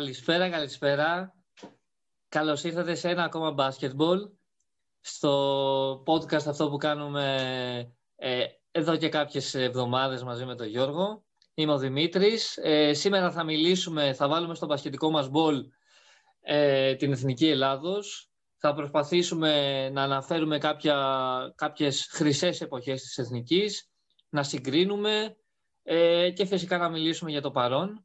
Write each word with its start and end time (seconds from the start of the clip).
Καλησπέρα, 0.00 0.50
καλησπέρα. 0.50 1.34
Καλώς 2.28 2.64
ήρθατε 2.64 2.94
σε 2.94 3.08
ένα 3.08 3.24
ακόμα 3.24 3.54
basketball 3.58 4.18
στο 5.00 6.02
podcast 6.06 6.46
αυτό 6.46 6.70
που 6.70 6.76
κάνουμε 6.76 7.94
ε, 8.16 8.44
εδώ 8.70 8.96
και 8.96 9.08
κάποιες 9.08 9.54
εβδομάδες 9.54 10.22
μαζί 10.22 10.44
με 10.44 10.54
τον 10.54 10.66
Γιώργο. 10.66 11.24
Είμαι 11.54 11.72
ο 11.72 11.78
Δημήτρης. 11.78 12.58
Ε, 12.62 12.92
σήμερα 12.92 13.30
θα 13.30 13.44
μιλήσουμε, 13.44 14.12
θα 14.12 14.28
βάλουμε 14.28 14.54
στο 14.54 14.66
μπασκετικό 14.66 15.10
μας 15.10 15.28
μπολ 15.28 15.66
ε, 16.40 16.94
την 16.94 17.12
Εθνική 17.12 17.48
Ελλάδος. 17.48 18.30
Θα 18.56 18.74
προσπαθήσουμε 18.74 19.88
να 19.90 20.02
αναφέρουμε 20.02 20.58
κάποια, 20.58 20.96
κάποιες 21.54 22.08
χρυσές 22.10 22.60
εποχές 22.60 23.02
της 23.02 23.18
Εθνικής, 23.18 23.90
να 24.28 24.42
συγκρίνουμε 24.42 25.36
ε, 25.82 26.30
και 26.30 26.44
φυσικά 26.44 26.78
να 26.78 26.88
μιλήσουμε 26.88 27.30
για 27.30 27.40
το 27.40 27.50
παρόν 27.50 28.04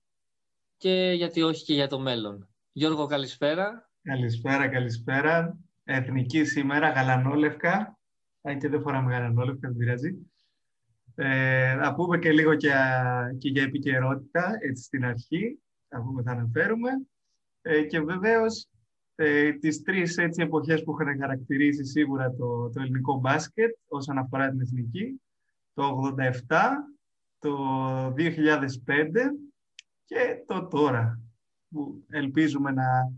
και 0.86 1.14
γιατί 1.16 1.42
όχι 1.42 1.64
και 1.64 1.74
για 1.74 1.88
το 1.88 2.00
μέλλον. 2.00 2.48
Γιώργο, 2.72 3.06
καλησπέρα. 3.06 3.90
Καλησπέρα, 4.02 4.68
καλησπέρα. 4.68 5.58
Εθνική 5.84 6.44
σήμερα, 6.44 6.90
γαλανόλευκα. 6.90 8.00
Αν 8.42 8.60
και 8.60 8.70
δεν 8.70 8.82
φοράμε 8.82 9.12
γαλανόλευκα, 9.12 9.68
δεν 9.68 9.78
πειράζει. 9.78 10.16
Ε, 11.16 11.78
θα 11.78 11.94
πούμε 11.96 12.20
και 12.20 12.32
λίγο 12.32 12.56
και, 12.56 12.72
και 13.38 13.50
για 13.50 13.64
επικαιρότητα, 13.64 14.58
έτσι 14.62 14.84
στην 14.84 15.06
αρχή. 15.06 15.60
Θα 15.88 16.02
πούμε, 16.02 16.22
θα 16.22 16.32
αναφέρουμε. 16.32 16.90
Ε, 17.62 17.84
και 17.84 18.00
βεβαίως 18.00 18.68
ε, 19.16 19.52
τις 19.52 19.82
τρεις 19.82 20.18
έτσι, 20.18 20.42
εποχές 20.42 20.84
που 20.84 20.92
έχουν 20.92 21.20
χαρακτηρίσει 21.20 21.86
σίγουρα 21.86 22.32
το, 22.32 22.70
το 22.70 22.82
ελληνικό 22.82 23.20
μπάσκετ 23.20 23.76
όσον 23.88 24.18
αφορά 24.18 24.50
την 24.50 24.62
εθνική. 24.62 25.22
Το 25.74 26.14
87, 26.48 26.58
το 27.40 27.58
2005 28.08 28.16
και 30.06 30.44
το 30.48 30.68
τώρα 30.68 31.20
που 31.70 32.04
ελπίζουμε 32.10 32.72
να, 32.72 33.14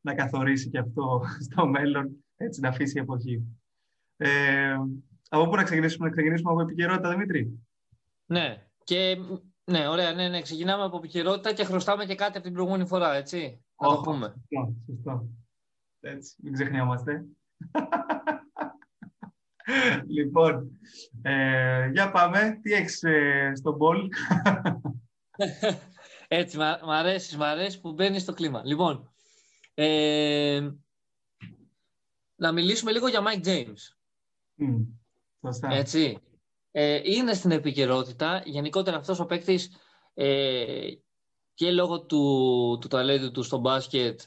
να 0.00 0.14
καθορίσει 0.14 0.70
και 0.70 0.78
αυτό 0.78 1.22
στο 1.50 1.66
μέλλον, 1.66 2.24
έτσι 2.36 2.60
να 2.60 2.68
αφήσει 2.68 2.98
η 2.98 3.00
εποχή. 3.00 3.42
Ε, 4.16 4.76
από 5.28 5.48
πού 5.48 5.56
να 5.56 5.62
ξεκινήσουμε, 5.62 6.06
να 6.06 6.14
ξεκινήσουμε 6.14 6.50
από 6.50 6.60
επικαιρότητα, 6.60 7.10
Δημήτρη; 7.10 7.60
Ναι, 8.26 8.66
και 8.84 9.18
ναι, 9.64 9.88
ωραία, 9.88 10.12
ναι, 10.12 10.28
ναι, 10.28 10.42
ξεκινάμε 10.42 10.84
από 10.84 10.96
επικαιρότητα 10.96 11.52
και 11.52 11.64
χρωστάμε 11.64 12.04
και 12.04 12.14
κάτι 12.14 12.36
από 12.36 12.46
την 12.46 12.52
προηγούμενη 12.52 12.86
φορά, 12.86 13.14
έτσι. 13.14 13.64
Να 13.80 13.88
το 13.88 14.00
πούμε. 14.00 14.26
Σωστό, 14.26 14.74
σωστό. 14.86 15.28
Έτσι, 16.00 16.36
μην 16.42 16.52
ξεχνιόμαστε. 16.52 17.24
λοιπόν, 20.16 20.70
ε, 21.22 21.88
για 21.88 22.10
πάμε. 22.10 22.58
Τι 22.62 22.72
έχεις 22.72 23.02
ε, 23.02 23.52
στον 23.54 23.78
πόλ. 23.78 24.08
Έτσι, 26.28 26.58
μ' 26.58 26.90
αρέσεις, 26.90 27.36
μ' 27.36 27.42
αρέσει 27.42 27.80
που 27.80 27.92
μπαίνεις 27.92 28.22
στο 28.22 28.32
κλίμα. 28.32 28.62
Λοιπόν, 28.64 29.10
ε, 29.74 30.70
να 32.36 32.52
μιλήσουμε 32.52 32.92
λίγο 32.92 33.08
για 33.08 33.22
Mike 33.26 33.46
James. 33.46 33.96
Mm, 34.58 34.86
Έτσι. 35.70 36.18
Ε, 36.70 37.00
είναι 37.04 37.34
στην 37.34 37.50
επικαιρότητα. 37.50 38.42
Γενικότερα 38.44 38.96
αυτός 38.96 39.20
ο 39.20 39.26
παίκτης 39.26 39.70
ε, 40.14 40.88
και 41.54 41.70
λόγω 41.70 42.02
του, 42.02 42.78
του 42.80 42.88
ταλέντου 42.88 43.30
του 43.30 43.42
στο 43.42 43.58
μπάσκετ 43.58 44.20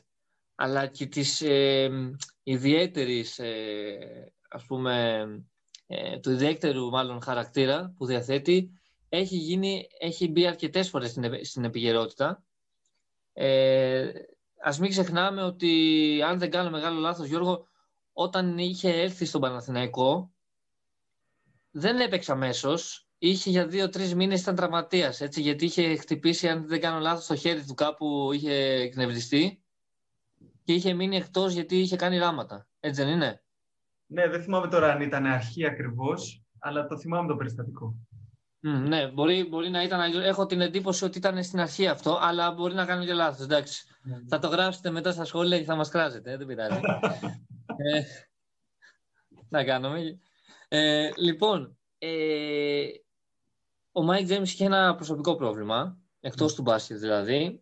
αλλά 0.61 0.87
και 0.87 1.05
της 1.05 1.41
ε, 1.41 1.89
ιδιαίτερης, 2.43 3.39
ε, 3.39 4.33
ας 4.49 4.66
πούμε, 4.66 5.25
ε, 5.87 6.19
του 6.19 6.31
ιδιαίτερου 6.31 6.89
μάλλον 6.89 7.21
χαρακτήρα 7.21 7.93
που 7.97 8.05
διαθέτει 8.05 8.78
έχει, 9.09 9.36
γίνει, 9.36 9.88
έχει 10.00 10.28
μπει 10.28 10.47
αρκετές 10.47 10.90
φορές 10.90 11.09
στην, 11.09 11.46
στην 11.46 11.64
επικαιρότητα. 11.64 12.44
Ε, 13.34 14.12
ας 14.62 14.80
μην 14.80 14.90
ξεχνάμε 14.90 15.44
ότι, 15.44 16.22
αν 16.25 16.40
δεν 16.40 16.52
κάνω 16.52 16.70
μεγάλο 16.70 17.00
λάθος, 17.00 17.28
Γιώργο, 17.28 17.68
όταν 18.14 18.58
είχε 18.58 19.02
έρθει 19.02 19.25
στον 19.25 19.42
Παναθηναϊκό, 19.42 20.31
δεν 21.72 22.00
έπαιξε 22.00 22.31
αμέσως. 22.31 23.03
Είχε 23.18 23.50
για 23.50 23.68
δύο-τρεις 23.68 24.16
μήνες 24.16 24.42
ήταν 24.42 24.56
τραυματίας. 24.56 25.20
Γιατί 25.20 25.66
είχε 25.66 25.96
χτυπήσει, 25.96 26.47
αν 26.47 26.68
δεν 26.68 26.80
κάνω 26.80 27.00
λάθος, 27.00 27.26
το 27.26 27.36
χέρι 27.36 27.66
του 27.66 27.74
κάπου 27.74 28.31
είχε 28.34 28.53
εκνευριστεί 28.53 29.64
και 30.64 30.74
είχε 30.74 30.94
μείνει 30.94 31.16
εκτός 31.16 31.53
γιατί 31.53 31.80
είχε 31.80 31.96
κάνει 31.96 32.18
ράμματα. 32.17 32.67
Έτσι 32.80 33.03
δεν 33.03 33.12
είναι; 33.14 33.44
Ναι, 34.06 34.28
δεν 34.28 34.44
θυμάμαι 34.44 34.68
τώρα 34.68 34.91
αν 34.91 35.02
ήταν 35.02 35.26
αρχή 35.26 35.66
ακριβώς, 35.66 36.44
αλλά 36.59 36.88
το 36.88 36.97
θυμάμαι 36.97 37.28
το 37.28 37.36
περιστατικό 37.36 37.96
ναι, 38.62 39.08
μπορεί, 39.08 39.46
μπορεί 39.50 39.70
να 39.70 39.84
ήταν. 39.84 40.22
Έχω 40.22 40.46
την 40.46 40.62
εντύπωση 40.62 41.06
ότι 41.06 41.18
ήταν 41.18 41.44
στην 41.44 41.59
αρχή 41.59 41.88
αυτό, 41.88 42.18
αλλά 42.22 42.52
μπορεί 42.52 42.74
να 42.74 42.86
κάνω 42.86 43.06
και 43.06 43.14
λάθος. 43.14 43.46
Εντάξει. 43.46 43.86
Ναι. 44.03 44.18
Θα 44.28 44.40
το 44.40 44.47
γράψετε 44.47 44.90
μετά 44.90 45.12
στα 45.12 45.25
σχόλια 45.25 45.59
και 45.59 45.66
θα 45.66 45.75
μας 45.75 45.90
κράζετε. 45.90 46.38
Δεν 46.38 46.47
πειράζει. 46.47 46.80
ε, 47.94 48.02
να 49.50 49.64
κάνουμε. 49.64 50.20
Ε, 50.68 51.09
λοιπόν, 51.18 51.78
ε, 51.97 52.88
ο 53.92 54.03
Μάικ 54.03 54.25
Τζέιμς 54.25 54.44
είχε 54.44 54.66
ένα 54.66 54.96
προσωπικό 54.96 55.36
πρόβλημα, 55.36 55.97
εκτός 56.20 56.53
του 56.53 56.62
μπάσκετ 56.62 56.97
δηλαδή, 56.97 57.62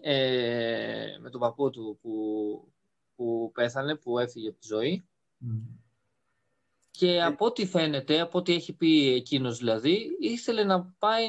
ε, 0.00 1.16
με 1.20 1.30
τον 1.30 1.40
παππού 1.40 1.70
του 1.70 1.98
που, 2.02 2.12
που 3.16 3.50
πέθανε, 3.54 3.94
που 3.94 4.18
έφυγε 4.18 4.48
από 4.48 4.58
τη 4.58 4.66
ζωή. 4.66 5.08
Και 6.96 7.10
ε. 7.10 7.22
από 7.24 7.44
ό,τι 7.46 7.66
φαίνεται, 7.66 8.20
από 8.20 8.38
ό,τι 8.38 8.54
έχει 8.54 8.72
πει 8.72 9.12
εκείνος 9.14 9.58
δηλαδή, 9.58 10.16
ήθελε 10.20 10.64
να 10.64 10.94
πάει 10.98 11.26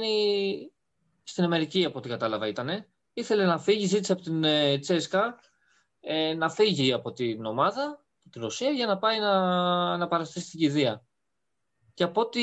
στην 1.23 1.43
Αμερική, 1.43 1.85
από 1.85 1.97
ό,τι 1.97 2.09
κατάλαβα 2.09 2.47
ήταν. 2.47 2.85
Ήθελε 3.13 3.45
να 3.45 3.59
φύγει, 3.59 3.85
ζήτησε 3.85 4.11
από 4.11 4.21
την 4.21 4.43
ε, 4.43 4.77
Τσέσκα 4.77 5.39
ε, 5.99 6.33
να 6.33 6.49
φύγει 6.49 6.93
από 6.93 7.11
την 7.11 7.45
ομάδα, 7.45 8.05
από 8.19 8.29
την 8.31 8.41
Ρωσία, 8.41 8.69
για 8.69 8.85
να 8.85 8.97
πάει 8.97 9.19
να, 9.19 9.97
να 9.97 10.07
παραστεί 10.07 10.39
στην 10.39 10.59
κηδεία. 10.59 11.05
Και 11.93 12.03
από 12.03 12.21
ό,τι 12.21 12.41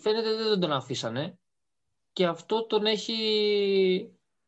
φαίνεται 0.00 0.34
δεν 0.34 0.60
τον 0.60 0.72
αφήσανε. 0.72 1.38
Και 2.12 2.26
αυτό 2.26 2.66
τον 2.66 2.86
έχει 2.86 3.16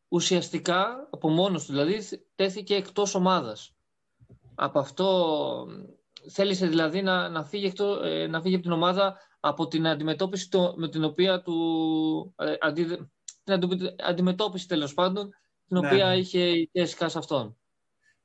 ουσιαστικά, 0.08 1.08
από 1.10 1.28
μόνος 1.28 1.64
του 1.64 1.72
δηλαδή, 1.72 2.26
τέθηκε 2.34 2.75
εκτός 2.75 3.14
ομάδας. 3.14 3.72
Από 4.54 4.78
αυτό 4.78 5.66
θέλησε 6.30 6.66
δηλαδή 6.66 7.02
να, 7.02 7.28
να, 7.28 7.44
φύγει, 7.44 7.66
εκτό, 7.66 8.00
ε, 8.04 8.26
να 8.26 8.40
φύγει 8.40 8.54
από 8.54 8.62
την 8.62 8.72
ομάδα 8.72 9.16
από 9.40 9.68
την 9.68 9.86
αντιμετώπιση 9.86 10.48
το, 10.50 10.74
με 10.76 10.88
την 10.88 11.04
οποία 11.04 11.42
του... 11.42 12.34
Ε, 12.38 12.54
αντι, 12.60 13.10
την 13.44 13.60
αντιμετώπιση 14.06 14.68
τέλος 14.68 14.94
πάντων 14.94 15.30
την 15.68 15.80
ναι, 15.80 15.86
οποία 15.86 16.06
ναι. 16.06 16.16
είχε 16.16 16.40
η 16.40 16.70
Τέσικα 16.72 17.08
σε 17.08 17.18
αυτόν. 17.18 17.56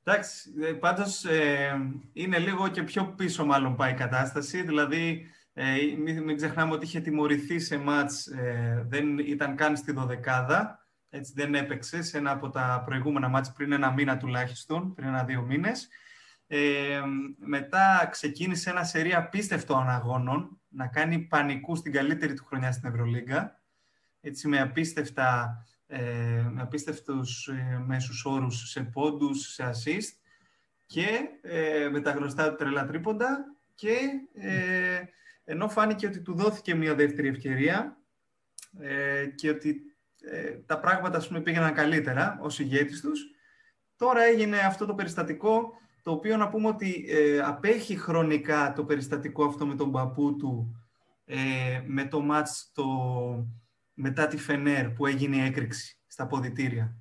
Εντάξει, 0.03 0.53
ε, 0.61 0.71
πάντως 0.71 1.25
ε, 1.25 1.71
είναι 2.13 2.39
λίγο 2.39 2.67
και 2.67 2.83
πιο 2.83 3.13
πίσω 3.17 3.45
μάλλον 3.45 3.75
πάει 3.75 3.91
η 3.91 3.95
κατάσταση, 3.95 4.61
δηλαδή 4.61 5.25
ε, 5.53 5.75
μην, 5.97 6.23
μην 6.23 6.35
ξεχνάμε 6.35 6.73
ότι 6.73 6.85
είχε 6.85 6.99
τιμωρηθεί 6.99 7.59
σε 7.59 7.77
μάτς, 7.77 8.27
ε, 8.27 8.85
δεν 8.89 9.17
ήταν 9.17 9.55
καν 9.55 9.77
στη 9.77 9.91
δωδεκάδα, 9.91 10.87
έτσι 11.09 11.33
δεν 11.35 11.55
έπαιξε 11.55 12.01
σε 12.01 12.17
ένα 12.17 12.31
από 12.31 12.49
τα 12.49 12.83
προηγούμενα 12.85 13.27
μάτς 13.27 13.51
πριν 13.51 13.71
ένα 13.71 13.91
μήνα 13.91 14.17
τουλάχιστον, 14.17 14.93
πριν 14.93 15.07
ένα-δύο 15.07 15.41
μήνες. 15.41 15.87
Ε, 16.55 17.01
μετά 17.37 18.07
ξεκίνησε 18.11 18.69
ένα 18.69 18.83
σερί 18.83 19.13
απίστευτων 19.13 19.89
αγώνων, 19.89 20.61
να 20.69 20.87
κάνει 20.87 21.19
πανικού 21.19 21.75
στην 21.75 21.91
καλύτερη 21.91 22.33
του 22.33 22.45
χρονιά 22.45 22.71
στην 22.71 22.89
Ευρωλίγκα, 22.89 23.61
έτσι 24.21 24.47
με, 24.47 24.59
απίστευτα, 24.59 25.57
ε, 25.87 25.99
με 26.51 26.61
απίστευτους 26.61 27.47
ε, 27.47 27.83
μέσους 27.85 28.25
όρους 28.25 28.69
σε 28.69 28.83
πόντους, 28.83 29.53
σε 29.53 29.69
assist 29.69 30.17
και 30.85 31.07
ε, 31.41 31.89
με 31.91 32.01
τα 32.01 32.11
γνωστά 32.11 32.49
του 32.49 32.55
τρελά 32.55 32.85
τρίποντα 32.85 33.55
και 33.75 33.97
ε, 34.33 35.01
ενώ 35.43 35.69
φάνηκε 35.69 36.07
ότι 36.07 36.21
του 36.21 36.33
δόθηκε 36.33 36.75
μια 36.75 36.95
δεύτερη 36.95 37.27
ευκαιρία 37.27 37.97
ε, 38.79 39.25
και 39.25 39.49
ότι 39.49 39.81
ε, 40.21 40.51
τα 40.51 40.79
πράγματα 40.79 41.17
ας 41.17 41.27
πούμε, 41.27 41.41
πήγαιναν 41.41 41.73
καλύτερα 41.73 42.37
ως 42.41 42.59
ηγέτης 42.59 43.01
τους, 43.01 43.21
τώρα 43.95 44.23
έγινε 44.23 44.57
αυτό 44.57 44.85
το 44.85 44.93
περιστατικό 44.95 45.81
το 46.03 46.11
οποίο 46.11 46.37
να 46.37 46.49
πούμε 46.49 46.67
ότι 46.67 47.05
ε, 47.09 47.39
απέχει 47.39 47.95
χρονικά 47.95 48.73
το 48.75 48.83
περιστατικό 48.83 49.45
αυτό 49.45 49.65
με 49.65 49.75
τον 49.75 49.91
παππού 49.91 50.35
του 50.35 50.77
ε, 51.25 51.81
με 51.85 52.05
το 52.05 52.21
μάτς 52.21 52.71
το, 52.73 52.85
μετά 53.93 54.27
τη 54.27 54.37
Φενέρ 54.37 54.89
που 54.89 55.05
έγινε 55.05 55.35
η 55.35 55.45
έκρηξη 55.45 55.99
στα 56.07 56.27
ποδητήρια. 56.27 56.95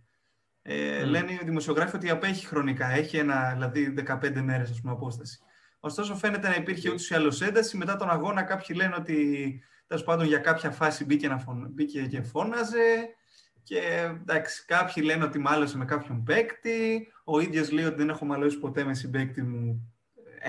Ε, 0.63 1.03
mm. 1.03 1.07
Λένε 1.07 1.33
οι 1.33 1.41
δημοσιογράφοι 1.45 1.97
ότι 1.97 2.11
απέχει 2.11 2.47
χρονικά, 2.47 2.91
έχει 2.91 3.17
ένα, 3.17 3.53
δηλαδή 3.53 3.95
15 4.07 4.41
μέρες 4.41 4.71
ας 4.71 4.81
πούμε, 4.81 4.93
απόσταση. 4.93 5.39
Ωστόσο 5.81 6.15
φαίνεται 6.15 6.49
να 6.49 6.55
υπήρχε 6.55 6.89
ούτως 6.89 7.11
ή 7.11 7.15
άλλως 7.15 7.41
ένταση. 7.41 7.77
Μετά 7.77 7.97
τον 7.97 8.11
αγώνα 8.11 8.43
κάποιοι 8.43 8.77
λένε 8.79 8.95
ότι 8.99 9.63
τέλος 9.87 10.05
πάντων 10.05 10.27
για 10.27 10.39
κάποια 10.39 10.71
φάση 10.71 11.05
μπήκε, 11.05 11.29
να 11.29 11.45
μπήκε 11.71 12.07
και 12.07 12.23
φώναζε. 12.23 13.15
Και 13.63 14.11
εντάξει, 14.21 14.65
κάποιοι 14.65 15.03
λένε 15.07 15.25
ότι 15.25 15.39
μάλωσε 15.39 15.77
με 15.77 15.85
κάποιον 15.85 16.23
παίκτη. 16.23 17.07
Ο 17.25 17.41
ίδιος 17.41 17.71
λέει 17.71 17.85
ότι 17.85 17.97
δεν 17.97 18.09
έχω 18.09 18.25
μαλώσει 18.25 18.59
ποτέ 18.59 18.85
με 18.85 18.95
συμπαίκτη 18.95 19.43
μου 19.43 19.93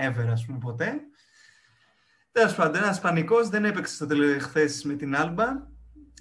ever, 0.07 0.27
ας 0.31 0.45
πούμε, 0.45 0.57
ποτέ. 0.57 0.94
Τέλος 2.31 2.56
πάντων, 2.56 2.81
ένας 2.81 3.00
πανικός 3.00 3.50
δεν 3.50 3.65
έπαιξε 3.65 3.94
στο 3.95 4.07
χθες 4.39 4.83
με 4.83 4.94
την 4.94 5.15
Άλμπα. 5.15 5.71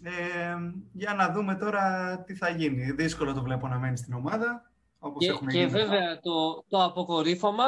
Ε, 0.03 0.57
για 0.93 1.15
να 1.15 1.33
δούμε 1.33 1.55
τώρα 1.55 2.17
τι 2.27 2.35
θα 2.35 2.49
γίνει. 2.49 2.91
Δύσκολο 2.91 3.33
το 3.33 3.43
βλέπω 3.43 3.69
να 3.69 3.79
μένει 3.79 3.97
στην 3.97 4.15
ομάδα. 4.15 4.71
όπως 4.99 5.25
Και, 5.25 5.31
έχουν 5.31 5.47
και 5.49 5.59
γίνει. 5.59 5.71
βέβαια 5.71 6.21
το, 6.21 6.65
το 6.69 6.85
αποκορύφωμα 6.85 7.65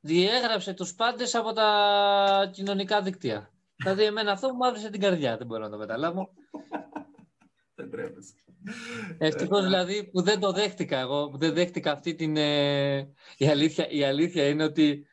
διέγραψε 0.00 0.74
τους 0.74 0.94
πάντες 0.94 1.34
από 1.34 1.52
τα 1.52 2.50
κοινωνικά 2.52 3.02
δίκτυα. 3.02 3.50
δηλαδή 3.76 4.04
εμένα 4.04 4.32
αυτό 4.32 4.54
μου 4.54 4.66
άβρισε 4.66 4.90
την 4.90 5.00
καρδιά, 5.00 5.36
δεν 5.36 5.46
μπορώ 5.46 5.62
να 5.62 5.70
το 5.70 5.78
καταλάβω. 5.78 6.30
Δεν 7.78 7.90
τρέπεσαι. 7.90 8.34
Ευτυχώς 9.18 9.62
δηλαδή 9.64 10.04
που 10.04 10.22
δεν 10.22 10.40
το 10.40 10.52
δέχτηκα 10.52 10.98
εγώ, 10.98 11.28
που 11.28 11.38
δεν 11.38 11.54
δέχτηκα 11.54 11.92
αυτή 11.92 12.14
την... 12.14 12.36
ε, 12.36 12.96
Η, 13.36 13.48
αλήθεια, 13.48 13.88
η 13.88 14.04
αλήθεια 14.04 14.48
είναι 14.48 14.64
ότι 14.64 15.06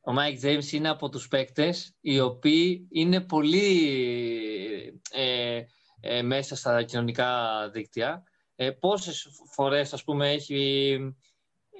ο 0.00 0.12
Mike 0.18 0.44
James 0.44 0.72
είναι 0.72 0.88
από 0.88 1.08
τους 1.08 1.28
παίκτες 1.28 1.96
οι 2.00 2.20
οποίοι 2.20 2.88
είναι 2.90 3.20
πολύ 3.20 5.02
ε, 5.10 5.60
ε, 6.00 6.22
μέσα 6.22 6.56
στα 6.56 6.82
κοινωνικά 6.82 7.58
δίκτυα. 7.72 8.22
Ε, 8.56 8.70
πόσες 8.70 9.28
φορές, 9.52 9.92
ας 9.92 10.04
πούμε, 10.04 10.32
έχει, 10.32 10.96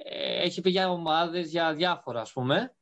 ε, 0.03 0.41
έχει 0.43 0.61
πει 0.61 0.69
για 0.69 0.89
ομάδες, 0.89 1.49
για 1.49 1.73
διάφορα, 1.73 2.21
ας 2.21 2.31
πούμε, 2.31 2.75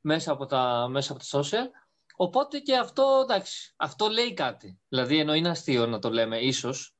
μέσα 0.00 0.32
από 0.32 0.46
τα, 0.46 0.88
μέσα 0.90 1.12
από 1.12 1.22
τα 1.24 1.40
social. 1.40 1.85
Οπότε 2.16 2.58
και 2.58 2.76
αυτό, 2.76 3.20
εντάξει, 3.22 3.74
αυτό 3.76 4.08
λέει 4.08 4.34
κάτι. 4.34 4.78
Δηλαδή, 4.88 5.18
ενώ 5.18 5.34
είναι 5.34 5.48
αστείο 5.48 5.86
να 5.86 5.98
το 5.98 6.10
λέμε, 6.10 6.38
ίσως, 6.38 6.94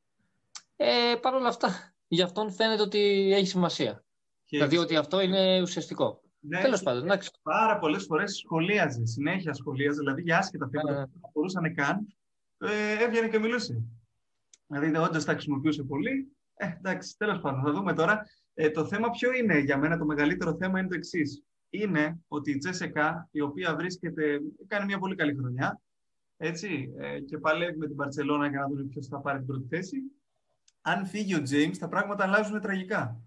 ε, 0.76 1.14
Παρ' 1.20 1.34
όλα 1.34 1.48
αυτά, 1.48 1.94
για 2.08 2.24
αυτόν 2.24 2.52
φαίνεται 2.52 2.82
ότι 2.82 3.32
έχει 3.34 3.46
σημασία. 3.46 4.04
Και 4.44 4.56
Δηλαδή 4.56 4.76
ότι 4.76 4.96
αυτό 4.96 5.20
είναι 5.20 5.60
ουσιαστικό. 5.62 6.22
ναι, 6.40 6.60
Τέλος 6.60 6.82
πάντων, 6.82 7.04
εντάξει. 7.04 7.30
Πάρα 7.42 7.78
πολλές 7.78 8.04
φορές 8.04 8.36
σχολίαζε, 8.36 9.06
συνέχεια 9.06 9.52
σχολίαζε, 9.52 9.98
δηλαδή 9.98 10.22
για 10.22 10.38
άσχετα 10.38 10.68
θέματα 10.72 10.92
Ναι, 10.92 10.98
ναι. 10.98 11.06
που 11.06 11.18
δεν 11.20 11.30
μπορούσαν 11.32 11.74
καν, 11.74 12.16
ε, 12.58 13.04
έβγαινε 13.04 13.28
και 13.28 13.38
μιλούσε. 13.38 13.82
Δηλαδή, 14.66 14.96
όντως 14.96 15.24
τα 15.24 15.32
χρησιμοποιούσε 15.32 15.82
πολύ. 15.82 16.36
Ε, 16.54 16.66
εντάξει, 16.66 17.16
τέλος 17.16 17.40
πάντων, 17.40 17.62
θα 17.62 17.72
δούμε 17.72 17.94
τώρα. 17.94 18.22
Ε, 18.54 18.70
το 18.70 18.86
θέμα 18.86 19.10
ποιο 19.10 19.32
είναι; 19.32 19.58
Για 19.58 19.78
μένα, 19.78 19.98
το 19.98 20.04
μεγαλύτερο 20.04 20.56
θέμα 20.56 20.78
είναι 20.78 20.88
το 20.88 20.94
εξής. 20.94 21.42
Είναι 21.70 22.18
ότι 22.28 22.50
η 22.50 22.58
Τζέσεκα, 22.58 23.28
η 23.30 23.40
οποία 23.40 23.76
βρίσκεται, 23.76 24.40
κάνει 24.66 24.84
μια 24.84 24.98
πολύ 24.98 25.14
καλή 25.14 25.34
χρονιά, 25.34 25.80
έτσι, 26.36 26.92
ε, 26.98 27.20
και 27.20 27.38
παλεύει 27.38 27.78
με 27.78 27.86
την 27.86 27.96
Παρσελώνα 27.96 28.48
για 28.48 28.60
να 28.60 28.68
δούμε 28.68 28.82
ποιος 28.82 29.06
θα 29.06 29.18
πάρει 29.20 29.38
την 29.38 29.46
πρώτη 29.46 29.66
θέση. 29.68 29.96
Αν 30.80 31.06
φύγει 31.06 31.34
ο 31.34 31.42
James, 31.50 31.76
τα 31.78 31.88
πράγματα 31.88 32.24
αλλάζουν 32.24 32.60
τραγικά. 32.60 33.20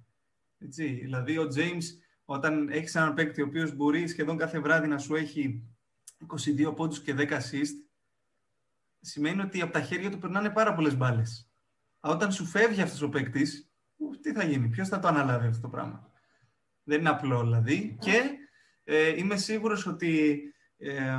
Έτσι, 0.58 0.88
δηλαδή, 0.88 1.38
ο 1.38 1.48
James, 1.56 1.84
όταν 2.26 2.70
έχεις 2.70 2.96
έναν 2.96 3.14
παίκτη 3.14 3.42
ο 3.42 3.46
οποίος 3.46 3.76
μπορεί 3.76 4.08
σχεδόν 4.08 4.38
κάθε 4.38 4.60
βράδυ 4.60 4.88
να 4.88 4.98
σου 4.98 5.16
έχει 5.16 5.64
22 6.28 6.76
πόντους 6.76 7.02
και 7.02 7.14
10 7.18 7.38
assist, 7.38 7.74
σημαίνει 9.00 9.42
ότι 9.42 9.62
από 9.62 9.74
τα 9.74 9.82
χέρια 9.82 10.12
του 10.12 10.18
περνάνε 10.18 10.50
πάρα 10.50 10.74
πολλές 10.74 10.98
μπάλες. 10.98 11.50
Όταν 12.00 12.32
σου 12.32 12.46
φεύγει 12.46 12.82
αυτός 12.82 13.02
ο 13.02 13.10
παίκτης, 13.10 13.70
τι 14.22 14.34
θα 14.34 14.44
γίνει, 14.44 14.68
ποιος 14.68 14.88
θα 14.88 15.00
το 15.00 15.08
αναλάβει 15.08 15.48
αυτό 15.48 15.62
το 15.62 15.70
πράγμα. 15.70 16.09
Δεν 16.90 17.00
είναι 17.00 17.10
απλό 17.10 17.42
δηλαδή. 17.42 17.98
Και 18.00 18.22
ε, 18.84 19.18
είμαι 19.18 19.38
σίγουρος 19.38 19.86
ότι, 19.86 20.42
ε, 20.78 21.18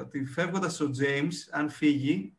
ότι 0.00 0.24
φεύγοντας 0.24 0.80
ο 0.80 0.90
James, 1.00 1.34
αν 1.50 1.70
φύγει, 1.70 2.36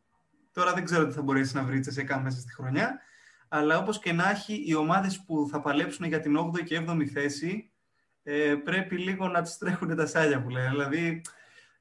τώρα 0.51 0.73
δεν 0.73 0.83
ξέρω 0.83 1.07
τι 1.07 1.13
θα 1.13 1.21
μπορέσει 1.21 1.55
να 1.55 1.63
βρει 1.63 1.79
τσεσεκά 1.79 2.19
μέσα 2.19 2.39
στη 2.39 2.53
χρονιά, 2.53 2.99
αλλά 3.47 3.77
όπως 3.77 3.99
και 3.99 4.11
να 4.13 4.29
έχει, 4.29 4.63
οι 4.67 4.75
ομάδες 4.75 5.23
που 5.25 5.47
θα 5.51 5.61
παλέψουν 5.61 6.05
για 6.05 6.19
την 6.19 6.37
8η 6.37 6.63
και 6.63 6.83
7η 6.87 7.05
θέση 7.05 7.71
ε, 8.23 8.55
πρέπει 8.63 8.97
λίγο 8.97 9.27
να 9.27 9.41
τους 9.41 9.57
τρέχουν 9.57 9.95
τα 9.95 10.05
σάλια 10.05 10.41
που 10.41 10.49
λένε. 10.49 10.69
Δηλαδή, 10.69 11.21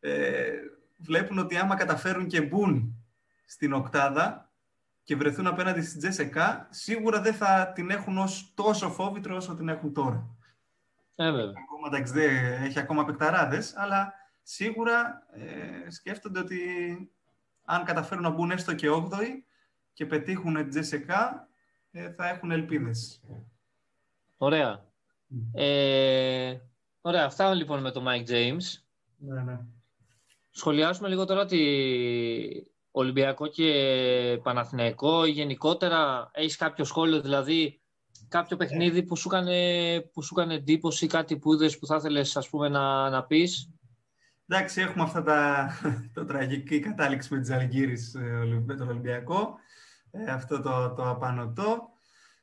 ε, 0.00 0.50
βλέπουν 0.96 1.38
ότι 1.38 1.56
άμα 1.56 1.74
καταφέρουν 1.74 2.26
και 2.26 2.40
μπουν 2.42 2.94
στην 3.44 3.72
οκτάδα 3.72 4.52
και 5.02 5.16
βρεθούν 5.16 5.46
απέναντι 5.46 5.82
στην 5.82 5.98
Τζέσεκα, 5.98 6.68
σίγουρα 6.70 7.20
δεν 7.20 7.34
θα 7.34 7.72
την 7.74 7.90
έχουν 7.90 8.18
ως 8.18 8.52
τόσο 8.54 8.90
φόβητρο 8.90 9.36
όσο 9.36 9.54
την 9.54 9.68
έχουν 9.68 9.92
τώρα. 9.92 10.39
Ε, 11.20 11.30
βέβαια. 11.30 11.52
Ακόμα, 11.62 11.86
εντάξει, 11.86 12.12
δεν 12.12 12.62
έχει 12.62 12.78
ακόμα 12.78 13.04
παικταράδες, 13.04 13.76
αλλά 13.76 14.12
σίγουρα 14.42 15.26
ε, 15.32 15.90
σκέφτονται 15.90 16.38
ότι 16.38 16.58
αν 17.64 17.84
καταφέρουν 17.84 18.22
να 18.22 18.30
μπουν 18.30 18.50
έστω 18.50 18.74
και 18.74 18.88
8η 18.90 19.26
και 19.92 20.06
πετύχουν 20.06 20.54
την 20.54 20.68
Τζέσεκα, 20.68 21.48
ε, 21.90 22.12
θα 22.12 22.28
έχουν 22.28 22.50
ελπίδες. 22.50 23.22
Ωραία. 24.36 24.84
Ε, 25.52 26.58
ωραία, 27.00 27.24
αυτά 27.24 27.54
λοιπόν 27.54 27.80
με 27.80 27.90
το 27.90 28.04
Mike 28.06 28.30
James. 28.30 28.82
Ναι, 29.16 29.42
ναι. 29.42 29.60
Σχολιάσουμε 30.50 31.08
λίγο 31.08 31.24
τώρα 31.24 31.44
τη 31.44 31.58
Ολυμπιακό 32.90 33.46
και 33.46 34.40
Παναθηναϊκό. 34.42 35.24
Γενικότερα, 35.24 36.30
έχεις 36.32 36.56
κάποιο 36.56 36.84
σχόλιο, 36.84 37.20
δηλαδή 37.20 37.79
κάποιο 38.28 38.56
παιχνίδι 38.56 39.02
που 39.02 39.16
σου 39.16 39.28
έκανε, 39.32 40.00
που 40.12 40.22
σου 40.22 40.34
έκανε 40.38 40.54
εντύπωση, 40.54 41.06
κάτι 41.06 41.38
που 41.38 41.54
είδες 41.54 41.78
που 41.78 41.86
θα 41.86 41.96
ήθελες 41.96 42.36
ας 42.36 42.48
πούμε 42.48 42.68
να, 42.68 43.10
να 43.10 43.24
πεις; 43.24 43.70
Εντάξει, 44.52 44.80
έχουμε 44.80 45.04
αυτά 45.04 45.22
τα 45.22 45.70
το 46.14 46.24
τραγική 46.24 46.80
κατάληξη 46.80 47.34
με 47.34 47.40
τις 47.40 47.50
Αλγύρης 47.50 48.14
ε, 48.14 48.60
με 48.66 48.74
τον 48.74 48.88
Ολυμπιακό. 48.88 49.58
Ε, 50.10 50.30
αυτό 50.30 50.60
το, 50.60 50.92
το 50.96 51.08
απανωτό. 51.08 51.88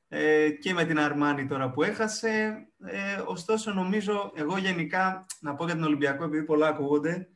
Ε, 0.07 0.49
και 0.49 0.73
με 0.73 0.85
την 0.85 0.99
Αρμάνη 0.99 1.47
τώρα 1.47 1.69
που 1.69 1.83
έχασε. 1.83 2.55
Ε, 2.85 3.21
ωστόσο, 3.25 3.73
νομίζω, 3.73 4.31
εγώ 4.35 4.57
γενικά, 4.57 5.25
να 5.39 5.55
πω 5.55 5.65
για 5.65 5.73
τον 5.73 5.83
Ολυμπιακό, 5.83 6.23
επειδή 6.23 6.43
πολλά 6.43 6.67
ακούγονται, 6.67 7.27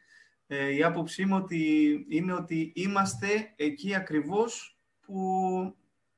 ε, 0.47 0.75
η 0.75 0.83
άποψή 0.83 1.25
μου 1.25 1.35
ότι 1.35 2.05
είναι 2.09 2.33
ότι 2.33 2.71
είμαστε 2.75 3.53
εκεί 3.55 3.95
ακριβώς 3.95 4.79
που, 4.99 5.15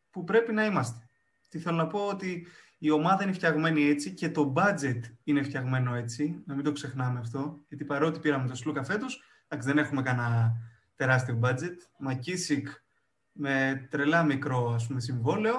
που 0.09 0.23
πρέπει 0.23 0.53
να 0.53 0.65
είμαστε. 0.65 1.09
Τι 1.53 1.59
θέλω 1.59 1.75
να 1.75 1.87
πω 1.87 1.99
ότι 1.99 2.47
η 2.77 2.89
ομάδα 2.89 3.23
είναι 3.23 3.31
φτιαγμένη 3.31 3.83
έτσι 3.83 4.13
και 4.13 4.29
το 4.29 4.53
budget 4.55 4.99
είναι 5.23 5.43
φτιαγμένο 5.43 5.95
έτσι, 5.95 6.41
να 6.45 6.55
μην 6.55 6.63
το 6.63 6.71
ξεχνάμε 6.71 7.19
αυτό, 7.19 7.59
γιατί 7.67 7.85
παρότι 7.85 8.19
πήραμε 8.19 8.47
το 8.47 8.55
Σλούκα 8.55 8.83
φέτος, 8.83 9.23
εντάξει, 9.47 9.67
δεν 9.67 9.77
έχουμε 9.77 10.01
κανένα 10.01 10.51
τεράστιο 10.95 11.39
budget. 11.43 11.75
Μακίσικ 11.97 12.67
με 13.31 13.87
τρελά 13.89 14.23
μικρό 14.23 14.73
ας 14.73 14.87
πούμε, 14.87 14.99
συμβόλαιο, 14.99 15.55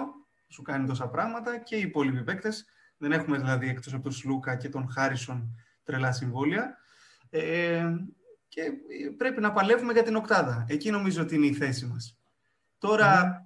σου 0.49 0.63
κάνει 0.63 0.87
τόσα 0.87 1.09
πράγματα 1.09 1.59
και 1.59 1.77
οι 1.77 1.81
υπόλοιποι 1.81 2.23
παίκτες. 2.23 2.65
Δεν 2.97 3.13
έχουμε 3.13 3.39
δηλαδή 3.39 3.69
εκτός 3.69 3.95
από 3.95 4.03
τον 4.03 4.13
Σλούκα 4.13 4.57
και 4.57 4.69
τον 4.69 4.91
Χάρισον 4.91 5.57
τρελά 5.85 6.13
συμβόλαια. 6.13 6.77
Ε, 7.31 7.87
και 8.49 8.63
πρέπει 9.17 9.41
να 9.41 9.53
παλεύουμε 9.53 9.93
για 9.93 10.03
την 10.03 10.17
οκτάδα. 10.17 10.65
Εκεί 10.69 10.91
νομίζω 10.91 11.23
ότι 11.23 11.35
είναι 11.35 11.47
η 11.47 11.55
θέση 11.55 11.87
μας. 11.87 12.19
Τώρα, 12.79 13.45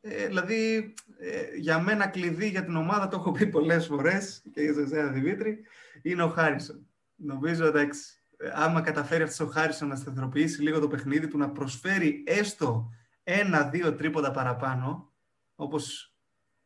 ε, 0.00 0.26
δηλαδή, 0.26 0.94
ε, 1.18 1.56
για 1.56 1.80
μένα 1.80 2.06
κλειδί 2.06 2.48
για 2.48 2.64
την 2.64 2.76
ομάδα, 2.76 3.08
το 3.08 3.16
έχω 3.16 3.32
πει 3.32 3.46
πολλές 3.46 3.86
φορές 3.86 4.42
και 4.52 4.60
για 4.60 4.82
εσένα 4.82 5.10
Δημήτρη, 5.10 5.60
είναι 6.02 6.22
ο 6.22 6.28
Χάρισον. 6.28 6.86
Νομίζω, 7.14 7.66
εντάξει, 7.66 8.22
ε, 8.36 8.50
άμα 8.52 8.80
καταφέρει 8.80 9.22
αυτός 9.22 9.40
ο 9.40 9.50
Χάρισον 9.50 9.88
να 9.88 9.96
σταθεροποιήσει 9.96 10.62
λίγο 10.62 10.80
το 10.80 10.88
παιχνίδι 10.88 11.28
του, 11.28 11.38
να 11.38 11.50
προσφέρει 11.50 12.24
έστω 12.26 12.90
ένα-δύο 13.22 13.94
τρίποτα 13.94 14.30
παραπάνω, 14.30 15.12
όπως 15.54 16.14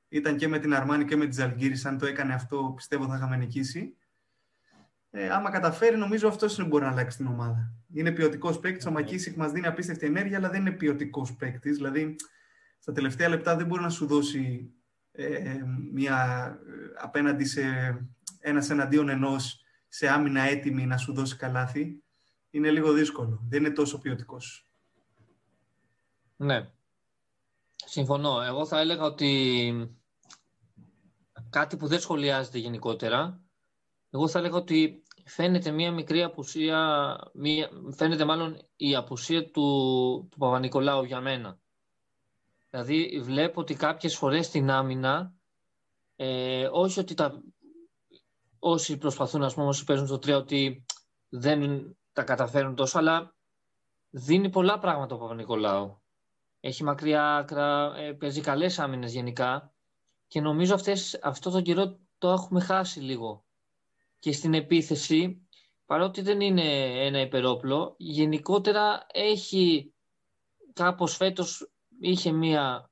ήταν 0.09 0.37
και 0.37 0.49
με 0.49 0.59
την 0.59 0.75
Αρμάνη 0.75 1.05
και 1.05 1.17
με 1.17 1.27
τη 1.27 1.35
Ζαλγκύρης, 1.35 1.85
αν 1.85 1.99
το 1.99 2.07
έκανε 2.07 2.35
αυτό, 2.35 2.73
πιστεύω 2.77 3.07
θα 3.07 3.17
είχαμε 3.17 3.37
νικήσει. 3.37 3.97
Ε, 5.11 5.29
άμα 5.29 5.51
καταφέρει, 5.51 5.97
νομίζω 5.97 6.29
αυτός 6.29 6.55
είναι 6.55 6.63
που 6.63 6.71
μπορεί 6.71 6.85
να 6.85 6.91
αλλάξει 6.91 7.17
την 7.17 7.27
ομάδα. 7.27 7.73
Είναι 7.93 8.11
ποιοτικός 8.11 8.59
παίκτης. 8.59 8.87
Ο 8.87 8.91
Μακίσικ 8.91 9.37
μας 9.37 9.53
δίνει 9.53 9.67
απίστευτη 9.67 10.07
ενέργεια, 10.07 10.37
αλλά 10.37 10.49
δεν 10.51 10.61
είναι 10.61 10.71
ποιοτικός 10.71 11.35
παίκτης. 11.35 11.77
Δηλαδή, 11.77 12.17
στα 12.85 12.93
τελευταία 12.93 13.29
λεπτά 13.29 13.57
δεν 13.57 13.67
μπορεί 13.67 13.83
να 13.83 13.91
σου 13.91 14.07
δώσει 14.07 14.73
ε, 15.13 15.61
μια 15.93 16.49
απέναντι 17.03 17.45
σε 17.45 17.63
ένας 18.41 18.71
εναντίον 18.71 19.09
ενός 19.09 19.61
σε 19.89 20.09
άμυνα 20.09 20.41
έτοιμη 20.41 20.87
να 20.87 20.97
σου 20.97 21.15
δώσει 21.15 21.37
καλάθι. 21.37 22.03
Είναι 22.51 22.71
λίγο 22.71 22.93
δύσκολο. 22.93 23.41
Δεν 23.49 23.65
είναι 23.65 23.75
τόσο 23.75 23.99
ποιοτικός. 23.99 24.69
Ναι. 26.37 26.71
Συμφωνώ. 27.75 28.43
Εγώ 28.43 28.67
θα 28.67 28.81
έλεγα 28.81 29.03
ότι 29.03 29.73
κάτι 31.51 31.77
που 31.77 31.87
δεν 31.87 32.01
σχολιάζεται 32.01 32.59
γενικότερα, 32.59 33.41
εγώ 34.11 34.29
θα 34.29 34.39
έλεγα 34.39 34.57
ότι 34.57 35.03
φαίνεται 35.25 35.71
μία 35.71 35.93
μικρή 35.93 36.23
απουσία, 36.23 37.17
μία, 37.35 37.71
φαίνεται 37.97 38.25
μάλλον 38.25 38.57
η 38.77 38.95
απουσία 38.95 39.51
του, 39.51 40.29
του 40.31 40.39
Παπα-Νικολάου 40.39 41.05
για 41.05 41.21
μένα. 41.21 41.63
Δηλαδή 42.75 43.21
βλέπω 43.21 43.61
ότι 43.61 43.75
κάποιες 43.75 44.17
φορές 44.17 44.47
στην 44.47 44.71
άμυνα, 44.71 45.35
ε, 46.17 46.69
όχι 46.73 47.01
ότι 47.01 47.15
τα, 47.15 47.43
όσοι 48.59 48.97
προσπαθούν, 48.97 49.43
ας 49.43 49.55
πούμε, 49.55 49.67
όσοι 49.67 49.85
παίζουν 49.85 50.07
στο 50.07 50.17
3, 50.17 50.35
ότι 50.37 50.85
δεν 51.29 51.91
τα 52.13 52.23
καταφέρουν 52.23 52.75
τόσο, 52.75 52.99
αλλά 52.99 53.35
δίνει 54.11 54.51
πολλά 54.51 54.79
πράγματα 54.79 55.15
ο 55.15 55.19
Παπα-Νικολάου. 55.19 56.03
Έχει 56.61 56.85
μακριά 56.85 57.37
άκρα, 57.37 57.97
ε, 57.97 58.13
παίζει 58.13 58.41
καλές 58.41 58.79
άμυνες 58.79 59.13
γενικά 59.13 59.75
και 60.27 60.41
νομίζω 60.41 60.75
αυτές, 60.75 61.19
αυτό 61.23 61.51
το 61.51 61.61
καιρό 61.61 61.99
το 62.19 62.31
έχουμε 62.31 62.61
χάσει 62.61 63.01
λίγο. 63.01 63.45
Και 64.19 64.33
στην 64.33 64.55
επίθεση, 64.55 65.49
παρότι 65.87 66.23
δεν 66.23 66.41
είναι 66.41 66.85
ένα 67.07 67.21
υπερόπλο, 67.21 67.95
γενικότερα 67.99 69.07
έχει 69.13 69.95
κάπως 70.73 71.17
φέτος 71.17 71.69
είχε 72.11 72.31
μία 72.33 72.91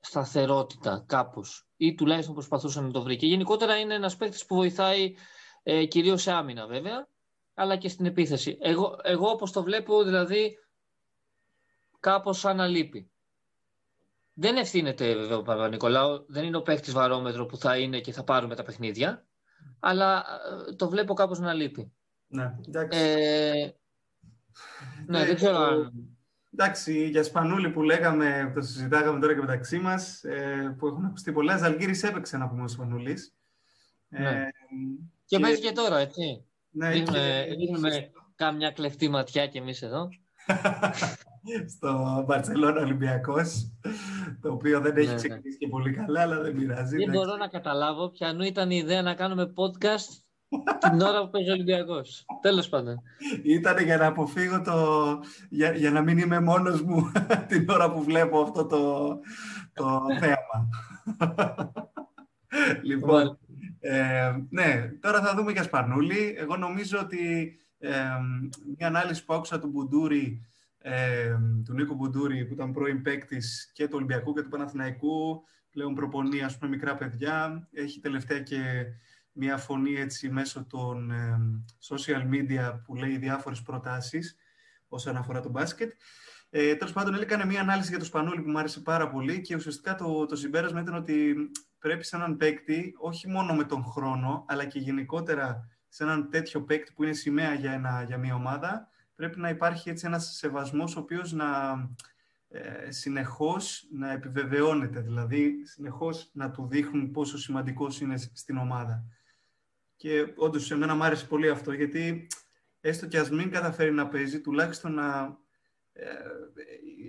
σταθερότητα 0.00 1.04
κάπως. 1.06 1.66
ή 1.76 1.94
τουλάχιστον 1.94 2.34
προσπαθούσε 2.34 2.80
να 2.80 2.90
το 2.90 3.02
βρει. 3.02 3.16
Και 3.16 3.26
γενικότερα 3.26 3.76
είναι 3.76 3.94
ένας 3.94 4.16
παίκτης 4.16 4.46
που 4.46 4.54
βοηθάει 4.54 5.14
ε, 5.62 5.84
κυρίως 5.84 6.22
σε 6.22 6.32
άμυνα 6.32 6.66
βέβαια, 6.66 7.08
αλλά 7.54 7.76
και 7.76 7.88
στην 7.88 8.06
επίθεση. 8.06 8.58
Εγώ, 8.60 8.98
εγώ 9.02 9.28
όπως 9.28 9.52
το 9.52 9.62
βλέπω, 9.62 10.04
δηλαδή 10.04 10.58
κάπως 12.00 12.38
σαν 12.38 12.56
να 12.56 12.66
λείπει. 12.66 13.10
Δεν 14.34 14.56
ευθύνεται 14.56 15.14
βέβαια 15.14 15.36
ο 15.36 15.42
Παπα-Νικολάου, 15.42 16.24
δεν 16.28 16.44
είναι 16.44 16.56
ο 16.56 16.62
παίκτης 16.62 16.92
βαρόμετρο 16.92 17.46
που 17.46 17.56
θα 17.56 17.78
είναι 17.78 18.00
και 18.00 18.12
θα 18.12 18.24
πάρουμε 18.24 18.54
τα 18.54 18.62
παιχνίδια, 18.62 19.26
αλλά 19.80 20.24
ε, 20.68 20.74
το 20.74 20.88
βλέπω 20.88 21.14
κάπως 21.14 21.38
να 21.38 21.52
λείπει. 21.52 21.92
Ναι, 22.26 22.56
εντάξει. 22.66 22.98
Ε, 22.98 23.74
ναι, 25.06 25.24
δεν 25.24 25.34
ξέρω 25.34 25.56
αν... 25.56 25.92
Εντάξει, 26.52 27.08
για 27.08 27.22
Σπανούλη 27.22 27.70
που 27.70 27.82
λέγαμε, 27.82 28.52
το 28.54 28.60
συζητάγαμε 28.60 29.20
τώρα 29.20 29.34
και 29.34 29.40
μεταξύ 29.40 29.78
μας, 29.78 30.24
ε, 30.24 30.74
που 30.78 30.86
έχουν 30.86 31.04
ακουστεί 31.04 31.32
πολλά, 31.32 31.56
Ζαλγκύρη 31.56 32.00
έπαιξε 32.02 32.36
να 32.36 32.48
πούμε 32.48 32.62
ο 32.62 32.68
Σπανούλη. 32.68 33.16
Ναι. 34.08 34.28
Ε, 34.28 34.48
και, 35.26 35.36
και 35.36 35.38
παίζει 35.38 35.60
και 35.60 35.72
τώρα, 35.72 35.98
έτσι. 35.98 36.44
Ναι, 36.70 36.90
δίνουμε, 36.90 37.44
και... 37.48 37.54
δίνουμε 37.54 38.10
κάμια 38.34 38.70
κλεφτή 38.70 39.08
ματιά 39.08 39.46
κι 39.46 39.58
εμείς 39.58 39.82
εδώ. 39.82 40.08
στο 41.76 42.22
Μπαρσελόνα 42.26 42.80
Ολυμπιακός. 42.80 43.72
Το 44.40 44.52
οποίο 44.52 44.80
δεν 44.80 44.96
έχει 44.96 45.06
ναι, 45.06 45.12
ναι. 45.12 45.18
ξεκινήσει 45.18 45.58
και 45.58 45.68
πολύ 45.68 45.92
καλά, 45.92 46.20
αλλά 46.20 46.40
δεν 46.40 46.54
πειράζει. 46.54 46.96
Δεν 46.96 47.10
μπορώ 47.10 47.36
να 47.36 47.48
καταλάβω 47.48 48.10
ποιανού 48.10 48.42
ήταν 48.42 48.70
η 48.70 48.76
ιδέα 48.76 49.02
να 49.02 49.14
κάνουμε 49.14 49.52
podcast 49.56 50.21
την 50.90 51.00
ώρα 51.00 51.22
που 51.24 51.30
παίζει 51.30 51.48
ο 51.48 51.52
Ολυμπιακός. 51.52 52.24
Τέλος 52.40 52.68
πάντων. 52.68 53.02
Ήταν 53.42 53.84
για 53.84 53.96
να 53.96 54.06
αποφύγω 54.06 54.62
το. 54.62 55.20
Για, 55.48 55.72
για 55.72 55.90
να 55.90 56.00
μην 56.00 56.18
είμαι 56.18 56.40
μόνος 56.40 56.82
μου 56.82 57.12
την 57.48 57.70
ώρα 57.70 57.92
που 57.92 58.02
βλέπω 58.02 58.40
αυτό 58.40 58.66
το, 58.66 59.08
το 59.72 60.00
θέαμα. 60.20 60.68
λοιπόν. 62.82 63.38
Ε, 63.80 64.32
ναι, 64.50 64.90
τώρα 65.00 65.20
θα 65.20 65.34
δούμε 65.34 65.52
για 65.52 65.62
Σπανούλη. 65.62 66.34
Εγώ 66.38 66.56
νομίζω 66.56 66.98
ότι 66.98 67.56
ε, 67.78 67.90
μια 68.76 68.86
ανάλυση 68.86 69.24
που 69.24 69.34
άκουσα 69.34 69.58
του 69.58 69.68
Μπουντούρη 69.68 70.46
ε, 70.82 71.36
του 71.64 71.72
Νίκο 71.72 71.94
Μπουντούρη, 71.94 72.44
που 72.44 72.54
ήταν 72.54 72.72
πρώην 72.72 73.02
παίκτης 73.02 73.70
και 73.74 73.84
του 73.84 73.94
Ολυμπιακού 73.94 74.32
και 74.34 74.42
του 74.42 74.48
Παναθηναϊκού, 74.48 75.42
πλέον 75.70 75.94
προπονεί 75.94 76.42
ας 76.42 76.58
πούμε, 76.58 76.70
μικρά 76.70 76.94
παιδιά. 76.94 77.68
Έχει 77.72 78.00
τελευταία 78.00 78.40
και 78.40 78.84
μια 79.32 79.56
φωνή 79.56 79.94
έτσι 79.94 80.30
μέσω 80.30 80.64
των 80.64 81.10
ε, 81.10 81.38
social 81.88 82.28
media 82.30 82.80
που 82.84 82.94
λέει 82.94 83.16
διάφορες 83.16 83.62
προτάσεις 83.62 84.36
όσον 84.88 85.16
αφορά 85.16 85.40
το 85.40 85.48
μπάσκετ. 85.48 85.92
Ε, 86.50 86.74
Τέλος 86.74 86.92
πάντων, 86.92 87.14
έκανε 87.14 87.44
μια 87.44 87.60
ανάλυση 87.60 87.88
για 87.88 87.98
το 87.98 88.04
Σπανούλη 88.04 88.42
που 88.42 88.50
μου 88.50 88.58
άρεσε 88.58 88.80
πάρα 88.80 89.10
πολύ 89.10 89.40
και 89.40 89.54
ουσιαστικά 89.54 89.94
το, 89.94 90.26
το 90.26 90.36
συμπέρασμα 90.36 90.80
ήταν 90.80 90.94
ότι 90.94 91.34
πρέπει 91.78 92.04
σε 92.04 92.16
έναν 92.16 92.36
παίκτη, 92.36 92.94
όχι 92.98 93.28
μόνο 93.28 93.54
με 93.54 93.64
τον 93.64 93.84
χρόνο, 93.84 94.44
αλλά 94.48 94.64
και 94.64 94.78
γενικότερα 94.78 95.68
σε 95.88 96.02
έναν 96.02 96.30
τέτοιο 96.30 96.62
παίκτη 96.62 96.92
που 96.92 97.02
είναι 97.02 97.12
σημαία 97.12 97.54
για, 97.54 97.72
ένα, 97.72 98.02
για 98.06 98.18
μια 98.18 98.34
ομάδα, 98.34 98.88
πρέπει 99.14 99.40
να 99.40 99.48
υπάρχει 99.48 99.90
έτσι 99.90 100.06
ένας 100.06 100.36
σεβασμός 100.36 100.96
ο 100.96 101.00
οποίος 101.00 101.32
να 101.32 101.46
ε, 102.48 102.90
συνεχώς 102.90 103.86
να 103.92 104.12
επιβεβαιώνεται, 104.12 105.00
δηλαδή 105.00 105.54
συνεχώς 105.64 106.30
να 106.32 106.50
του 106.50 106.66
δείχνουν 106.70 107.10
πόσο 107.10 107.38
σημαντικός 107.38 108.00
είναι 108.00 108.16
στην 108.16 108.56
ομάδα. 108.56 109.04
Και 110.02 110.32
όντως 110.36 110.64
σε 110.64 110.76
μένα 110.76 110.94
μου 110.94 111.04
άρεσε 111.04 111.26
πολύ 111.26 111.48
αυτό, 111.48 111.72
γιατί 111.72 112.26
έστω 112.80 113.06
και 113.06 113.18
ας 113.18 113.30
μην 113.30 113.50
καταφέρει 113.50 113.92
να 113.92 114.08
παίζει, 114.08 114.40
τουλάχιστον 114.40 114.94
να, 114.94 115.38
ε, 115.92 116.06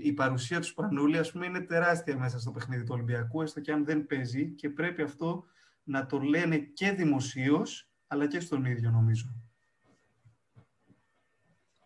η 0.04 0.14
παρουσία 0.14 0.60
τους 0.60 0.68
Σπανούλη 0.68 1.18
ας 1.18 1.32
πούμε, 1.32 1.46
είναι 1.46 1.62
τεράστια 1.62 2.18
μέσα 2.18 2.40
στο 2.40 2.52
παιχνίδι 2.52 2.84
του 2.84 2.92
Ολυμπιακού, 2.94 3.42
έστω 3.42 3.60
και 3.60 3.72
αν 3.72 3.86
δεν 3.86 4.06
παίζει 4.06 4.52
και 4.52 4.70
πρέπει 4.70 5.02
αυτό 5.02 5.44
να 5.84 6.06
το 6.06 6.20
λένε 6.20 6.58
και 6.58 6.92
δημοσίως, 6.92 7.90
αλλά 8.08 8.28
και 8.28 8.40
στον 8.40 8.66
ίδιο 8.66 8.90
νομίζω. 8.90 9.36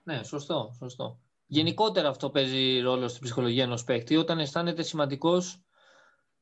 Ναι, 0.04 0.24
σωστό, 0.24 0.76
σωστό. 0.78 1.20
Γενικότερα 1.46 2.10
αυτό 2.10 2.30
παίζει 2.30 2.80
ρόλο 2.80 3.08
στην 3.08 3.24
ψυχολογία 3.24 3.64
ενός 3.64 3.84
παίκτη 3.84 4.16
όταν 4.16 4.40
αισθάνεται 4.40 4.84
σημαντικός 4.84 5.64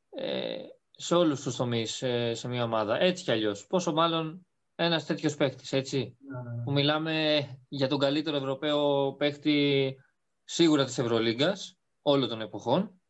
ε, 0.10 0.56
σε 0.92 1.16
όλους 1.16 1.42
τους 1.42 1.56
τομείς 1.56 2.02
ε, 2.02 2.34
σε 2.34 2.48
μια 2.48 2.64
ομάδα. 2.64 3.00
Έτσι 3.00 3.24
κι 3.24 3.32
αλλιώς. 3.32 3.68
Πόσο 3.68 3.94
μάλλον 3.94 4.46
ένας 4.76 5.06
τέτοιος 5.06 5.36
παίκτης, 5.36 5.74
έτσι. 5.74 5.98
Ναι, 5.98 6.42
ναι, 6.42 6.56
ναι. 6.56 6.64
Που 6.64 6.72
μιλάμε 6.72 7.48
για 7.68 7.88
τον 7.88 8.00
καλύτερο 8.00 8.38
Ευρωπαίο 8.38 9.14
παίκτη 9.14 9.96
σίγουρα 10.44 10.86
της 10.86 10.98
Ευρωλίγκας 10.98 11.78
όλων 12.02 12.30
των 12.30 12.42
εποχών 12.42 13.02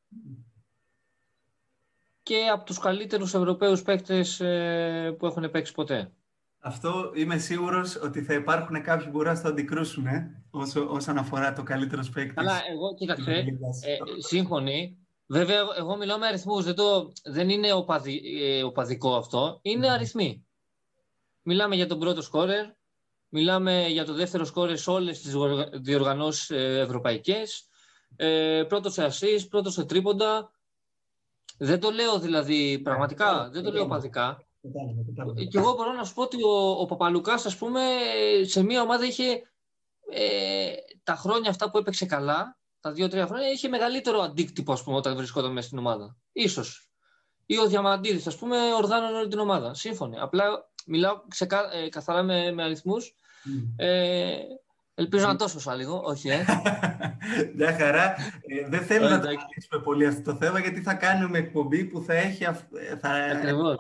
και 2.23 2.47
από 2.53 2.63
τους 2.63 2.79
καλύτερους 2.79 3.33
Ευρωπαίους 3.33 3.81
παίκτες 3.81 4.39
ε, 4.39 5.15
που 5.17 5.25
έχουν 5.25 5.51
παίξει 5.51 5.73
ποτέ. 5.73 6.11
Αυτό 6.59 7.11
είμαι 7.15 7.37
σίγουρος 7.37 7.95
ότι 7.95 8.21
θα 8.21 8.33
υπάρχουν 8.33 8.81
κάποιοι 8.81 9.05
που 9.05 9.11
μπορούν 9.11 9.33
να 9.33 9.41
το 9.41 9.47
αντικρούσουν 9.47 10.05
ε, 10.05 10.43
όσο, 10.51 10.87
όσον 10.89 11.17
αφορά 11.17 11.53
το 11.53 11.63
καλύτερος 11.63 12.09
παίκτης. 12.09 12.37
Αλλά 12.37 12.61
εγώ, 12.71 12.93
κοίταξε, 12.93 13.31
ε, 13.31 13.45
σύμφωνοι. 14.17 14.97
Βέβαια, 15.27 15.61
εγώ 15.77 15.97
μιλάω 15.97 16.17
με 16.17 16.27
αριθμούς. 16.27 16.63
Δεν, 16.63 16.75
δεν 17.23 17.49
είναι 17.49 17.73
οπαδι, 17.73 18.21
ε, 18.41 18.63
οπαδικό 18.63 19.15
αυτό. 19.15 19.59
Είναι 19.61 19.87
mm. 19.87 19.91
αριθμοί. 19.91 20.45
Μιλάμε 21.47 21.75
για 21.75 21.87
τον 21.87 21.99
πρώτο 21.99 22.21
σκόρερ. 22.21 22.65
Μιλάμε 23.29 23.87
για 23.87 24.05
το 24.05 24.13
δεύτερο 24.13 24.45
σκόρερ 24.45 24.77
σε 24.77 24.89
όλες 24.89 25.21
τις 25.21 25.35
διοργανώσεις 25.73 26.49
ε, 26.49 26.79
ευρωπαϊκές. 26.79 27.67
Ε, 28.15 28.63
πρώτος 28.67 28.93
σε 28.93 29.03
ασή, 29.03 29.47
πρώτος 29.47 29.73
σε 29.73 29.85
τρίποντα. 29.85 30.51
Δεν 31.57 31.79
το 31.79 31.91
λέω 31.91 32.19
δηλαδή 32.19 32.79
πραγματικά, 32.79 33.49
δεν 33.49 33.63
το 33.63 33.71
λέω 33.71 33.83
οπαδικά. 33.83 34.47
Και 35.49 35.57
εγώ 35.57 35.73
μπορώ 35.73 35.91
να 35.91 36.03
σου 36.03 36.13
πω 36.13 36.21
ότι 36.21 36.43
ο, 36.43 36.69
ο 36.69 36.85
Παπαλουκάς, 36.85 37.45
ας 37.45 37.57
πούμε, 37.57 37.81
σε 38.41 38.63
μια 38.63 38.81
ομάδα 38.81 39.05
είχε 39.05 39.41
ε, 40.11 40.73
τα 41.03 41.15
χρόνια 41.15 41.49
αυτά 41.49 41.71
που 41.71 41.77
έπαιξε 41.77 42.05
καλά, 42.05 42.57
τα 42.79 42.91
δύο-τρία 42.91 43.27
χρόνια, 43.27 43.51
είχε 43.51 43.67
μεγαλύτερο 43.67 44.19
αντίκτυπο, 44.21 44.73
ας 44.73 44.83
πούμε, 44.83 44.97
όταν 44.97 45.15
βρισκόταν 45.15 45.51
μέσα 45.51 45.67
στην 45.67 45.79
ομάδα. 45.79 46.17
Ίσως. 46.31 46.89
Ή 47.45 47.57
ο 47.57 47.67
Διαμαντίδης, 47.67 48.27
ας 48.27 48.37
πούμε, 48.37 48.73
οργάνωνε 48.73 49.17
όλη 49.17 49.27
την 49.27 49.39
ομάδα. 49.39 49.73
Σύμφωνοι. 49.73 50.19
Απλά 50.19 50.73
μιλάω 50.85 51.21
ξεκα... 51.27 51.73
ε, 51.73 51.89
καθαρά 51.89 52.23
με, 52.23 52.51
με 52.51 52.63
αριθμούς. 52.63 53.15
Mm. 53.45 53.73
Ε, 53.75 54.37
ελπίζω 54.95 55.27
να 55.27 55.35
το 55.35 55.47
σώσα 55.47 55.75
λίγο, 55.75 56.01
όχι, 56.05 56.29
ε. 56.29 56.45
Μια 57.57 57.73
χαρά. 57.73 58.15
Ε, 58.47 58.67
δεν 58.67 58.81
θέλω 58.81 59.09
να 59.09 59.19
το 59.19 59.27
αναλύσουμε 59.27 59.81
πολύ 59.83 60.05
αυτό 60.05 60.31
το 60.31 60.37
θέμα, 60.37 60.59
γιατί 60.59 60.81
θα 60.81 60.93
κάνουμε 60.93 61.37
εκπομπή 61.37 61.85
που 61.85 62.01
θα 62.01 62.13
έχει... 62.13 62.43
Θα... 63.01 63.09
Ακριβώς 63.09 63.77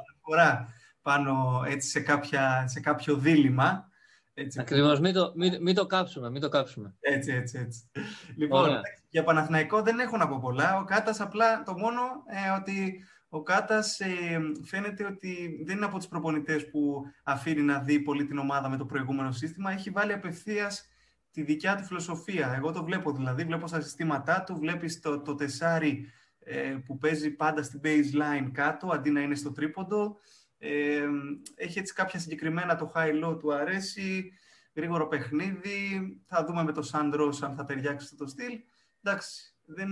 πάνω 1.05 1.63
έτσι, 1.67 1.89
σε, 1.89 1.99
κάποια, 1.99 2.67
σε 2.67 2.79
κάποιο 2.79 3.15
δίλημα. 3.15 3.89
Έτσι, 4.33 4.59
Ακριβώς, 4.59 4.99
μην 4.99 5.13
το, 5.13 5.31
μην, 5.35 5.57
μην, 5.61 5.75
το 5.75 5.85
κάψουμε, 5.85 6.29
μην 6.29 6.41
το 6.41 6.49
κάψουμε. 6.49 6.95
Έτσι, 6.99 7.31
έτσι, 7.31 7.57
έτσι. 7.57 7.89
Λοιπόν, 8.35 8.69
για 9.09 9.23
Παναθηναϊκό 9.23 9.81
δεν 9.81 9.99
έχω 9.99 10.17
να 10.17 10.27
πω 10.27 10.39
πολλά. 10.41 10.79
Ο 10.79 10.83
Κάτας 10.83 11.19
απλά 11.19 11.63
το 11.63 11.73
μόνο 11.77 12.01
ε, 12.25 12.59
ότι 12.59 13.05
ο 13.35 13.43
Κάτας 13.43 13.99
ε, 13.99 14.39
φαίνεται 14.63 15.05
ότι 15.05 15.61
δεν 15.65 15.75
είναι 15.75 15.85
από 15.85 15.97
τους 15.97 16.07
προπονητές 16.07 16.69
που 16.69 17.03
αφήνει 17.23 17.61
να 17.61 17.79
δει 17.79 17.99
πολύ 17.99 18.25
την 18.25 18.37
ομάδα 18.37 18.69
με 18.69 18.77
το 18.77 18.85
προηγούμενο 18.85 19.31
σύστημα. 19.31 19.71
Έχει 19.71 19.89
βάλει 19.89 20.13
απευθείας 20.13 20.89
τη 21.31 21.43
δικιά 21.43 21.75
του 21.75 21.83
φιλοσοφία. 21.83 22.53
Εγώ 22.55 22.71
το 22.71 22.83
βλέπω 22.83 23.11
δηλαδή, 23.11 23.43
βλέπω 23.43 23.67
στα 23.67 23.81
συστήματά 23.81 24.43
του, 24.43 24.55
βλέπεις 24.55 24.99
το, 24.99 25.21
το 25.21 25.35
τεσάρι 25.35 26.05
ε, 26.39 26.75
που 26.85 26.97
παίζει 26.97 27.31
πάντα 27.31 27.63
στην 27.63 27.81
baseline 27.83 28.49
κάτω, 28.51 28.87
αντί 28.87 29.09
να 29.09 29.21
είναι 29.21 29.35
στο 29.35 29.51
τρίποντο. 29.51 30.17
Ε, 30.57 31.07
έχει 31.55 31.79
έτσι 31.79 31.93
κάποια 31.93 32.19
συγκεκριμένα 32.19 32.75
το 32.75 32.91
high-low 32.95 33.39
του 33.39 33.53
αρέσει, 33.53 34.31
γρήγορο 34.73 35.07
παιχνίδι. 35.07 36.17
Θα 36.25 36.45
δούμε 36.45 36.63
με 36.63 36.71
το 36.71 36.89
Sandros 36.91 37.37
αν 37.41 37.55
θα 37.55 37.63
ταιριάξει 37.63 38.15
το 38.15 38.27
στυλ. 38.27 38.53
Εντάξει, 39.01 39.55
δεν, 39.65 39.89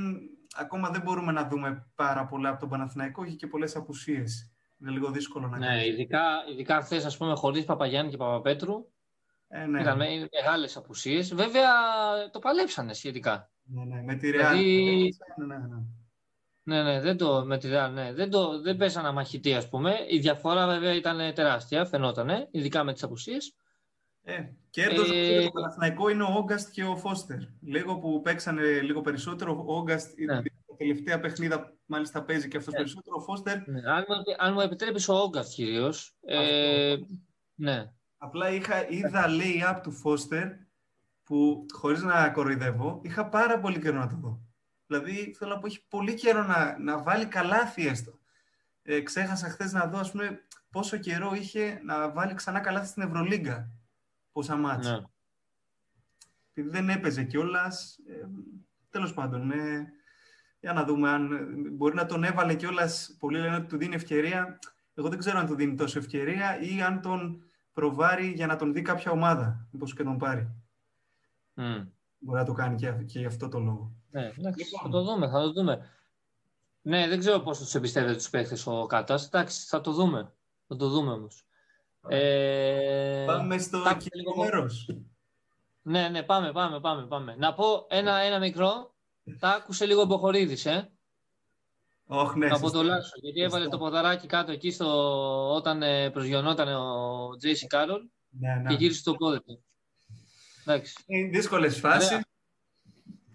ακόμα 0.56 0.90
δεν 0.90 1.02
μπορούμε 1.02 1.32
να 1.32 1.48
δούμε 1.48 1.88
πάρα 1.96 2.26
πολλά 2.26 2.50
από 2.50 2.60
τον 2.60 2.70
Παναθηναϊκό. 2.70 3.24
Έχει 3.24 3.36
και 3.36 3.48
πολλές 3.48 3.76
απουσίες. 3.76 4.52
Είναι 4.82 4.92
λίγο 4.92 5.12
δύσκολο 5.12 5.48
να 5.48 5.58
Ναι, 5.58 5.86
ειδικά, 5.86 6.22
ειδικά 6.52 6.82
χθες, 6.82 7.06
ας 7.06 7.18
πούμε, 7.18 7.36
χωρίς 7.36 7.66
Παπαγιάννη 7.66 8.12
και 8.12 8.18
Παπαπέτρου. 8.18 8.88
Ε, 9.48 9.66
ναι. 9.66 9.82
Ήταν 9.82 9.98
μεγάλες 10.32 10.78
απουσίες. 10.78 11.34
Βέβαια, 11.34 11.70
το 12.32 12.40
παλέψανε 12.40 12.94
σχετικά. 12.94 13.52
Ναι, 13.64 13.84
ναι, 13.84 14.02
με 14.02 14.16
τη 14.16 14.32
δηλαδή... 14.32 15.16
ναι, 15.38 15.46
ναι, 15.46 15.58
ναι. 15.58 15.82
Ναι, 16.66 16.84
ναι, 16.84 17.02
δεν 17.02 17.18
το, 17.18 17.46
με 17.46 17.58
τη 17.58 17.68
ναι. 17.68 18.14
Δεν, 18.14 18.30
το, 18.30 18.62
δεν 18.62 18.78
πέσανε 18.78 19.12
μαχητή, 19.12 19.54
ας 19.54 19.70
πούμε. 19.70 19.96
Η 20.10 20.20
διαφορά 20.20 20.68
βέβαια 20.68 20.96
ήταν 20.96 21.34
τεράστια, 21.34 21.86
φαινόταν, 21.86 22.48
ειδικά 22.52 22.84
με 22.84 22.94
τις 22.94 23.04
απουσίες. 23.04 23.56
Ε, 24.26 24.44
κέρδος 24.70 25.10
ε, 25.12 25.44
το 25.44 25.52
Παναθηναϊκό 25.52 26.10
είναι 26.10 26.24
ο 26.24 26.34
Όγκαστ 26.34 26.72
και 26.72 26.84
ο 26.84 26.98
Φώστερ. 26.98 27.38
Λίγο 27.62 28.00
που 28.00 28.22
παίξανε 28.22 28.82
λίγο 28.82 29.02
περισσότερο, 29.02 29.64
ο 29.68 29.76
Όγκαστ 29.76 30.18
ναι. 30.18 30.42
τα 30.42 30.76
τελευταία 30.78 31.20
παιχνίδα 31.20 31.74
μάλιστα 31.86 32.24
παίζει 32.24 32.48
και 32.48 32.58
αυτός 32.58 32.74
ναι. 32.74 32.80
περισσότερο, 32.80 33.16
ο 33.20 33.22
Φώστερ... 33.22 33.68
Ναι. 33.68 33.82
Αν, 33.92 34.06
αν 34.38 34.54
μου 34.54 34.60
επιτρέπεις 34.60 35.08
ο 35.10 35.14
Όγκαστ 35.14 35.54
κυρίως. 35.54 36.16
Ε, 36.26 36.96
ναι. 37.56 37.92
Απλά 38.18 38.50
είχα, 38.50 38.90
είδα 38.90 39.26
lay-up 39.28 39.80
του 39.84 39.92
Φώστερ 39.92 40.48
που, 41.24 41.66
χωρίς 41.74 42.02
να 42.02 42.30
κοροϊδεύω, 42.30 43.00
είχα 43.04 43.30
πάρα 43.30 43.60
πολύ 43.60 43.80
καιρό 43.80 43.98
να 43.98 44.08
το 44.08 44.16
δω. 44.16 44.42
Δηλαδή, 44.88 45.34
θέλω 45.38 45.54
να 45.54 45.60
πω, 45.60 45.68
έχει 45.68 45.86
πολύ 45.88 46.14
καιρό 46.14 46.44
να, 46.44 46.80
να 46.80 47.04
βάλει 47.04 47.26
καλάθι 47.26 47.88
έστω. 47.88 48.20
ε, 48.84 49.02
ξέχασα 49.02 49.50
χθες 49.50 49.72
να 49.72 49.86
δω, 49.88 49.98
ας 49.98 50.12
πούμε, 50.12 50.42
πόσο 50.70 50.98
καιρό 50.98 51.34
είχε 51.34 51.82
να 51.84 52.12
βάλει 52.12 52.34
ξανά 52.34 52.60
καλάθι 52.60 52.88
στην 52.88 53.04
Ευρωλίγκα. 53.04 53.70
Πόσα 54.34 54.56
μάτια. 54.56 54.92
Ναι. 54.92 55.04
Επειδή 56.52 56.70
δεν 56.70 56.90
έπαιζε 56.90 57.24
κιόλας. 57.24 57.98
Ε, 58.08 58.28
Τέλος 58.90 59.14
πάντων, 59.14 59.52
ε, 59.52 59.94
για 60.60 60.74
να 60.74 60.84
δούμε 60.84 61.10
αν 61.10 61.48
μπορεί 61.72 61.96
να 61.96 62.06
τον 62.06 62.24
έβαλε 62.24 62.56
κιόλας. 62.56 63.16
Πολλοί 63.20 63.40
λένε 63.40 63.56
ότι 63.56 63.66
του 63.66 63.78
δίνει 63.78 63.96
ευκαιρία. 63.96 64.60
Εγώ 64.94 65.10
δεν 65.10 65.20
ξέρω 65.20 65.40
αν 65.40 65.48
του 65.48 65.56
δίνει 65.56 65.76
τόσο 65.76 66.00
ευκαιρία 66.00 66.62
ή 66.62 66.82
αν 66.82 67.02
τον 67.02 67.44
προβάρει 67.74 68.28
για 68.28 68.48
να 68.48 68.56
τον 68.56 68.74
δει 68.74 68.82
κάποια 68.82 69.12
ομάδα. 69.12 69.68
Μήπως 69.72 69.96
και 69.96 70.04
τον 70.04 70.18
πάρει. 70.18 70.56
Mm. 71.56 71.88
Μπορεί 72.18 72.40
να 72.40 72.46
το 72.46 72.54
κάνει 72.54 72.76
και, 72.76 72.92
και 72.92 73.20
γι' 73.20 73.26
αυτό 73.26 73.50
το 73.50 73.60
λόγο. 73.60 73.96
Ναι, 74.12 74.32
λοιπόν. 74.36 74.54
θα 74.84 74.90
το 74.90 75.04
δούμε, 75.04 75.28
θα 75.28 75.40
το 75.40 75.52
δούμε. 75.52 75.90
Ναι, 76.82 77.08
δεν 77.08 77.20
ξέρω 77.20 77.40
πώς 77.40 77.60
τους 77.60 77.76
εμπιστεύεται 77.76 78.16
τους 78.16 78.30
παίχτες 78.30 78.68
ο 78.68 78.86
Κάτας. 78.86 79.26
Εντάξει, 79.26 79.66
θα 79.68 79.82
το 79.82 79.92
δούμε. 79.92 80.34
Θα 80.68 80.76
το 80.76 80.90
δούμε 80.90 81.12
όμως. 81.12 81.46
Ε... 82.08 83.24
Πάμε 83.28 83.58
στο 83.58 83.78
λίγο 84.14 84.38
μέρος. 84.38 84.90
Ναι, 85.82 86.10
ναι, 86.10 86.24
πάμε, 86.24 86.52
πάμε, 86.52 86.80
πάμε, 86.80 87.08
πάμε. 87.08 87.36
Να 87.38 87.54
πω 87.54 87.86
ένα, 87.90 88.18
ένα 88.18 88.40
μικρό. 88.40 88.94
Τα 89.40 89.50
άκουσε 89.50 89.86
λίγο 89.86 90.02
ο 90.02 90.06
Μποχορίδης, 90.06 90.66
ε. 90.66 90.92
Όχι, 92.06 92.38
ναι, 92.38 92.48
από 92.48 92.72
το 92.72 92.84
Λάσο, 92.84 93.14
γιατί 93.22 93.42
έβαλε 93.42 93.68
το 93.68 93.78
ποδαράκι 93.78 94.28
κάτω 94.28 94.52
εκεί 94.52 94.72
στο, 94.72 94.88
όταν 95.54 95.82
ε, 95.82 96.10
προσγειωνόταν 96.10 96.68
ο 96.76 97.36
Τζέισι 97.38 97.68
Κάρολ 97.68 98.02
ναι, 98.30 98.56
ναι. 98.56 98.70
και 98.70 98.76
γύρισε 98.76 99.04
το 99.04 99.14
πόδι 99.14 99.42
του. 99.42 99.64
Είναι 101.06 101.30
δύσκολες 101.30 101.80
φάσεις. 101.80 102.20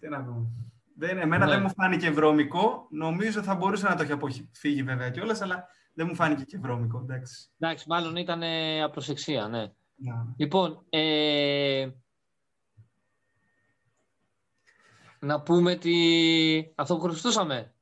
Τι 0.01 0.09
να 0.09 0.25
πω. 0.25 0.51
Δεν, 0.97 1.19
εμένα 1.19 1.47
ναι. 1.47 1.53
δεν 1.53 1.63
μου 1.63 1.71
φάνηκε 1.71 2.11
βρώμικο. 2.11 2.87
Νομίζω 2.91 3.43
θα 3.43 3.55
μπορούσε 3.55 3.89
να 3.89 3.97
το 3.97 4.03
έχει 4.03 4.13
αποφύγει 4.13 4.83
βέβαια 4.83 5.11
κιόλας, 5.11 5.41
αλλά 5.41 5.69
δεν 5.99 6.07
μου 6.07 6.15
φάνηκε 6.15 6.45
και 6.45 6.59
βρώμικο. 6.59 6.99
Εντάξει, 6.99 7.49
εντάξει 7.59 7.85
μάλλον 7.89 8.17
ήταν 8.17 8.43
ε, 8.43 8.83
απροσεξία, 8.83 9.49
ναι. 9.49 9.73
Λοιπόν, 10.37 10.85
ε, 10.89 11.89
να 15.21 15.43
πούμε 15.43 15.77
τι... 15.77 15.95
αυτό 16.75 16.95
που 16.97 17.01
χρωστούσαμε. 17.01 17.75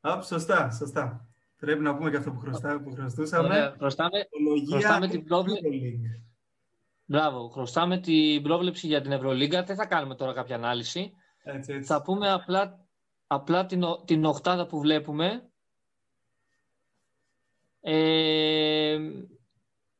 Α, 0.00 0.22
σωστά, 0.22 0.70
σωστά. 0.70 1.28
Πρέπει 1.56 1.82
να 1.82 1.96
πούμε 1.96 2.10
και 2.10 2.16
αυτό 2.16 2.30
που, 2.30 2.38
χρωστά, 2.38 2.80
που 2.80 2.92
χρωστούσαμε. 2.92 3.48
Ωραία, 3.48 3.74
χρωστάμε, 3.78 4.28
χρωστάμε 4.68 5.08
την 5.08 5.24
πρόβληση. 5.24 6.00
Μπράβο, 7.04 7.48
χρωστάμε 7.48 7.98
την 7.98 8.42
πρόβλεψη 8.42 8.86
για 8.86 9.00
την 9.00 9.12
Ευρωλίγκα. 9.12 9.62
Δεν 9.62 9.76
θα 9.76 9.86
κάνουμε 9.86 10.14
τώρα 10.14 10.32
κάποια 10.32 10.56
ανάλυση. 10.56 11.12
Έτσι, 11.42 11.72
έτσι. 11.72 11.92
Θα 11.92 12.02
πούμε 12.02 12.32
απλά, 12.32 12.86
απλά 13.26 13.66
την, 13.66 13.82
την 14.04 14.24
οχτάδα 14.24 14.66
που 14.66 14.80
βλέπουμε. 14.80 15.50
Ε, 17.88 18.98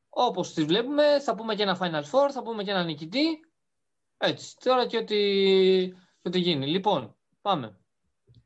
όπως 0.09 0.53
τις 0.53 0.65
βλέπουμε, 0.65 1.19
θα 1.21 1.35
πούμε 1.35 1.55
και 1.55 1.63
ένα 1.63 1.77
Final 1.81 2.03
Four, 2.11 2.31
θα 2.31 2.41
πούμε 2.43 2.63
και 2.63 2.71
ένα 2.71 2.83
νικητή. 2.83 3.25
Έτσι, 4.17 4.55
τώρα 4.59 4.87
και 4.87 4.97
ό,τι, 4.97 5.15
ό,τι 6.21 6.39
γίνει. 6.39 6.67
Λοιπόν, 6.67 7.15
πάμε. 7.41 7.79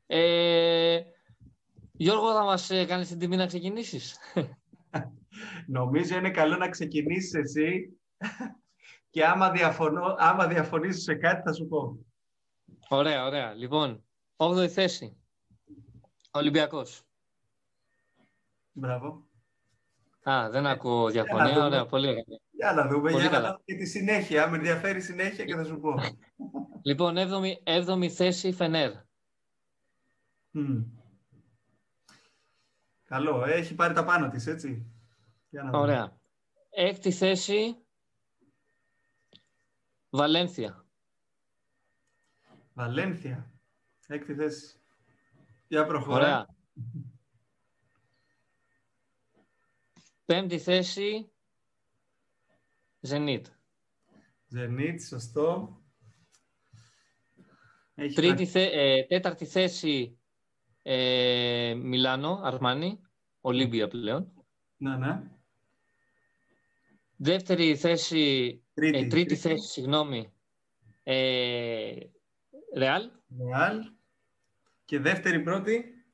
Ε, 0.06 1.01
Γιώργο, 1.91 2.34
θα 2.34 2.43
μας 2.43 2.69
ε, 2.69 2.86
κάνεις 2.86 3.08
την 3.08 3.19
τιμή 3.19 3.36
να 3.36 3.45
ξεκινήσεις; 3.45 4.17
Νομίζω 5.67 6.17
είναι 6.17 6.32
καλό 6.32 6.58
να 6.58 6.69
ξεκινήσεις 6.69 7.34
εσύ 7.34 7.99
και 9.12 9.25
άμα, 9.25 9.51
διαφωνώ, 9.51 10.15
άμα 10.17 10.47
διαφωνήσεις 10.47 11.04
σε 11.04 11.15
κάτι 11.15 11.41
θα 11.41 11.54
σου 11.54 11.67
πω. 11.67 12.06
Ωραία, 12.89 13.25
ωραία. 13.25 13.54
Λοιπόν, 13.54 14.04
8η 14.36 14.67
θέση. 14.67 15.17
Ολυμπιακός. 16.32 17.04
Μπράβο. 18.71 19.30
Α, 20.23 20.49
δεν 20.49 20.65
ακούω 20.65 21.10
διαφωνία. 21.10 21.65
Ωραία, 21.65 21.86
πολύ 21.86 22.07
ωραία. 22.07 22.23
Για 22.51 22.73
να 22.73 22.88
δούμε, 22.88 23.12
πολύ 23.12 23.21
για 23.21 23.31
καλά. 23.31 23.47
να 23.47 23.51
δούμε 23.51 23.63
και 23.65 23.75
τη 23.75 23.86
συνέχεια. 23.86 24.49
Με 24.49 24.57
ενδιαφέρει 24.57 25.01
συνέχεια 25.01 25.45
και 25.45 25.55
θα 25.55 25.63
σου 25.63 25.79
πω. 25.79 25.93
λοιπόν, 26.89 27.15
7η, 27.17 27.88
7η 27.88 28.07
θέση 28.07 28.51
Φενέρ. 28.51 28.91
Mm. 30.53 30.86
Καλό, 33.03 33.45
έχει 33.45 33.75
πάρει 33.75 33.93
τα 33.93 34.03
πάνω 34.03 34.29
της, 34.29 34.47
έτσι. 34.47 34.86
Για 35.49 35.63
να 35.63 35.79
Ωραία. 35.79 36.17
Έκτη 36.69 37.12
θέση 37.12 37.75
Βαλένθια. 40.10 40.86
Βαλένθια. 42.73 43.51
Έκτη 44.07 44.34
θέση. 44.34 44.79
Για 45.67 45.86
προχωρά. 45.86 46.15
Ωραία. 46.15 46.45
Πέμπτη 50.32 50.60
θέση. 50.60 51.32
Ζενίτ. 53.00 53.46
Ζενίτ, 54.48 55.02
σωστό. 55.02 55.78
Τρίτη 58.15 58.46
θε, 58.46 58.63
ε, 58.63 59.04
τέταρτη 59.04 59.46
θέση 59.46 60.20
ε, 60.82 61.74
Μιλάνο, 61.78 62.39
Αρμάνι, 62.44 63.02
Ολύμπια 63.41 63.88
πλέον. 63.88 64.34
Ναι, 64.78 64.98
ναι. 64.98 65.22
Δεύτερη 67.15 67.76
θέση 67.76 68.63
Τρίτη, 68.74 68.98
ε, 68.98 69.08
τρίτη, 69.08 69.36
θέση, 69.36 69.67
συγγνώμη. 69.67 70.34
Ε, 71.04 71.96
Ρεάλ. 72.78 73.10
Ρεάλ. 73.38 73.91
Και 74.86 75.00
δεύτερη 75.00 75.41
πρώτη. 75.41 76.06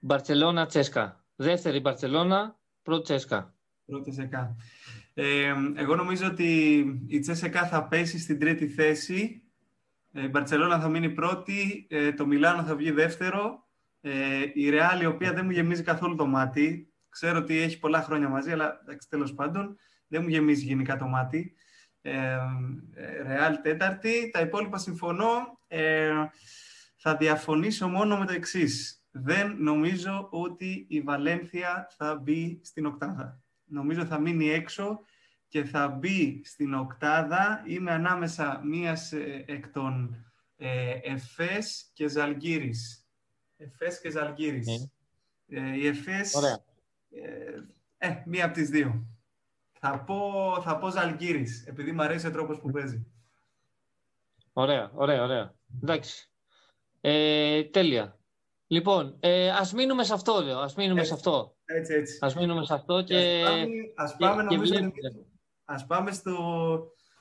Μπαρτσελώνα 0.00 0.66
Τσέσκα. 0.66 1.24
Δεύτερη 1.36 1.80
Μπαρτσελώνα, 1.80 2.55
πρώτη 2.86 3.02
Τσέσκα. 3.02 3.54
Πρώτη 3.86 4.10
Τσέσκα. 4.10 4.56
Ε, 5.14 5.54
εγώ 5.74 5.94
νομίζω 5.94 6.26
ότι 6.26 6.80
η 7.08 7.18
Τσέσκα 7.18 7.66
θα 7.66 7.88
πέσει 7.88 8.18
στην 8.18 8.38
τρίτη 8.38 8.68
θέση. 8.68 9.42
Ε, 10.12 10.22
η 10.22 10.28
Μπαρτσελώνα 10.28 10.80
θα 10.80 10.88
μείνει 10.88 11.10
πρώτη. 11.10 11.86
Ε, 11.90 12.12
το 12.12 12.26
Μιλάνο 12.26 12.62
θα 12.62 12.76
βγει 12.76 12.90
δεύτερο. 12.90 13.66
Ε, 14.00 14.12
η 14.54 14.70
Ρεάλ, 14.70 15.00
η 15.00 15.06
οποία 15.06 15.32
δεν 15.32 15.44
μου 15.44 15.50
γεμίζει 15.50 15.82
καθόλου 15.82 16.14
το 16.14 16.26
μάτι. 16.26 16.92
Ξέρω 17.08 17.38
ότι 17.38 17.58
έχει 17.58 17.78
πολλά 17.78 18.02
χρόνια 18.02 18.28
μαζί, 18.28 18.52
αλλά 18.52 18.78
τέλος 19.08 19.34
πάντων 19.34 19.76
δεν 20.06 20.22
μου 20.22 20.28
γεμίζει 20.28 20.64
γενικά 20.64 20.96
το 20.96 21.06
μάτι. 21.06 21.54
Ρεάλ 23.26 23.60
τέταρτη. 23.62 24.30
Τα 24.32 24.40
υπόλοιπα 24.40 24.78
συμφωνώ. 24.78 25.58
Ε, 25.66 26.12
θα 26.96 27.16
διαφωνήσω 27.16 27.88
μόνο 27.88 28.18
με 28.18 28.26
το 28.26 28.32
εξής. 28.32 28.95
Δεν 29.22 29.56
νομίζω 29.58 30.28
ότι 30.30 30.86
η 30.88 31.00
Βαλένθια 31.00 31.88
θα 31.96 32.14
μπει 32.14 32.60
στην 32.62 32.86
οκτάδα. 32.86 33.40
Νομίζω 33.64 34.04
θα 34.04 34.18
μείνει 34.18 34.48
έξω 34.48 35.00
και 35.48 35.64
θα 35.64 35.88
μπει 35.88 36.42
στην 36.44 36.74
οκτάδα. 36.74 37.62
Είμαι 37.66 37.92
ανάμεσα 37.92 38.60
μίας 38.64 39.12
ε, 39.12 39.44
εκ 39.46 39.68
των 39.68 40.16
ε, 40.56 40.98
Εφές 41.02 41.90
και 41.92 42.08
Ζαλγκύρης. 42.08 43.06
Εφές 43.56 44.00
και 44.00 44.10
Ζαλγκύρης. 44.10 44.66
Ναι. 44.66 45.60
Ε, 45.60 45.76
η 45.76 45.86
Εφές... 45.86 46.34
Ε, 46.34 46.64
ε, 47.98 48.22
μία 48.26 48.44
από 48.44 48.54
τις 48.54 48.70
δύο. 48.70 49.06
Θα 49.78 50.00
πω, 50.00 50.20
θα 50.62 50.78
πω 50.78 50.88
Ζαλγκύρης, 50.88 51.66
επειδή 51.66 51.92
μου 51.92 52.02
αρέσει 52.02 52.26
ο 52.26 52.30
τρόπος 52.30 52.60
που 52.60 52.70
παίζει. 52.70 53.06
Ωραία, 54.52 54.90
ωραία, 54.94 55.22
ωραία. 55.22 55.54
Εντάξει. 55.82 56.30
Ε, 57.00 57.64
τέλεια. 57.64 58.15
Λοιπόν, 58.66 59.16
ε, 59.20 59.50
ας 59.50 59.72
μείνουμε 59.72 60.04
σε 60.04 60.14
αυτό, 60.14 60.40
λέω. 60.40 60.58
Ας 60.58 60.74
μείνουμε 60.74 61.00
έτσι, 61.00 61.12
σε 61.12 61.16
αυτό. 61.16 61.56
Έτσι, 61.64 61.94
έτσι. 61.94 62.18
Ας 62.20 62.34
μείνουμε 62.34 62.64
σε 62.64 62.74
αυτό 62.74 63.02
και... 63.02 63.42
Ας 63.94 64.16
πάμε, 64.16 64.44
ας 64.44 64.48
πάμε, 64.56 64.92
ας 65.64 65.86
πάμε 65.86 66.12
στο, 66.12 66.36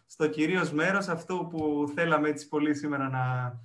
στο 0.05 0.27
κυρίως 0.27 0.71
μέρος, 0.71 1.07
αυτό 1.07 1.47
που 1.49 1.91
θέλαμε 1.95 2.29
έτσι 2.29 2.47
πολύ 2.47 2.75
σήμερα 2.75 3.09
να, 3.09 3.55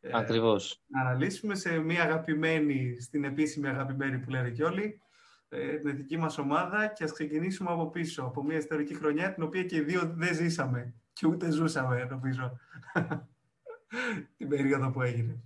ε, 0.00 0.10
Ακριβώς. 0.12 0.82
να 0.86 1.00
αναλύσουμε 1.00 1.54
σε 1.54 1.78
μια 1.78 2.02
αγαπημένη, 2.02 3.00
στην 3.00 3.24
επίσημη 3.24 3.68
αγαπημένη 3.68 4.18
που 4.18 4.30
λένε 4.30 4.50
και 4.50 4.64
όλοι, 4.64 5.00
ε, 5.48 5.76
την 5.76 5.88
εθνική 5.88 6.16
μας 6.16 6.38
ομάδα 6.38 6.86
και 6.86 7.04
ας 7.04 7.12
ξεκινήσουμε 7.12 7.70
από 7.70 7.90
πίσω, 7.90 8.22
από 8.22 8.42
μια 8.42 8.56
ιστορική 8.56 8.94
χρονιά 8.94 9.34
την 9.34 9.42
οποία 9.42 9.64
και 9.64 9.76
οι 9.76 9.80
δύο 9.80 10.12
δεν 10.14 10.34
ζήσαμε 10.34 10.94
και 11.12 11.26
ούτε 11.26 11.50
ζούσαμε 11.50 12.04
νομίζω 12.10 12.58
την 14.36 14.48
περίοδο 14.48 14.90
που 14.90 15.02
έγινε. 15.02 15.42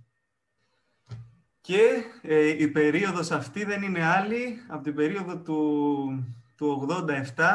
Και 1.63 2.03
ε, 2.21 2.47
η 2.47 2.67
περίοδος 2.67 3.31
αυτή 3.31 3.63
δεν 3.63 3.81
είναι 3.81 4.05
άλλη 4.05 4.57
από 4.67 4.83
την 4.83 4.95
περίοδο 4.95 5.41
του, 5.41 6.35
του 6.57 6.87
87 7.35 7.45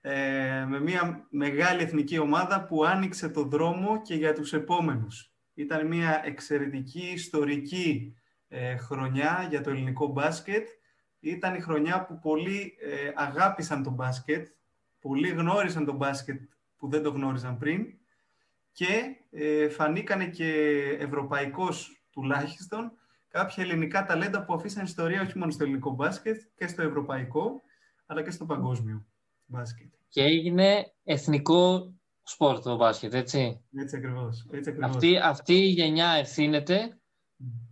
ε, 0.00 0.64
με 0.68 0.80
μια 0.80 1.26
μεγάλη 1.30 1.82
εθνική 1.82 2.18
ομάδα 2.18 2.64
που 2.64 2.84
άνοιξε 2.84 3.28
το 3.28 3.42
δρόμο 3.42 4.02
και 4.02 4.14
για 4.14 4.32
τους 4.32 4.52
επόμενους. 4.52 5.32
Ήταν 5.54 5.86
μια 5.86 6.20
εξαιρετική 6.24 7.10
ιστορική 7.14 8.16
ε, 8.48 8.76
χρονιά 8.76 9.46
για 9.50 9.60
το 9.60 9.70
ελληνικό 9.70 10.06
μπάσκετ 10.06 10.68
ήταν 11.20 11.54
η 11.54 11.60
χρονιά 11.60 12.04
που 12.04 12.18
πολλοί 12.18 12.76
ε, 12.80 13.12
αγάπησαν 13.14 13.82
τον 13.82 13.92
μπάσκετ, 13.92 14.46
πολλοί 15.00 15.28
γνώρισαν 15.28 15.84
τον 15.84 15.96
μπάσκετ 15.96 16.40
που 16.76 16.88
δεν 16.88 17.02
το 17.02 17.10
γνώριζαν 17.10 17.58
πριν 17.58 17.86
και 18.72 19.16
ε, 19.30 19.68
φανήκανε 19.68 20.26
και 20.26 20.52
ευρωπαϊκός 20.98 22.01
τουλάχιστον 22.12 22.92
κάποια 23.28 23.62
ελληνικά 23.62 24.04
ταλέντα 24.04 24.44
που 24.44 24.54
αφήσαν 24.54 24.84
ιστορία 24.84 25.22
όχι 25.22 25.38
μόνο 25.38 25.50
στο 25.50 25.64
ελληνικό 25.64 25.90
μπάσκετ 25.90 26.40
και 26.54 26.66
στο 26.66 26.82
ευρωπαϊκό, 26.82 27.62
αλλά 28.06 28.22
και 28.22 28.30
στο 28.30 28.46
παγκόσμιο 28.46 29.06
μπάσκετ. 29.46 29.92
Και 30.08 30.22
έγινε 30.22 30.92
εθνικό 31.04 31.92
σπορ 32.22 32.60
το 32.60 32.76
μπάσκετ, 32.76 33.14
έτσι; 33.14 33.60
Έτσι 33.76 33.96
ακριβώς. 33.96 34.46
Έτσι 34.50 34.70
ακριβώς. 34.70 34.90
Αυτή, 34.94 35.18
αυτή 35.18 35.54
η 35.54 35.68
γενιά 35.68 36.08
ευθύνεται 36.08 36.96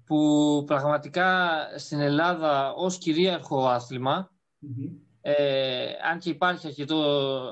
που 0.04 0.62
πραγματικά 0.66 1.58
στην 1.76 2.00
Ελλάδα 2.00 2.72
ως 2.72 2.98
κυρίαρχο 2.98 3.68
άθλημα, 3.68 4.30
ε, 5.20 5.92
αν 6.10 6.18
και 6.18 6.30
υπάρχει 6.30 6.66
αρκετό, 6.66 7.02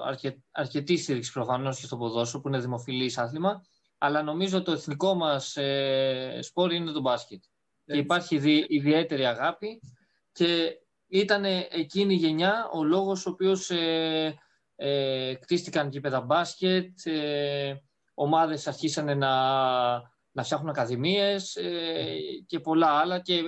αρκε, 0.05 0.43
αρκετή 0.51 0.97
στήριξη 0.97 1.33
προφανώς 1.33 1.81
και 1.81 1.87
στο 1.87 1.97
ποδόσφαιρο 1.97 2.43
που 2.43 2.49
είναι 2.49 2.59
δημοφιλής 2.59 3.19
άθλημα, 3.19 3.63
αλλά 3.99 4.23
νομίζω 4.23 4.63
το 4.63 4.73
εθνικό 4.73 5.15
μας 5.15 5.57
ε, 5.57 6.39
σπορ 6.43 6.73
είναι 6.73 6.91
το 6.91 7.01
μπάσκετ. 7.01 7.43
Και 7.85 7.97
υπάρχει 7.97 8.39
δι, 8.39 8.65
ιδιαίτερη 8.69 9.27
αγάπη 9.27 9.81
και 10.33 10.79
ήταν 11.09 11.45
εκείνη 11.71 12.15
η 12.15 12.17
γενιά 12.17 12.69
ο 12.73 12.85
λόγος 12.85 13.27
ο 13.27 13.31
οποίος 13.31 13.71
ε, 13.71 14.39
ε, 14.77 15.35
κτίστηκαν 15.35 15.89
γήπεδα 15.89 16.21
μπάσκετ, 16.21 17.07
ε, 17.07 17.75
ομάδες 18.15 18.67
αρχίσανε 18.67 19.15
να, 19.15 19.33
να 20.31 20.43
φτιάχνουν 20.43 20.69
ακαδημίες 20.69 21.57
ε, 21.57 22.17
και 22.47 22.61
πολλά 22.61 22.87
άλλα 22.87 23.21
και 23.21 23.43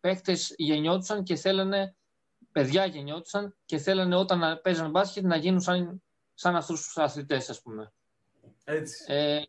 παίχτες 0.00 0.54
γεννιόντουσαν 0.56 1.22
και 1.22 1.34
θέλανε, 1.34 1.96
παιδιά 2.52 2.86
γεννιόντουσαν 2.86 3.56
και 3.64 3.78
θέλανε 3.78 4.16
όταν 4.16 4.60
παίζαν 4.62 4.90
μπάσκετ 4.90 5.24
να 5.24 5.36
γίνουν 5.36 5.60
σαν, 5.60 6.02
σαν 6.34 6.56
αυτούς 6.56 6.82
τους 6.82 6.96
αθλητές, 6.96 7.50
ας 7.50 7.62
πούμε. 7.62 7.92
Έτσι. 8.64 9.04
Ε, 9.12 9.42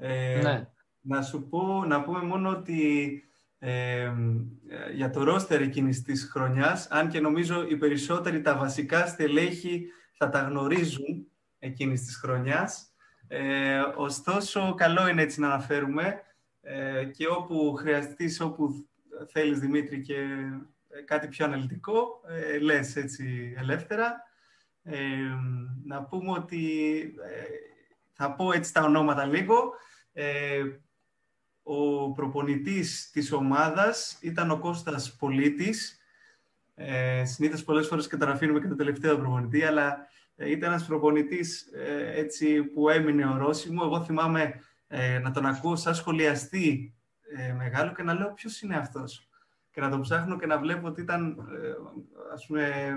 Ε, 0.00 0.40
ναι. 0.42 0.68
Να 1.00 1.22
σου 1.22 1.48
πω, 1.48 1.84
να 1.84 2.02
πούμε 2.02 2.22
μόνο 2.22 2.50
ότι 2.50 3.22
ε, 3.58 4.12
για 4.94 5.10
το 5.10 5.22
ρόστερ 5.22 5.60
εκείνης 5.60 6.02
της 6.02 6.28
χρονιάς, 6.32 6.86
αν 6.90 7.08
και 7.08 7.20
νομίζω 7.20 7.66
οι 7.68 7.76
περισσότεροι 7.76 8.40
τα 8.40 8.56
βασικά 8.56 9.06
στελέχη 9.06 9.86
θα 10.12 10.28
τα 10.28 10.40
γνωρίζουν 10.40 11.26
εκείνης 11.58 12.04
της 12.04 12.16
χρονιάς, 12.16 12.90
ε, 13.28 13.80
ωστόσο 13.96 14.74
καλό 14.74 15.08
είναι 15.08 15.22
έτσι 15.22 15.40
να 15.40 15.46
αναφέρουμε 15.46 16.20
ε, 16.60 17.04
και 17.04 17.26
όπου 17.26 17.74
χρειαστείς, 17.74 18.40
όπου 18.40 18.88
θέλεις 19.32 19.58
Δημήτρη 19.58 20.00
και 20.00 20.20
ε, 20.88 21.00
κάτι 21.00 21.28
πιο 21.28 21.44
αναλυτικό, 21.44 22.20
ε, 22.28 22.58
λες 22.58 22.96
έτσι 22.96 23.54
ελεύθερα. 23.56 24.28
Ε, 24.82 24.96
να 25.84 26.02
πούμε 26.02 26.30
ότι 26.30 27.00
ε, 27.24 27.42
θα 28.12 28.32
πω 28.32 28.52
έτσι 28.52 28.72
τα 28.72 28.82
ονόματα 28.82 29.24
λίγο. 29.24 29.72
Ε, 30.12 30.62
ο 31.62 32.12
προπονητής 32.12 33.10
της 33.12 33.32
ομάδας 33.32 34.18
ήταν 34.20 34.50
ο 34.50 34.58
Κώστας 34.58 35.16
Πολίτης. 35.16 35.98
Ε, 36.74 37.24
συνήθως 37.24 37.64
πολλές 37.64 37.86
φορές 37.86 38.06
καταραφήνουμε 38.06 38.60
και 38.60 38.68
το 38.68 38.76
τελευταίο 38.76 39.18
προπονητή, 39.18 39.64
αλλά 39.64 40.08
ε, 40.36 40.50
ήταν 40.50 40.70
ένας 40.70 40.86
προπονητής 40.86 41.62
ε, 41.72 42.12
έτσι, 42.14 42.62
που 42.62 42.88
έμεινε 42.88 43.26
ορόσημο. 43.26 43.82
Εγώ 43.84 44.04
θυμάμαι 44.04 44.60
ε, 44.88 45.18
να 45.18 45.30
τον 45.30 45.46
ακούω 45.46 45.76
σαν 45.76 45.94
σχολιαστή 45.94 46.94
ε, 47.36 47.52
μεγάλο 47.52 47.92
και 47.92 48.02
να 48.02 48.14
λέω 48.14 48.32
ποιος 48.32 48.60
είναι 48.60 48.76
αυτός; 48.76 49.28
Και 49.70 49.80
να 49.80 49.90
τον 49.90 50.00
ψάχνω 50.00 50.38
και 50.38 50.46
να 50.46 50.58
βλέπω 50.58 50.86
ότι 50.86 51.00
ήταν 51.00 51.28
ε, 51.28 51.70
ας 52.32 52.46
πούμε, 52.46 52.92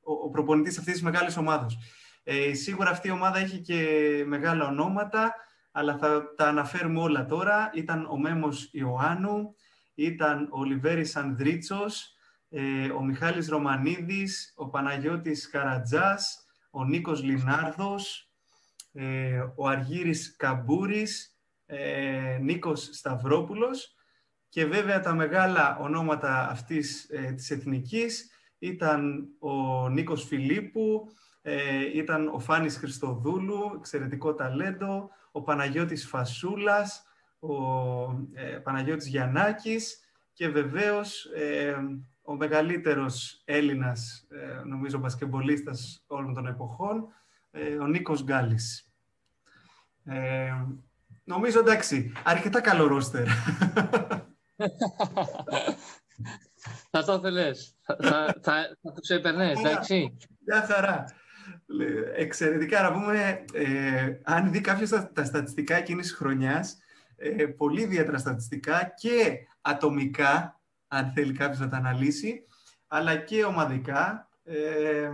ο, 0.00 0.12
ο 0.12 0.30
προπονητής 0.30 0.78
αυτής 0.78 0.92
της 0.92 1.02
μεγάλης 1.02 1.36
ομάδας. 1.36 1.78
Ε, 2.24 2.54
σίγουρα 2.54 2.90
αυτή 2.90 3.08
η 3.08 3.10
ομάδα 3.10 3.40
είχε 3.40 3.58
και 3.58 4.22
μεγάλα 4.26 4.66
ονόματα, 4.66 5.34
αλλά 5.76 5.98
θα 5.98 6.34
τα 6.36 6.48
αναφέρουμε 6.48 7.00
όλα 7.00 7.26
τώρα. 7.26 7.70
Ήταν 7.74 8.06
ο 8.10 8.18
Μέμος 8.18 8.68
Ιωάννου, 8.72 9.54
ήταν 9.94 10.48
ο 10.50 10.64
Λιβέρης 10.64 11.16
Ανδρίτσος, 11.16 12.14
ε, 12.48 12.88
ο 12.90 13.02
Μιχάλης 13.02 13.48
Ρωμανίδης, 13.48 14.52
ο 14.56 14.68
Παναγιώτης 14.68 15.48
Καρατζάς, 15.50 16.44
ο 16.70 16.84
Νίκος 16.84 17.22
Λινάρδος, 17.22 18.30
ε, 18.92 19.42
ο 19.56 19.68
Αργύρης 19.68 20.36
Καμπούρης, 20.36 21.36
ε, 21.66 22.38
Νίκος 22.40 22.88
Σταυρόπουλος 22.92 23.94
και 24.48 24.64
βέβαια 24.64 25.00
τα 25.00 25.14
μεγάλα 25.14 25.78
ονόματα 25.80 26.48
αυτής 26.48 27.08
ε, 27.10 27.32
της 27.32 27.50
εθνικής 27.50 28.30
ήταν 28.58 29.28
ο 29.38 29.88
Νίκος 29.88 30.24
Φιλίππου, 30.24 31.08
ε, 31.42 31.84
ήταν 31.94 32.28
ο 32.28 32.38
Φάνης 32.38 32.76
Χριστοδούλου, 32.76 33.72
εξαιρετικό 33.76 34.34
ταλέντο, 34.34 35.10
ο 35.36 35.42
Παναγιώτης 35.42 36.06
Φασούλας, 36.06 37.04
ο 37.38 37.54
ε, 38.34 38.58
Παναγιώτης 38.62 39.06
Γιαννάκης 39.06 40.00
και 40.32 40.48
βεβαίως 40.48 41.24
ε, 41.24 41.76
ο 42.22 42.34
μεγαλύτερος 42.34 43.42
Έλληνας, 43.44 44.26
ε, 44.30 44.62
νομίζω, 44.64 44.98
μπασκεμπολίστας 44.98 46.04
όλων 46.06 46.34
των 46.34 46.46
εποχών, 46.46 47.08
ε, 47.50 47.76
ο 47.76 47.86
Νίκος 47.86 48.24
Γκάλης. 48.24 48.90
Ε, 50.04 50.52
νομίζω, 51.24 51.60
εντάξει, 51.60 52.12
αρκετά 52.24 52.60
καλό 52.60 52.86
ρόστερ. 52.86 53.26
θα 56.90 57.04
το 57.04 57.12
ήθελες. 57.12 57.76
θα, 57.82 57.96
θα, 58.02 58.34
θα, 58.42 58.76
θα 58.82 58.92
το 58.92 59.00
ξεπερνές, 59.00 59.58
εντάξει. 59.58 60.16
Μια 60.46 60.62
χαρά. 60.62 61.04
Εξαιρετικά. 62.16 62.82
Να 62.82 62.92
πούμε, 62.92 63.44
ε, 63.52 64.18
αν 64.22 64.52
δει 64.52 64.60
κάποιος 64.60 64.90
τα, 64.90 65.12
τα 65.12 65.24
στατιστικά 65.24 65.76
εκείνης 65.76 66.06
της 66.06 66.16
χρονιάς, 66.16 66.78
ε, 67.16 67.46
πολύ 67.46 67.80
ιδιαίτερα 67.80 68.18
στατιστικά 68.18 68.92
και 68.96 69.38
ατομικά, 69.60 70.60
αν 70.88 71.12
θέλει 71.14 71.32
κάποιος 71.32 71.58
να 71.58 71.68
τα 71.68 71.76
αναλύσει, 71.76 72.46
αλλά 72.86 73.16
και 73.16 73.44
ομαδικά. 73.44 74.28
Ε, 74.44 75.10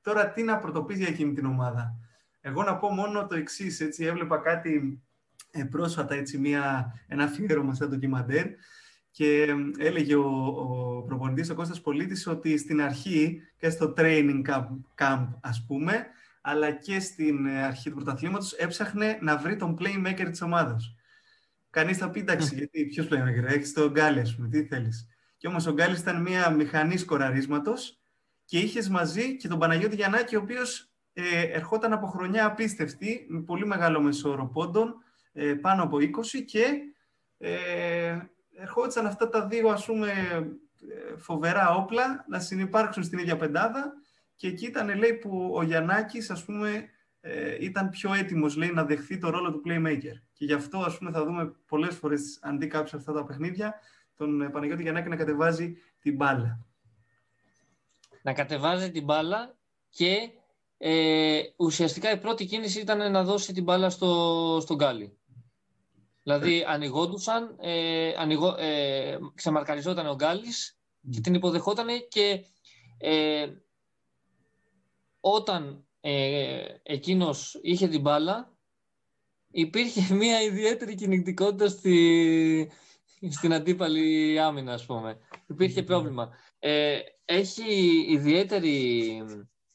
τώρα, 0.00 0.30
τι 0.30 0.42
να 0.42 0.58
πρωτοποιήσει 0.58 1.00
για 1.00 1.08
εκείνη 1.08 1.32
την 1.32 1.46
ομάδα. 1.46 1.94
Εγώ 2.40 2.62
να 2.62 2.76
πω 2.76 2.88
μόνο 2.88 3.26
το 3.26 3.34
εξής 3.34 3.80
έτσι, 3.80 4.04
έβλεπα 4.04 4.38
κάτι 4.38 5.02
ε, 5.50 5.64
πρόσφατα, 5.64 6.14
έτσι, 6.14 6.38
μια, 6.38 6.94
ένα 7.06 7.24
αφιέρωμα 7.24 7.74
σαν 7.74 7.88
ντοκιμαντέρ, 7.88 8.46
και 9.16 9.54
έλεγε 9.78 10.14
ο, 10.14 10.46
ο 10.46 11.02
προπονητής, 11.02 11.50
ο 11.50 11.54
Κώστας 11.54 11.80
Πολίτης, 11.80 12.26
ότι 12.26 12.58
στην 12.58 12.82
αρχή 12.82 13.42
και 13.56 13.70
στο 13.70 13.94
training 13.96 14.42
camp, 14.48 14.66
camp, 14.98 15.28
ας 15.40 15.64
πούμε, 15.66 16.06
αλλά 16.40 16.70
και 16.70 17.00
στην 17.00 17.48
αρχή 17.48 17.88
του 17.88 17.94
πρωταθλήματος, 17.94 18.52
έψαχνε 18.52 19.18
να 19.20 19.36
βρει 19.36 19.56
τον 19.56 19.76
playmaker 19.80 20.26
της 20.30 20.42
ομάδας. 20.42 20.94
Κανείς 21.70 21.98
θα 21.98 22.10
πει, 22.10 22.20
εντάξει, 22.20 22.54
γιατί 22.54 22.84
ποιος 22.84 23.06
playmaker, 23.10 23.44
έχεις 23.46 23.72
τον 23.72 23.90
Γκάλι, 23.90 24.20
ας 24.20 24.36
πούμε, 24.36 24.48
τι 24.48 24.64
θέλεις. 24.64 25.08
Και 25.36 25.46
όμως 25.46 25.66
ο 25.66 25.72
Γκάλης 25.72 25.98
ήταν 25.98 26.22
μια 26.22 26.50
μηχανή 26.50 26.96
σκοραρίσματος 26.96 28.00
και 28.44 28.58
είχες 28.58 28.88
μαζί 28.88 29.36
και 29.36 29.48
τον 29.48 29.58
Παναγιώτη 29.58 29.96
Γιαννάκη, 29.96 30.36
ο 30.36 30.40
οποίος 30.40 30.90
ε, 31.12 31.40
ερχόταν 31.40 31.92
από 31.92 32.06
χρονιά 32.06 32.46
απίστευτη, 32.46 33.26
με 33.28 33.40
πολύ 33.40 33.66
μεγάλο 33.66 34.00
μεσόωρο 34.00 34.46
πόντων, 34.46 34.94
ε, 35.32 35.54
πάνω 35.54 35.82
από 35.82 35.96
20 35.96 36.42
και 36.46 36.64
ε, 37.38 38.18
ερχόντουσαν 38.58 39.06
αυτά 39.06 39.28
τα 39.28 39.46
δύο 39.46 39.68
ας 39.68 39.84
πούμε 39.84 40.12
φοβερά 41.16 41.74
όπλα 41.74 42.24
να 42.28 42.40
συνεπάρξουν 42.40 43.02
στην 43.02 43.18
ίδια 43.18 43.36
πεντάδα 43.36 43.92
και 44.36 44.46
εκεί 44.46 44.66
ήταν 44.66 44.98
λέει 44.98 45.12
που 45.12 45.52
ο 45.54 45.62
Γιαννάκης 45.62 46.30
ας 46.30 46.44
πούμε 46.44 46.88
ήταν 47.60 47.88
πιο 47.90 48.14
έτοιμος 48.14 48.56
λέει 48.56 48.70
να 48.70 48.84
δεχθεί 48.84 49.18
το 49.18 49.30
ρόλο 49.30 49.52
του 49.52 49.62
playmaker 49.66 50.20
και 50.32 50.44
γι' 50.44 50.52
αυτό 50.52 50.78
ας 50.78 50.98
πούμε 50.98 51.10
θα 51.10 51.24
δούμε 51.24 51.54
πολλές 51.66 51.94
φορές 51.94 52.38
αντί 52.42 52.66
κάποιος 52.66 52.94
αυτά 52.94 53.12
τα 53.12 53.24
παιχνίδια 53.24 53.74
τον 54.16 54.50
Παναγιώτη 54.52 54.82
Γιαννάκη 54.82 55.08
να 55.08 55.16
κατεβάζει 55.16 55.76
την 55.98 56.16
μπάλα. 56.16 56.66
Να 58.22 58.32
κατεβάζει 58.32 58.90
την 58.90 59.04
μπάλα 59.04 59.56
και 59.90 60.30
ε, 60.78 61.40
ουσιαστικά 61.56 62.10
η 62.10 62.18
πρώτη 62.18 62.44
κίνηση 62.44 62.80
ήταν 62.80 63.10
να 63.10 63.24
δώσει 63.24 63.52
την 63.52 63.62
μπάλα 63.62 63.90
στο, 63.90 64.58
στον 64.60 64.76
Γκάλι. 64.76 65.18
Δηλαδή 66.26 66.64
ανοιγόντουσαν, 66.68 67.56
ε, 67.60 68.14
ανοιγό, 68.16 68.56
ε, 68.58 69.18
ξεμαρκαριζόταν 69.34 70.06
ο 70.06 70.14
Γκάλης 70.14 70.78
και 71.10 71.20
την 71.20 71.34
υποδεχόταν 71.34 71.86
και 72.08 72.44
ε, 72.98 73.46
όταν 75.20 75.86
ε, 76.00 76.64
εκείνος 76.82 77.58
είχε 77.62 77.88
την 77.88 78.00
μπάλα 78.00 78.56
υπήρχε 79.50 80.14
μια 80.22 80.42
ιδιαίτερη 80.42 80.94
κινητικότητα 80.94 81.68
στη, 81.68 82.70
στην 83.30 83.52
αντίπαλη 83.52 84.40
άμυνα, 84.40 84.72
ας 84.72 84.86
πούμε. 84.86 85.18
Υπήρχε 85.46 85.82
πρόβλημα. 85.82 86.30
Ε, 86.58 86.98
έχει, 87.24 88.06
ιδιαίτερη, 88.08 89.22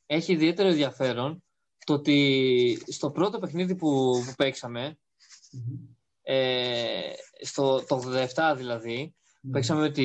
έχει 0.06 0.34
ιδιαίτερο 0.34 0.70
ενδιαφέρον 0.70 1.44
το 1.86 1.94
ότι 1.94 2.84
στο 2.88 3.12
πρώτο 3.12 3.40
παιχνίδι 3.40 3.76
που, 3.76 4.24
που 4.26 4.34
παιξαμε 4.38 4.98
ε, 6.34 7.14
στο, 7.42 7.84
το 7.86 8.04
87 8.36 8.54
δηλαδή, 8.58 9.16
παίξαμε 9.52 9.82
με 9.82 9.90
τη, 9.90 10.04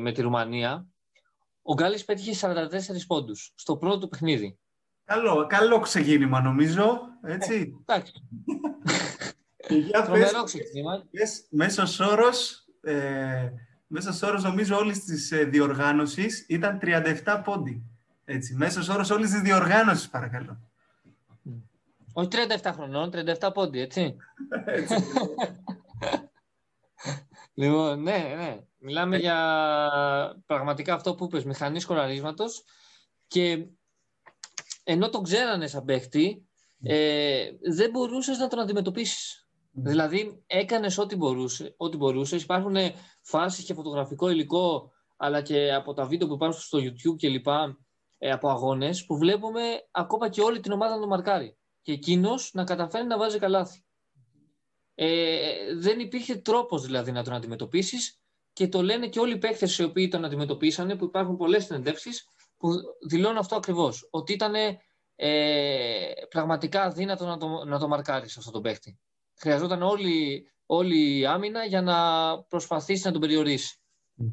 με 0.00 0.12
τη 0.12 0.22
Ρουμανία, 0.22 0.86
ο 1.62 1.74
Γκάλης 1.74 2.04
πέτυχε 2.04 2.46
44 2.48 2.66
πόντους 3.06 3.52
στο 3.54 3.76
πρώτο 3.76 4.08
παιχνίδι. 4.08 4.58
Καλό, 5.04 5.46
καλό 5.46 5.78
ξεκίνημα 5.78 6.40
νομίζω, 6.40 7.00
έτσι. 7.22 7.84
Εντάξει. 7.86 8.12
Και 9.68 9.74
για 9.74 10.02
Τρομερό 10.02 10.42
ξεκίνημα. 10.42 11.04
Μέσος 11.50 12.00
όρος 12.00 12.66
ε, 12.82 13.52
μέσος 13.86 14.22
όρος 14.22 14.42
νομίζω 14.42 14.76
όλης 14.76 15.04
της 15.04 15.32
ε, 15.32 15.44
διοργάνωσης 15.44 16.46
ήταν 16.48 16.78
37 16.82 17.40
πόντι. 17.44 17.82
Έτσι, 18.24 18.54
μέσος 18.54 18.88
όρος 18.88 19.10
όλης 19.10 19.30
της 19.30 19.40
διοργάνωσης, 19.40 20.08
παρακαλώ. 20.08 20.58
Όχι 22.16 22.28
37 22.62 22.70
χρονών, 22.74 23.10
37 23.12 23.50
πόντι, 23.54 23.80
έτσι. 23.80 24.16
έτσι. 24.64 24.94
λοιπόν, 27.54 28.02
ναι, 28.02 28.34
ναι. 28.36 28.60
Μιλάμε 28.78 29.16
για 29.16 29.36
πραγματικά 30.46 30.94
αυτό 30.94 31.14
που 31.14 31.24
είπες, 31.24 31.44
μηχανής 31.44 31.82
σκοραρίσματος 31.82 32.64
και 33.26 33.66
ενώ 34.84 35.10
τον 35.10 35.22
ξέρανε 35.22 35.66
σαν 35.66 35.84
παίχτη, 35.84 36.48
ε, 36.82 37.48
δεν 37.74 37.90
μπορούσες 37.90 38.38
να 38.38 38.48
τον 38.48 38.58
αντιμετωπίσεις. 38.58 39.48
Δηλαδή, 39.72 40.42
έκανες 40.46 40.98
ό,τι 40.98 41.16
μπορούσε, 41.16 41.74
ό,τι 41.76 41.96
μπορούσες. 41.96 42.42
Υπάρχουν 42.42 42.76
φάσεις 43.22 43.64
και 43.64 43.74
φωτογραφικό 43.74 44.30
υλικό, 44.30 44.92
αλλά 45.16 45.42
και 45.42 45.74
από 45.74 45.92
τα 45.92 46.04
βίντεο 46.04 46.28
που 46.28 46.34
υπάρχουν 46.34 46.60
στο 46.60 46.78
YouTube 46.78 47.16
και 47.16 47.28
λοιπά, 47.28 47.78
ε, 48.18 48.30
από 48.30 48.48
αγώνες, 48.48 49.04
που 49.04 49.16
βλέπουμε 49.16 49.60
ακόμα 49.90 50.28
και 50.28 50.40
όλη 50.40 50.60
την 50.60 50.72
ομάδα 50.72 50.94
να 50.94 51.00
τον 51.00 51.08
μαρκάρει. 51.08 51.58
Και 51.84 51.92
εκείνος 51.92 52.50
να 52.52 52.64
καταφέρει 52.64 53.06
να 53.06 53.18
βάζει 53.18 53.38
καλάθι. 53.38 53.84
Ε, 54.94 55.74
δεν 55.74 56.00
υπήρχε 56.00 56.36
τρόπος 56.36 56.82
δηλαδή 56.82 57.12
να 57.12 57.24
τον 57.24 57.32
αντιμετωπίσεις 57.32 58.20
και 58.52 58.68
το 58.68 58.82
λένε 58.82 59.08
και 59.08 59.20
όλοι 59.20 59.34
οι 59.34 59.38
παίκτες 59.38 59.78
οι 59.78 59.82
οποίοι 59.82 60.08
τον 60.08 60.24
αντιμετωπίσανε, 60.24 60.96
που 60.96 61.04
υπάρχουν 61.04 61.36
πολλές 61.36 61.64
συνεντεύξεις, 61.64 62.28
που 62.56 62.68
δηλώνουν 63.08 63.38
αυτό 63.38 63.56
ακριβώς, 63.56 64.08
ότι 64.10 64.32
ήταν 64.32 64.54
ε, 65.16 66.12
πραγματικά 66.28 66.82
αδύνατο 66.82 67.26
να 67.26 67.36
το, 67.36 67.64
να 67.64 67.78
το 67.78 67.88
μαρκάρεις 67.88 68.36
αυτό 68.36 68.50
τον 68.50 68.62
παίκτη. 68.62 68.98
Χρειαζόταν 69.34 69.82
όλη, 69.82 70.46
όλη 70.66 71.18
η 71.18 71.26
άμυνα 71.26 71.64
για 71.64 71.82
να 71.82 71.98
προσπαθήσει 72.42 73.06
να 73.06 73.12
τον 73.12 73.20
περιορίσει. 73.20 73.78
Ε, 74.18 74.24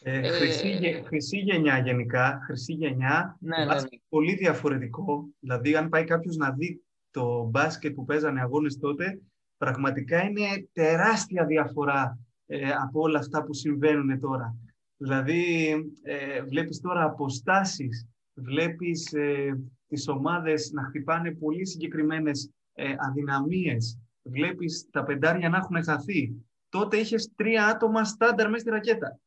ε, 0.00 0.28
χρυσή, 0.28 1.02
χρυσή 1.06 1.38
γενιά 1.38 1.78
γενικά, 1.78 2.40
χρυσή 2.44 2.72
γενιά, 2.72 3.36
ναι, 3.40 3.56
ναι, 3.56 3.74
ναι. 3.74 3.80
πολύ 4.08 4.34
διαφορετικό. 4.34 5.28
Δηλαδή, 5.40 5.76
αν 5.76 5.88
πάει 5.88 6.04
κάποιος 6.04 6.36
να 6.36 6.50
δει 6.50 6.82
το 7.10 7.44
μπάσκετ 7.44 7.94
που 7.94 8.04
παίζανε 8.04 8.40
αγώνες 8.40 8.78
τότε, 8.78 9.20
πραγματικά 9.56 10.22
είναι 10.22 10.68
τεράστια 10.72 11.44
διαφορά 11.44 12.18
ε, 12.46 12.70
από 12.70 13.00
όλα 13.00 13.18
αυτά 13.18 13.44
που 13.44 13.54
συμβαίνουν 13.54 14.20
τώρα. 14.20 14.56
Δηλαδή, 14.96 15.74
ε, 16.02 16.42
βλέπεις 16.42 16.80
τώρα 16.80 17.04
αποστάσεις, 17.04 18.08
βλέπεις 18.34 19.12
ε, 19.12 19.60
τις 19.88 20.08
ομάδες 20.08 20.70
να 20.72 20.82
χτυπάνε 20.82 21.34
πολύ 21.34 21.66
συγκεκριμένες 21.66 22.50
ε, 22.72 22.94
αδυναμίες, 22.98 23.98
βλέπεις 24.22 24.88
τα 24.90 25.04
πεντάρια 25.04 25.48
να 25.48 25.56
έχουν 25.56 25.84
χαθεί. 25.84 26.32
Τότε 26.68 26.96
είχες 26.96 27.32
τρία 27.36 27.66
άτομα 27.66 28.04
στάνταρ 28.04 28.48
μέσα 28.48 28.60
στη 28.60 28.70
ρακέτα. 28.70 29.18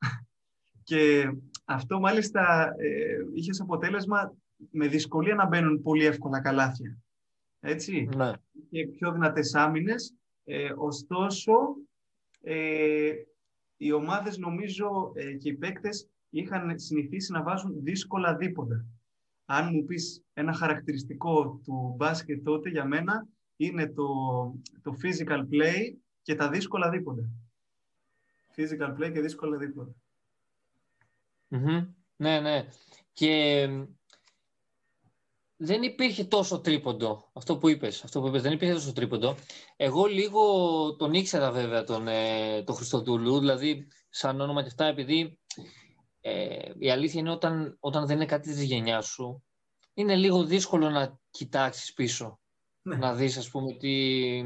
Και 0.92 1.32
αυτό 1.66 2.00
μάλιστα 2.00 2.74
ε, 2.78 3.18
είχες 3.34 3.62
αποτέλεσμα 3.62 4.36
με 4.72 4.88
δυσκολία 4.88 5.36
να 5.36 5.48
μπαίνουν 5.48 5.82
πολύ 5.82 6.06
εύκολα 6.06 6.42
καλάθια. 6.42 6.98
Έτσι; 7.60 8.10
Ναι. 8.16 8.32
Και 8.70 8.88
πιο 8.88 9.12
δυνατές 9.12 9.56
άμυνες. 9.56 10.16
Ε, 10.44 10.72
ωστόσο, 10.76 11.54
ε, 12.42 13.12
οι 13.78 13.92
ομάδες 13.92 14.38
νομίζω 14.38 15.12
ε, 15.16 15.34
και 15.34 15.50
οι 15.50 15.54
παίκτες 15.54 16.10
είχαν 16.30 16.80
συνηθίσει 16.80 17.32
να 17.32 17.44
βάζουν 17.44 17.84
δύσκολα 17.84 18.36
δίποντα. 18.36 18.86
Αν 19.46 19.70
μου 19.74 19.86
πεις 19.86 20.24
ένα 20.34 20.54
χαρακτηριστικό 20.54 21.62
του 21.64 21.94
μπάσκετ 21.98 22.44
τότε 22.44 22.70
για 22.70 22.86
μένα 22.86 23.28
είναι 23.56 23.88
το, 23.88 24.08
το 24.82 24.96
physical 25.04 25.40
play 25.40 25.96
και 26.22 26.36
τα 26.36 26.50
δύσκολα 26.50 26.90
δίποντα. 26.90 27.30
Physical 28.56 28.98
play 28.98 29.12
και 29.14 29.22
δύσκολα 29.22 29.58
δίποντα. 29.58 29.96
Ναι, 32.16 32.40
ναι. 32.40 32.66
Και 33.14 33.68
δεν 35.56 35.82
υπήρχε 35.82 36.24
τόσο 36.24 36.60
τρίποντο. 36.60 37.30
Αυτό 37.34 37.58
που 37.58 37.70
είπες, 37.70 38.04
αυτό 38.04 38.22
που 38.22 38.28
είπες, 38.28 38.42
δεν 38.42 38.52
υπήρχε 38.52 38.74
τόσο 38.74 38.94
τρίποντο. 38.94 39.36
Εγώ 39.76 40.06
λίγο 40.06 40.96
τον 40.96 41.14
ήξερα 41.14 41.52
βέβαια 41.52 41.84
τον, 41.84 42.08
ε, 42.08 42.64
τον 42.64 42.76
Χριστοδούλου, 42.76 43.40
δηλαδή 43.40 43.88
σαν 44.10 44.42
όνομα 44.42 44.62
και 44.62 44.68
αυτά, 44.68 44.86
επειδή 44.86 45.40
ε, 46.22 46.72
η 46.78 46.92
αλήθεια 46.92 47.20
είναι 47.20 47.32
όταν, 47.32 47.78
όταν 47.80 48.06
δεν 48.06 48.16
είναι 48.16 48.26
κάτι 48.26 48.50
της 48.50 48.64
γενιάς 48.64 49.06
σου, 49.06 49.44
είναι 49.94 50.16
λίγο 50.16 50.44
δύσκολο 50.44 50.90
να 50.90 51.20
κοιτάξεις 51.30 51.94
πίσω. 51.94 52.40
Ναι. 52.82 52.96
Να 52.96 53.14
δεις, 53.14 53.38
ας 53.38 53.50
πούμε, 53.50 53.74
τι, 53.74 54.44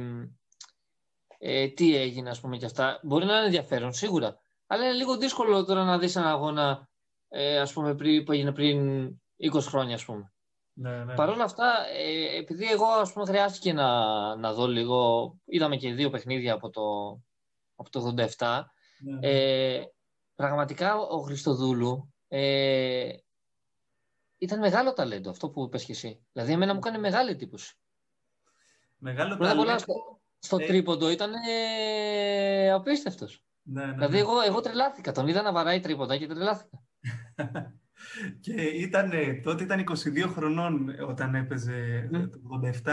ε, 1.37 1.67
τι 1.67 1.95
έγινε, 1.95 2.29
ας 2.29 2.39
πούμε, 2.39 2.57
και 2.57 2.65
αυτά. 2.65 2.99
Μπορεί 3.03 3.25
να 3.25 3.35
είναι 3.35 3.45
ενδιαφέρον, 3.45 3.93
σίγουρα. 3.93 4.39
Αλλά 4.67 4.83
είναι 4.83 4.93
λίγο 4.93 5.17
δύσκολο 5.17 5.65
τώρα 5.65 5.83
να 5.83 5.97
δεις 5.97 6.15
ένα 6.15 6.29
αγώνα 6.29 6.89
ε, 7.37 7.59
ας 7.59 7.73
πούμε, 7.73 7.95
πριν, 7.95 8.23
που 8.23 8.31
έγινε 8.31 8.51
πριν 8.51 9.07
20 9.53 9.61
χρόνια, 9.61 9.95
ας 9.95 10.05
πούμε. 10.05 10.33
Ναι, 10.73 11.03
ναι. 11.03 11.15
Παρ' 11.15 11.29
όλα 11.29 11.43
αυτά, 11.43 11.85
ε, 11.93 12.37
επειδή 12.37 12.71
εγώ 12.71 12.85
ας 12.85 13.13
πούμε, 13.13 13.25
χρειάστηκε 13.25 13.73
να, 13.73 14.35
να 14.35 14.53
δω 14.53 14.67
λίγο, 14.67 15.31
είδαμε 15.45 15.75
και 15.75 15.93
δύο 15.93 16.09
παιχνίδια 16.09 16.53
από 16.53 16.69
το, 16.69 16.81
από 17.75 17.89
το 17.89 18.13
87, 18.37 18.61
ναι, 18.99 19.19
ναι. 19.19 19.27
Ε, 19.29 19.83
πραγματικά 20.35 20.97
ο 20.97 21.21
Χριστοδούλου 21.21 22.13
ε, 22.27 23.09
ήταν 24.37 24.59
μεγάλο 24.59 24.93
ταλέντο, 24.93 25.29
αυτό 25.29 25.49
που 25.49 25.63
είπες 25.63 25.85
και 25.85 25.91
εσύ. 25.91 26.25
Δηλαδή, 26.31 26.51
εμένα 26.51 26.73
μου 26.73 26.79
έκανε 26.83 26.97
μεγάλη 26.97 27.31
εντύπωση. 27.31 27.77
Μεγάλο 28.97 29.37
ταλέντο. 29.37 29.57
Πολλά 29.57 29.77
στο, 29.77 29.93
στο 30.39 30.57
ε... 30.59 30.65
τρίποντο 30.65 31.09
ήταν 31.09 31.33
ε, 31.47 32.71
απίστευτος. 32.71 33.43
Ναι, 33.61 33.85
ναι, 33.85 33.93
δηλαδή, 33.93 34.17
εγώ, 34.17 34.41
εγώ 34.41 34.59
τρελάθηκα. 34.59 35.11
Τον 35.11 35.27
είδα 35.27 35.41
να 35.41 35.51
βαράει 35.51 35.79
τρίποντα 35.79 36.17
και 36.17 36.27
τρελάθηκα. 36.27 36.84
και 38.45 38.53
ήταν, 38.61 39.11
τότε 39.43 39.63
ήταν 39.63 39.83
22 39.89 40.27
χρονών 40.27 40.95
όταν 41.07 41.35
έπαιζε 41.35 42.09
mm. 42.13 42.29
το 42.29 42.39
87 42.83 42.91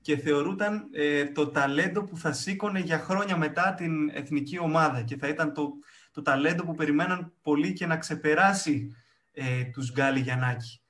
και 0.00 0.16
θεωρούταν 0.16 0.88
ε, 0.92 1.24
το 1.24 1.48
ταλέντο 1.48 2.04
που 2.04 2.16
θα 2.16 2.32
σήκωνε 2.32 2.80
για 2.80 2.98
χρόνια 2.98 3.36
μετά 3.36 3.74
την 3.74 4.10
εθνική 4.12 4.58
ομάδα 4.58 5.02
και 5.02 5.16
θα 5.16 5.28
ήταν 5.28 5.52
το, 5.52 5.72
το 6.10 6.22
ταλέντο 6.22 6.64
που 6.64 6.74
περιμέναν 6.74 7.32
πολύ 7.42 7.72
και 7.72 7.86
να 7.86 7.96
ξεπεράσει 7.96 8.94
ε, 9.32 9.64
τους 9.64 9.92
Γκάλι 9.92 10.20
Γιαννάκη. 10.20 10.80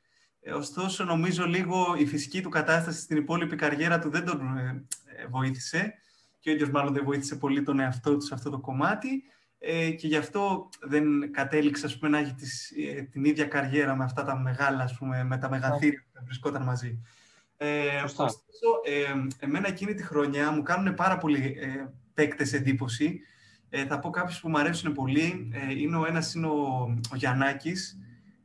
Ε, 0.41 0.53
ωστόσο, 0.53 1.05
νομίζω 1.05 1.47
λίγο 1.47 1.95
η 1.99 2.07
φυσική 2.07 2.43
του 2.43 2.49
κατάσταση 2.49 3.01
στην 3.01 3.17
υπόλοιπη 3.17 3.57
καριέρα 3.57 3.99
του 3.99 4.11
δεν 4.11 4.25
τον 4.25 4.57
ε, 4.57 4.85
βοήθησε 5.31 5.95
και 6.39 6.51
ο 6.51 6.53
ίδιος 6.53 6.71
μάλλον 6.71 6.95
δεν 6.95 7.05
βοήθησε 7.05 7.37
πολύ 7.37 7.63
τον 7.63 7.81
εαυτό 7.81 8.17
του 8.17 8.21
σε 8.21 8.35
αυτό 8.35 8.51
το 8.51 8.59
κομμάτι 8.59 9.23
ε, 9.67 9.91
και 9.91 10.07
γι' 10.07 10.17
αυτό 10.17 10.69
δεν 10.81 11.33
κατέληξε 11.33 11.87
ας 11.87 11.99
πούμε, 11.99 12.11
να 12.11 12.19
έχει 12.19 12.35
ε, 12.97 13.03
την 13.03 13.25
ίδια 13.25 13.45
καριέρα 13.45 13.97
με 13.97 14.05
αυτά 14.05 14.25
τα 14.25 14.39
μεγάλα, 14.39 14.83
ας 14.83 14.99
πούμε, 14.99 15.25
με 15.25 15.39
τα 15.39 15.51
μεγαθύρια 15.51 16.05
που 16.13 16.25
βρισκόταν 16.25 16.63
μαζί. 16.63 17.01
Ε, 17.57 18.03
ωστόσο, 18.05 18.37
ε, 18.85 19.45
εμένα 19.45 19.69
εκείνη 19.69 19.95
τη 19.95 20.03
χρονιά 20.03 20.51
μου 20.51 20.63
κάνουν 20.63 20.95
πάρα 20.95 21.19
πολλοί 21.19 21.57
ε, 21.61 21.89
παίκτες 22.15 22.53
εντύπωση. 22.53 23.21
Ε, 23.69 23.87
θα 23.87 23.99
πω 23.99 24.11
κάποιους 24.11 24.41
που 24.41 24.49
μου 24.49 24.59
αρέσουν 24.59 24.93
πολύ. 24.93 25.51
Ε, 25.53 25.81
είναι 25.81 25.97
ο 25.97 26.07
ένας 26.07 26.35
είναι 26.35 26.47
ο, 26.47 26.95
ο 27.13 27.17
Γιαννάκης, 27.17 27.99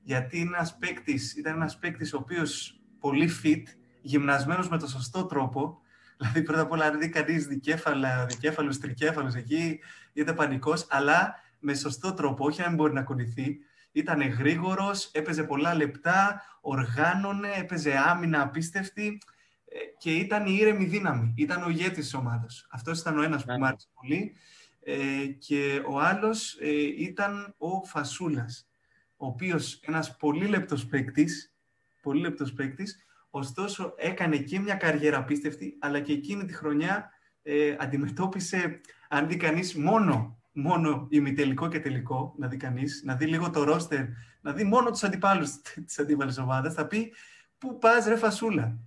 γιατί 0.04 0.38
είναι 0.40 0.56
ένας 0.56 0.78
παίκτης, 0.78 1.36
ήταν 1.36 1.56
ένας 1.56 1.78
παίκτης 1.78 2.14
ο 2.14 2.18
οποίος 2.18 2.82
πολύ 3.00 3.30
fit, 3.44 3.64
γυμνασμένος 4.02 4.70
με 4.70 4.78
το 4.78 4.88
σωστό 4.88 5.26
τρόπο, 5.26 5.82
Δηλαδή, 6.20 6.44
πρώτα 6.44 6.62
απ' 6.62 6.72
όλα, 6.72 6.86
αν 6.86 7.00
δει 7.00 7.10
κανείς 7.10 7.48
δικέφαλα, 7.48 8.26
δικέφαλου, 8.26 8.78
τρικέφαλου 8.78 9.32
εκεί, 9.36 9.80
ήταν 10.14 10.36
πανικός, 10.36 10.88
αλλά 10.90 11.36
με 11.60 11.74
σωστό 11.74 12.14
τρόπο, 12.14 12.46
όχι 12.46 12.62
να 12.62 12.68
μην 12.68 12.76
μπορεί 12.76 12.94
να 12.94 13.04
κουνηθεί. 13.04 13.58
Ήταν 13.92 14.22
γρήγορος, 14.22 15.10
έπαιζε 15.14 15.44
πολλά 15.44 15.76
λεπτά, 15.76 16.42
οργάνωνε, 16.62 17.50
έπαιζε 17.58 17.98
άμυνα 17.98 18.42
απίστευτη 18.42 19.22
ε, 19.66 19.78
και 19.98 20.16
ήταν 20.16 20.46
η 20.46 20.58
ήρεμη 20.60 20.86
δύναμη. 20.86 21.34
Ήταν 21.38 21.64
ο 21.64 21.70
ηγέτης 21.70 21.98
της 21.98 22.14
ομάδας. 22.14 22.68
Αυτός 22.72 23.00
ήταν 23.00 23.18
ο 23.18 23.22
ένας 23.22 23.46
που 23.46 23.54
μου 23.58 23.66
άρεσε 23.66 23.88
πολύ. 23.94 24.36
Ε, 24.84 25.26
και 25.26 25.82
ο 25.90 26.00
άλλος 26.00 26.58
ε, 26.60 26.82
ήταν 26.98 27.56
ο 27.58 27.84
Φασούλας, 27.84 28.70
ο 29.18 29.26
οποίος 29.26 29.80
ένας 29.82 30.18
πολύ 30.18 30.46
λεπτό 30.46 30.76
παίκτης, 30.90 31.54
πολύ 32.02 32.22
λεπτός 32.22 32.54
παίκτης, 32.54 33.06
Ωστόσο, 33.30 33.94
έκανε 33.98 34.38
και 34.38 34.60
μια 34.60 34.76
καριέρα 34.76 35.18
απίστευτη, 35.18 35.78
αλλά 35.80 36.00
και 36.00 36.14
εκείνη 36.14 36.46
τη 36.46 36.54
χρονιά 36.54 37.10
ε, 37.42 37.76
αντιμετώπισε, 37.80 38.82
αν 39.10 39.28
δει 39.28 39.38
κανείς, 39.38 39.76
μόνο, 39.76 40.42
μόνο 40.52 41.08
ημιτελικό 41.10 41.68
και 41.68 41.80
τελικό, 41.80 42.36
να 42.38 42.48
δει 42.48 42.58
κανείς, 42.58 43.02
να 43.06 43.16
δει 43.16 43.26
λίγο 43.26 43.50
το 43.50 43.64
ρόστερ, 43.64 44.06
να 44.42 44.54
δει 44.54 44.64
μόνο 44.64 44.90
τους 44.90 45.04
αντιπάλους 45.04 45.62
της 45.86 46.00
αντίπαλης 46.00 46.38
ομάδας, 46.38 46.74
θα 46.74 46.88
πει 46.88 47.12
Πού 47.60 47.78
πας, 47.78 48.06
ρε 48.06 48.16
Φασούλα. 48.16 48.78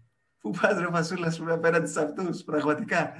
Πού 0.40 0.50
πας, 0.50 0.78
ρε 0.78 0.86
Φασούλα, 0.90 1.30
σου 1.30 1.38
πούμε, 1.38 1.52
απέναντι 1.52 1.90
σε 1.90 2.00
αυτούς, 2.00 2.42
πραγματικά. 2.42 3.12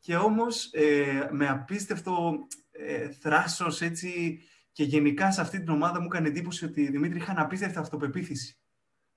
Και 0.00 0.16
όμως 0.16 0.70
ε, 0.72 1.28
με 1.30 1.48
απίστευτο 1.48 2.34
ε, 2.70 3.08
θράσος 3.10 3.80
έτσι 3.80 4.40
και 4.72 4.84
γενικά 4.84 5.32
σε 5.32 5.40
αυτή 5.40 5.58
την 5.58 5.68
ομάδα 5.68 6.00
μου 6.00 6.06
έκανε 6.06 6.28
εντύπωση 6.28 6.64
ότι 6.64 6.80
οι 6.80 6.90
Δημήτρη 6.90 7.18
είχαν 7.18 7.38
απίστευτη 7.38 7.78
αυτοπεποίθηση. 7.78 8.61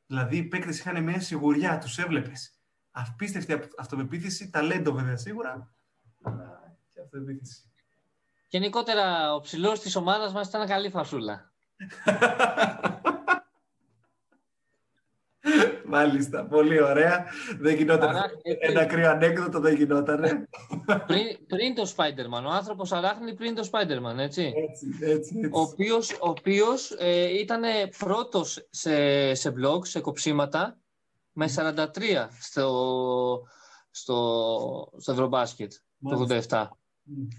Δηλαδή 0.07 0.37
οι 0.37 0.43
παίκτες 0.43 0.79
είχαν 0.79 1.03
μια 1.03 1.19
σιγουριά, 1.19 1.77
τους 1.77 1.97
έβλεπες. 1.97 2.59
Απίστευτη 2.91 3.67
αυτοπεποίθηση, 3.77 4.49
ταλέντο 4.49 4.93
βέβαια 4.93 5.17
σίγουρα, 5.17 5.73
αλλά 6.21 6.77
και 6.93 6.99
αυτοπεποίθηση. 7.01 7.71
γενικότερα 8.47 9.33
ο 9.33 9.39
ψηλός 9.39 9.79
της 9.79 9.95
ομάδας 9.95 10.33
μας 10.33 10.47
ήταν 10.47 10.67
καλή 10.67 10.89
φασούλα. 10.89 11.51
Μάλιστα, 15.87 16.45
πολύ 16.45 16.81
ωραία. 16.81 17.25
Δεν 17.59 17.75
γινόταν. 17.75 18.15
Ένα 18.59 18.85
κρύο 18.85 19.09
ανέκδοτο 19.09 19.59
δεν 19.59 19.75
γινόταν. 19.75 20.47
πριν, 21.07 21.47
πριν 21.47 21.75
το 21.75 21.93
Spider-Man. 21.95 22.45
Ο 22.45 22.49
άνθρωπος 22.49 22.91
αράχνει 22.91 23.33
πριν 23.33 23.55
το 23.55 23.69
Spider-Man, 23.71 24.17
έτσι. 24.17 24.53
Έτσι, 24.69 24.87
έτσι, 25.01 25.35
έτσι. 25.37 25.49
Ο 25.51 25.59
οποίος, 25.59 26.11
ο 26.11 26.29
οποίος 26.29 26.91
ε, 26.91 27.39
ήταν 27.39 27.61
πρώτος 27.97 28.67
σε, 28.69 29.33
σε 29.33 29.53
blog, 29.57 29.87
σε 29.87 29.99
κοψίματα, 29.99 30.77
με 31.31 31.49
43 31.55 31.87
στο, 32.39 33.41
στο, 33.91 34.91
στο 34.97 35.11
Ευρωμπάσκετ 35.11 35.73
το 36.09 36.27
87. 36.49 36.67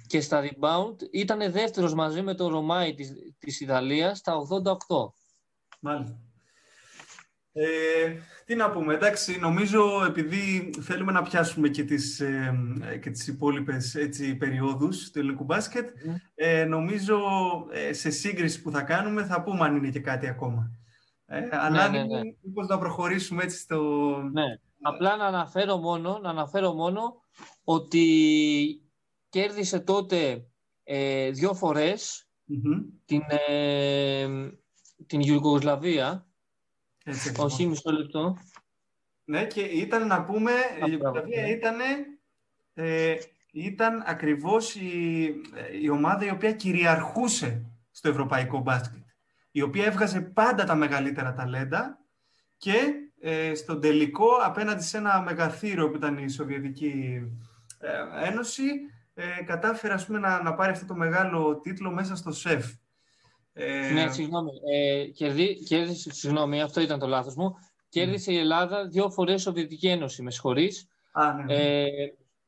Και 0.07 0.21
στα 0.21 0.43
rebound 0.43 0.95
ήταν 1.11 1.53
δεύτερος 1.53 1.95
μαζί 1.95 2.23
με 2.23 2.35
το 2.35 2.49
Ρωμάι 2.49 2.95
της, 2.95 3.13
της 3.39 3.61
Ιταλίας 3.61 4.19
στα 4.19 4.35
88. 4.89 5.13
Μάλιστα. 5.81 6.26
Ε, 7.59 8.17
τι 8.45 8.55
να 8.55 8.71
πούμε, 8.71 8.95
εντάξει, 8.95 9.39
νομίζω 9.41 10.05
επειδή 10.09 10.75
θέλουμε 10.81 11.13
να 11.13 11.23
πιάσουμε 11.23 11.69
και 11.69 11.85
τις, 11.85 12.21
ε, 12.21 12.55
και 13.03 13.11
τις 13.11 13.27
υπόλοιπες 13.27 13.95
έτσι, 13.95 14.37
περιόδους 14.37 15.11
του 15.11 15.19
ελληνικού 15.19 15.45
μπάσκετ, 15.45 15.89
ε, 16.35 16.65
νομίζω 16.65 17.19
ε, 17.71 17.93
σε 17.93 18.11
σύγκριση 18.11 18.63
που 18.63 18.71
θα 18.71 18.83
κάνουμε 18.83 19.25
θα 19.25 19.43
πούμε 19.43 19.65
αν 19.65 19.77
είναι 19.77 19.91
και 19.91 20.01
κάτι 20.01 20.27
ακόμα. 20.27 20.71
Ε, 21.27 21.49
αλλά 21.51 21.89
ναι, 21.89 21.99
ναι, 21.99 22.19
ναι. 22.19 22.67
να 22.69 22.79
προχωρήσουμε 22.79 23.43
έτσι 23.43 23.59
στο... 23.59 23.79
Ναι. 24.33 24.45
Απλά 24.81 25.17
να 25.17 25.25
αναφέρω 25.25 25.77
μόνο, 25.77 26.19
να 26.23 26.31
αναφέρω 26.31 26.73
μόνο 26.73 27.21
ότι 27.65 28.07
κέρδισε 29.29 29.81
τότε 29.81 30.47
ε, 30.85 31.31
δύο 31.31 31.55
φορές 31.55 32.29
την, 33.05 33.23
ε, 33.49 34.27
την 35.07 35.21
Ιουγκοσλαβία. 37.07 37.45
Όχι, 37.45 37.67
μισό 37.67 37.91
λεπτό. 37.91 38.39
Ναι, 39.25 39.47
και 39.47 39.61
ήταν 39.61 40.07
να 40.07 40.25
πούμε, 40.25 40.51
η 40.87 40.91
Ιουγκοσλαβία 40.91 41.49
ήταν, 41.49 41.77
ε, 42.75 43.15
ήταν 43.53 44.03
ακριβώς 44.07 44.75
η, 44.75 45.25
η 45.81 45.89
ομάδα 45.91 46.25
η 46.25 46.31
οποία 46.31 46.53
κυριαρχούσε 46.53 47.67
στο 47.91 48.09
ευρωπαϊκό 48.09 48.59
μπάσκετ. 48.59 49.03
Η 49.51 49.63
οποία 49.63 49.85
έβγαζε 49.85 50.21
πάντα 50.21 50.65
τα 50.65 50.75
μεγαλύτερα 50.75 51.35
ταλέντα 51.35 51.99
και 52.57 52.93
ε, 53.21 53.55
στον 53.55 53.81
τελικό 53.81 54.29
απέναντι 54.45 54.83
σε 54.83 54.97
ένα 54.97 55.21
μεγαθύριο 55.21 55.91
που 55.91 55.97
ήταν 55.97 56.19
η 56.19 56.31
Σοβιετική 56.31 57.23
ε, 57.79 58.27
Ένωση 58.29 58.65
ε, 59.15 59.43
κατάφερε 59.45 59.95
ας 59.95 60.07
πούμε, 60.07 60.19
να, 60.19 60.43
να 60.43 60.55
πάρει 60.55 60.73
αυτό 60.73 60.87
το 60.87 60.95
μεγάλο 60.95 61.61
τίτλο 61.61 61.91
μέσα 61.91 62.17
στο 62.17 62.33
ΣΕΦ. 62.33 62.73
Ε... 63.59 63.91
Ναι, 63.93 64.13
συγγνώμη. 64.13 64.51
Ε, 64.73 65.05
κερδί, 65.05 65.63
κέρδισε, 65.65 66.13
συγγνώμη, 66.13 66.61
αυτό 66.61 66.81
ήταν 66.81 66.99
το 66.99 67.07
λάθος 67.07 67.35
μου. 67.35 67.55
Κέρδισε 67.89 68.33
η 68.33 68.39
Ελλάδα 68.39 68.87
δύο 68.89 69.11
φορές 69.11 69.43
Σοβιετική 69.43 69.89
Ένωση, 69.89 70.23
με 70.23 70.31
συγχωρείς. 70.31 70.89
Α, 71.13 71.33
ναι, 71.33 71.45
ναι. 71.45 71.55
Ε, 71.55 71.87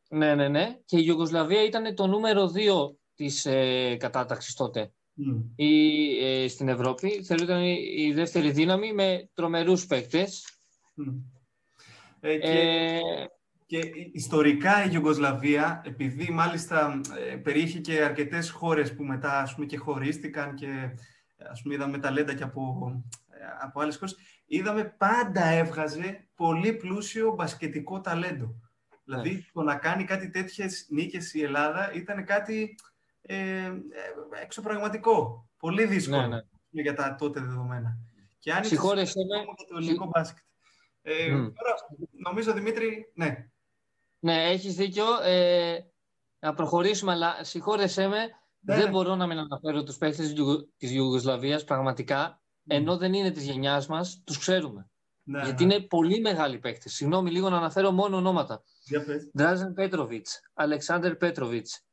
ναι, 0.09 0.35
ναι, 0.35 0.49
ναι. 0.49 0.79
Και 0.85 0.99
η 0.99 1.05
Ιουγκοσλαβία 1.07 1.65
ήταν 1.65 1.95
το 1.95 2.07
νούμερο 2.07 2.49
δύο 2.49 2.99
της 3.15 3.47
ε, 3.47 3.97
κατάταξης 3.99 4.55
τότε. 4.55 4.93
Mm. 5.19 5.45
Η, 5.57 6.07
ε, 6.25 6.49
στην 6.49 6.69
Ευρώπη. 6.69 7.23
Θέλω 7.25 7.43
ήταν 7.43 7.63
η, 7.97 8.13
δεύτερη 8.13 8.51
δύναμη 8.51 8.93
με 8.93 9.29
τρομερούς 9.35 9.87
παίκτες. 9.87 10.45
Mm. 10.97 11.15
Ε, 12.21 12.39
και... 12.39 13.01
Ε, 13.71 13.77
και 13.77 13.91
ιστορικά 14.13 14.85
η 14.85 14.91
Ιουγκοσλαβία, 14.93 15.83
επειδή 15.85 16.31
μάλιστα 16.31 17.01
ε, 17.31 17.37
περιείχε 17.37 17.79
και 17.79 18.03
αρκετές 18.03 18.51
χώρες 18.51 18.95
που 18.95 19.05
μετά 19.05 19.41
ας 19.41 19.55
πούμε, 19.55 19.67
και 19.67 19.77
χωρίστηκαν 19.77 20.55
και 20.55 20.91
ας 21.51 21.63
πούμε, 21.63 21.75
είδαμε 21.75 21.99
ταλέντα 21.99 22.35
και 22.35 22.43
από, 22.43 22.93
ε, 23.29 23.37
από 23.61 23.81
άλλες 23.81 23.97
χώρες, 23.97 24.17
είδαμε 24.47 24.85
πάντα 24.85 25.45
έβγαζε 25.45 26.29
πολύ 26.35 26.73
πλούσιο 26.73 27.35
μπασκετικό 27.35 28.01
ταλέντο. 28.01 28.55
Δηλαδή 29.05 29.33
ναι. 29.33 29.41
το 29.53 29.63
να 29.63 29.77
κάνει 29.77 30.05
κάτι 30.05 30.31
τέτοιες 30.31 30.87
νίκες 30.89 31.35
η 31.35 31.43
Ελλάδα 31.43 31.93
ήταν 31.93 32.25
κάτι 32.25 32.75
ε, 33.23 33.37
ε 33.37 33.73
εξωπραγματικό. 34.43 35.49
Πολύ 35.59 35.87
δύσκολο 35.87 36.27
ναι, 36.27 36.37
ναι. 36.71 36.83
για 36.83 36.95
τα 36.95 37.15
τότε 37.15 37.41
δεδομένα. 37.41 37.99
Και 38.39 38.53
αν 38.53 38.65
Συγχώρεσέ 38.65 39.19
με. 39.19 39.45
το 39.69 39.77
ελληνικό 39.77 40.07
μπάσκετ. 40.07 40.43
Ε, 41.03 41.29
Τώρα, 41.29 41.75
νομίζω, 42.25 42.53
Δημήτρη, 42.53 43.13
ναι. 43.15 43.49
Ναι, 44.19 44.51
έχεις 44.51 44.75
δίκιο. 44.75 45.05
Ε, 45.23 45.79
να 46.39 46.55
προχωρήσουμε, 46.55 47.13
αλλά 47.13 47.45
συγχώρεσέ 47.45 48.07
με, 48.07 48.19
ναι, 48.19 48.75
δεν 48.75 48.85
ναι. 48.85 48.91
μπορώ 48.91 49.15
να 49.15 49.27
μην 49.27 49.39
αναφέρω 49.39 49.83
τους 49.83 49.97
παίχτες 49.97 50.35
της 50.77 50.93
Ιουγκοσλαβίας 50.93 51.65
πραγματικά, 51.65 52.41
ναι. 52.63 52.75
ενώ 52.75 52.97
δεν 52.97 53.13
είναι 53.13 53.31
της 53.31 53.45
γενιάς 53.45 53.87
μας, 53.87 54.23
τους 54.25 54.39
ξέρουμε. 54.39 54.91
Ναι, 55.23 55.43
γιατί 55.45 55.63
είναι 55.63 55.81
πολύ 55.81 56.21
μεγάλοι 56.21 56.59
παίχτες. 56.59 56.93
Συγγνώμη, 56.93 57.31
λίγο 57.31 57.49
να 57.49 57.57
αναφέρω 57.57 57.91
μόνο 57.91 58.17
ονόματα. 58.17 58.63
Δράζεν 59.33 59.73
Πέτροβιτς, 59.73 60.41
Αλεξάνδρ 60.55 61.15
Πέτροβιτς, 61.15 61.85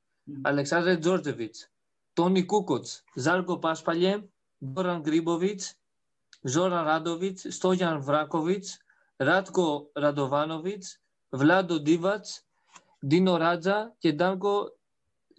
Αλεξάνδρ 0.41 0.97
Τζόρτζεβιτς, 0.97 1.71
Τόνι 2.13 2.45
Κούκοτς, 2.45 3.03
Ζάρκο 3.15 3.57
Πάσπαλιε, 3.57 4.29
Ντόραν 4.65 5.01
Γκρίμποβιτς, 5.01 5.75
Ζόρα 6.41 6.83
Ράντοβιτς, 6.83 7.45
Στόγιαν 7.49 8.01
Βράκοβιτς, 8.01 8.77
Ράτκο 9.15 9.89
Ραντοβάνοβιτς, 9.93 11.01
Βλάντο 11.36 11.80
Ντίβατς, 11.80 12.45
Ντίνο 13.08 13.38
Ράτζα 13.38 13.95
και 13.98 14.13
Ντάνκο 14.13 14.78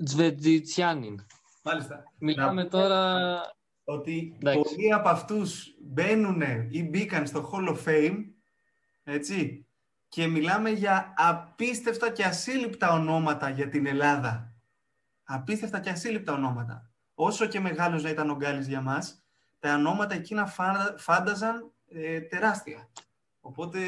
Τζβετζιτσιάνιν. 0.05 1.27
Μάλιστα. 1.63 2.05
Μιλάμε 2.19 2.65
τώρα... 2.65 3.41
Ότι 3.85 4.37
πολλοί 4.41 4.93
από 4.93 5.09
αυτούς 5.09 5.75
μπαίνουν 5.81 6.43
ή 6.71 6.83
μπήκαν 6.83 7.27
στο 7.27 7.51
Hall 7.53 7.69
of 7.69 7.85
Fame, 7.85 8.25
έτσι, 9.05 9.67
και 10.09 10.27
μιλάμε 10.27 10.71
για 10.71 11.15
απίστευτα 11.17 12.11
και 12.11 12.25
ασύλληπτα 12.25 12.93
ονόματα 12.93 13.51
για 13.51 13.69
την 13.69 13.87
Ελλάδα. 13.87 14.55
Απίστευτα 15.25 15.81
και 15.81 15.91
ασύλληπτα 15.91 16.33
ονόματα. 16.33 16.91
Όσο 17.15 17.47
και 17.47 17.61
μεγάλος 17.61 18.03
να 18.03 18.09
ήταν 18.09 18.31
ο 18.31 18.35
Γκάλης 18.35 18.69
για 18.69 18.81
μας, 18.81 19.23
τα 19.59 19.75
ονόματα 19.75 20.15
εκείνα 20.15 20.53
φάνταζαν 20.97 21.73
ε, 21.89 22.21
τεράστια. 22.21 22.89
Οπότε 23.47 23.79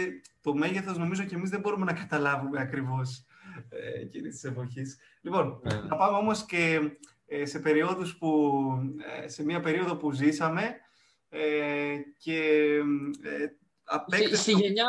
το 0.40 0.54
μέγεθος 0.54 0.98
νομίζω 0.98 1.24
και 1.24 1.34
εμείς 1.34 1.50
δεν 1.50 1.60
μπορούμε 1.60 1.84
να 1.84 1.92
καταλάβουμε 1.92 2.60
ακριβώς 2.60 3.24
ε, 3.68 4.00
εκείνης 4.00 4.34
της 4.34 4.44
εποχής. 4.44 4.98
Λοιπόν, 5.20 5.60
ναι. 5.62 5.80
να 5.80 5.96
πάμε 5.96 6.16
όμως 6.16 6.44
και 6.44 6.80
ε, 7.26 7.44
σε 7.44 7.58
περιόδους 7.58 8.16
που, 8.16 8.60
ε, 9.22 9.28
σε 9.28 9.44
μια 9.44 9.60
περίοδο 9.60 9.96
που 9.96 10.12
ζήσαμε 10.12 10.76
ε, 11.28 11.96
και 12.18 12.40
ε, 13.22 13.46
απέκτησε 13.84 14.52
γενιά... 14.52 14.86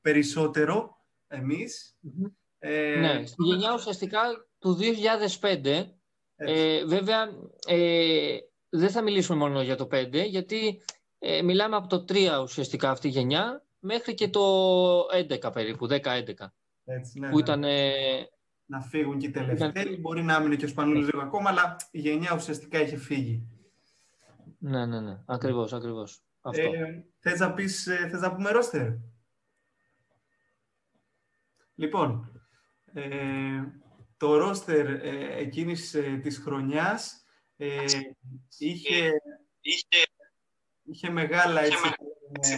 περισσότερο 0.00 0.96
εμείς. 1.26 1.96
Ε, 2.58 2.96
ναι, 2.98 3.26
στη 3.26 3.42
γενιά 3.42 3.74
ουσιαστικά 3.74 4.20
του 4.58 4.78
2005, 5.40 5.84
ε, 6.36 6.84
βέβαια 6.84 7.28
ε, 7.66 8.36
δεν 8.68 8.90
θα 8.90 9.02
μιλήσουμε 9.02 9.38
μόνο 9.38 9.62
για 9.62 9.76
το 9.76 9.88
5, 9.92 10.12
γιατί 10.28 10.82
ε, 11.18 11.42
μιλάμε 11.42 11.76
από 11.76 11.86
το 11.86 12.04
3 12.08 12.42
ουσιαστικά 12.42 12.90
αυτή 12.90 13.06
η 13.06 13.10
γενιά 13.10 13.65
μέχρι 13.78 14.14
και 14.14 14.28
το 14.28 14.40
11 15.00 15.52
περίπου, 15.52 15.86
10-11. 15.90 16.50
Έτσι, 16.84 17.18
ναι, 17.18 17.28
που 17.30 17.34
ναι. 17.34 17.40
ήταν... 17.40 17.64
Να 18.68 18.80
φύγουν 18.80 19.18
και 19.18 19.26
οι 19.26 19.30
τελευταίοι. 19.30 19.82
Ήταν... 19.82 20.00
Μπορεί 20.00 20.22
να 20.22 20.40
μείνει 20.40 20.56
και 20.56 20.64
ο 20.64 20.68
Σπανούλης 20.68 21.06
λίγο 21.06 21.22
ακόμα, 21.22 21.50
αλλά 21.50 21.76
η 21.90 22.00
γενιά 22.00 22.34
ουσιαστικά 22.34 22.80
είχε 22.80 22.96
φύγει. 22.96 23.46
Ναι, 24.58 24.86
ναι, 24.86 25.00
ναι. 25.00 25.18
Ακριβώς, 25.26 25.72
ακριβώς. 25.72 26.22
Αυτό. 26.40 26.62
Ε, 26.62 27.04
θες, 27.18 27.38
να 27.38 27.54
πεις, 27.54 27.86
ε, 27.86 28.08
θες 28.10 28.20
να 28.20 28.34
πούμε 28.34 28.50
ρόστερ; 28.50 28.88
Λοιπόν, 31.74 32.40
ε, 32.92 33.62
το 34.16 34.36
ρόστερ 34.36 34.88
ε, 34.88 35.36
εκείνης 35.38 35.94
ε, 35.94 36.18
της 36.22 36.38
χρονιάς 36.38 37.24
ε, 37.56 37.84
είχε, 38.58 39.12
είχε, 39.60 40.06
είχε 40.82 41.10
μεγάλα 41.10 41.60
έτσι, 41.60 41.88
ε, 42.40 42.56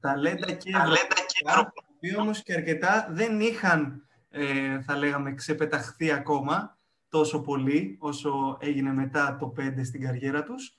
ταλέντα 0.00 0.52
και 0.52 0.70
ευρωπαϊκά, 0.70 1.72
οι 2.00 2.16
όμως 2.16 2.42
και 2.42 2.52
αρκετά 2.52 3.08
δεν 3.10 3.40
είχαν, 3.40 4.06
ε, 4.30 4.80
θα 4.82 4.96
λέγαμε, 4.96 5.34
ξεπεταχθεί 5.34 6.10
ακόμα 6.12 6.78
τόσο 7.08 7.40
πολύ 7.40 7.96
όσο 8.00 8.56
έγινε 8.60 8.92
μετά 8.92 9.36
το 9.40 9.52
5 9.56 9.84
στην 9.84 10.00
καριέρα 10.00 10.42
τους. 10.42 10.76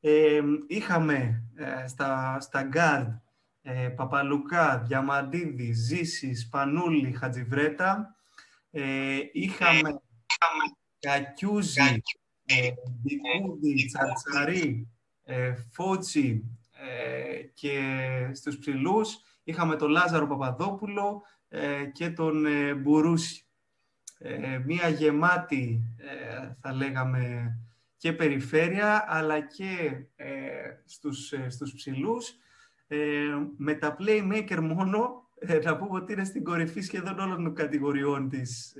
Ε, 0.00 0.40
είχαμε 0.66 1.42
ε, 1.54 1.86
στα, 1.86 2.40
στα 2.40 2.68
guard 2.72 3.20
ε, 3.62 3.88
Παπαλουκά, 3.88 4.78
Διαμαντίδη, 4.78 5.72
Ζήσης, 5.72 6.40
Σπανούλη, 6.40 7.12
Χατζιβρέτα. 7.12 8.16
Ε, 8.70 9.18
είχαμε 9.32 10.00
Κακιούζη, 10.98 12.02
ε, 12.44 12.70
Μπικούδη, 12.90 13.86
Τσαρτσαρή, 13.86 14.88
ε, 15.24 15.54
Φότσι, 15.72 16.44
ε, 16.44 16.65
και 17.54 17.80
στους 18.32 18.58
ψηλούς 18.58 19.18
είχαμε 19.44 19.76
τον 19.76 19.90
Λάζαρο 19.90 20.26
Παπαδόπουλο 20.26 21.22
ε, 21.48 21.84
και 21.84 22.10
τον 22.10 22.46
ε, 22.46 22.74
Μπουρούση. 22.74 23.46
ε, 24.18 24.58
μια 24.58 24.88
γεμάτη, 24.88 25.94
ε, 25.96 26.54
θα 26.60 26.72
λέγαμε, 26.72 27.50
και 27.96 28.12
περιφέρεια, 28.12 29.04
αλλά 29.08 29.40
και 29.40 29.92
ε, 30.16 30.30
στους, 30.84 31.32
ε, 31.32 31.48
στους 31.48 31.72
ψηλούς. 31.74 32.34
με 33.56 33.74
τα 33.74 33.96
playmaker 34.00 34.60
μόνο, 34.60 35.28
να 35.64 35.76
πούμε 35.76 36.00
ότι 36.00 36.12
είναι 36.12 36.24
στην 36.24 36.44
κορυφή 36.44 36.80
σχεδόν 36.80 37.18
όλων 37.18 37.44
των 37.44 37.54
κατηγοριών 37.54 38.28
της, 38.28 38.74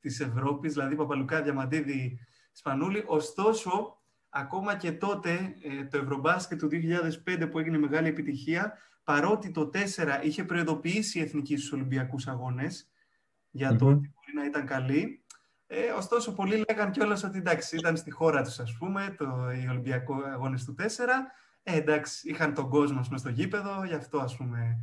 της 0.00 0.20
Ευρώπης, 0.20 0.72
δηλαδή 0.72 0.96
Παπαλουκά, 0.96 1.42
Διαμαντίδη, 1.42 2.18
Σπανούλη. 2.52 3.02
Ωστόσο, 3.06 4.02
ακόμα 4.34 4.76
και 4.76 4.92
τότε, 4.92 5.54
το 5.90 5.98
Ευρωμπάσκετ 5.98 6.58
του 6.58 6.68
2005 7.24 7.48
που 7.50 7.58
έγινε 7.58 7.78
μεγάλη 7.78 8.08
επιτυχία, 8.08 8.78
παρότι 9.04 9.50
το 9.50 9.70
4 9.74 9.78
είχε 10.22 10.44
προειδοποιήσει 10.44 11.18
η 11.18 11.22
Εθνική 11.22 11.56
στους 11.56 11.72
Ολυμπιακούς 11.72 12.26
Αγώνες 12.26 12.90
για 13.50 13.76
το 13.76 13.86
ότι 13.86 14.12
μπορεί 14.14 14.32
να 14.34 14.44
ήταν 14.44 14.66
καλή, 14.66 15.24
ε, 15.66 15.90
ωστόσο, 15.90 16.32
πολλοί 16.32 16.64
λέγαν 16.68 16.90
κιόλας 16.90 17.24
ότι 17.24 17.38
εντάξει, 17.38 17.76
ήταν 17.76 17.96
στη 17.96 18.10
χώρα 18.10 18.42
τους, 18.42 18.58
ας 18.58 18.76
πούμε, 18.78 19.14
το, 19.18 19.50
οι 19.62 19.68
Ολυμπιακοί 19.68 20.12
αγώνες 20.32 20.64
του 20.64 20.74
4. 20.74 20.82
Ε, 21.62 21.76
εντάξει, 21.76 22.28
είχαν 22.30 22.54
τον 22.54 22.68
κόσμο 22.68 23.00
με 23.10 23.18
στο 23.18 23.28
γήπεδο, 23.28 23.84
γι' 23.84 23.94
αυτό 23.94 24.18
ας 24.18 24.36
πούμε. 24.36 24.78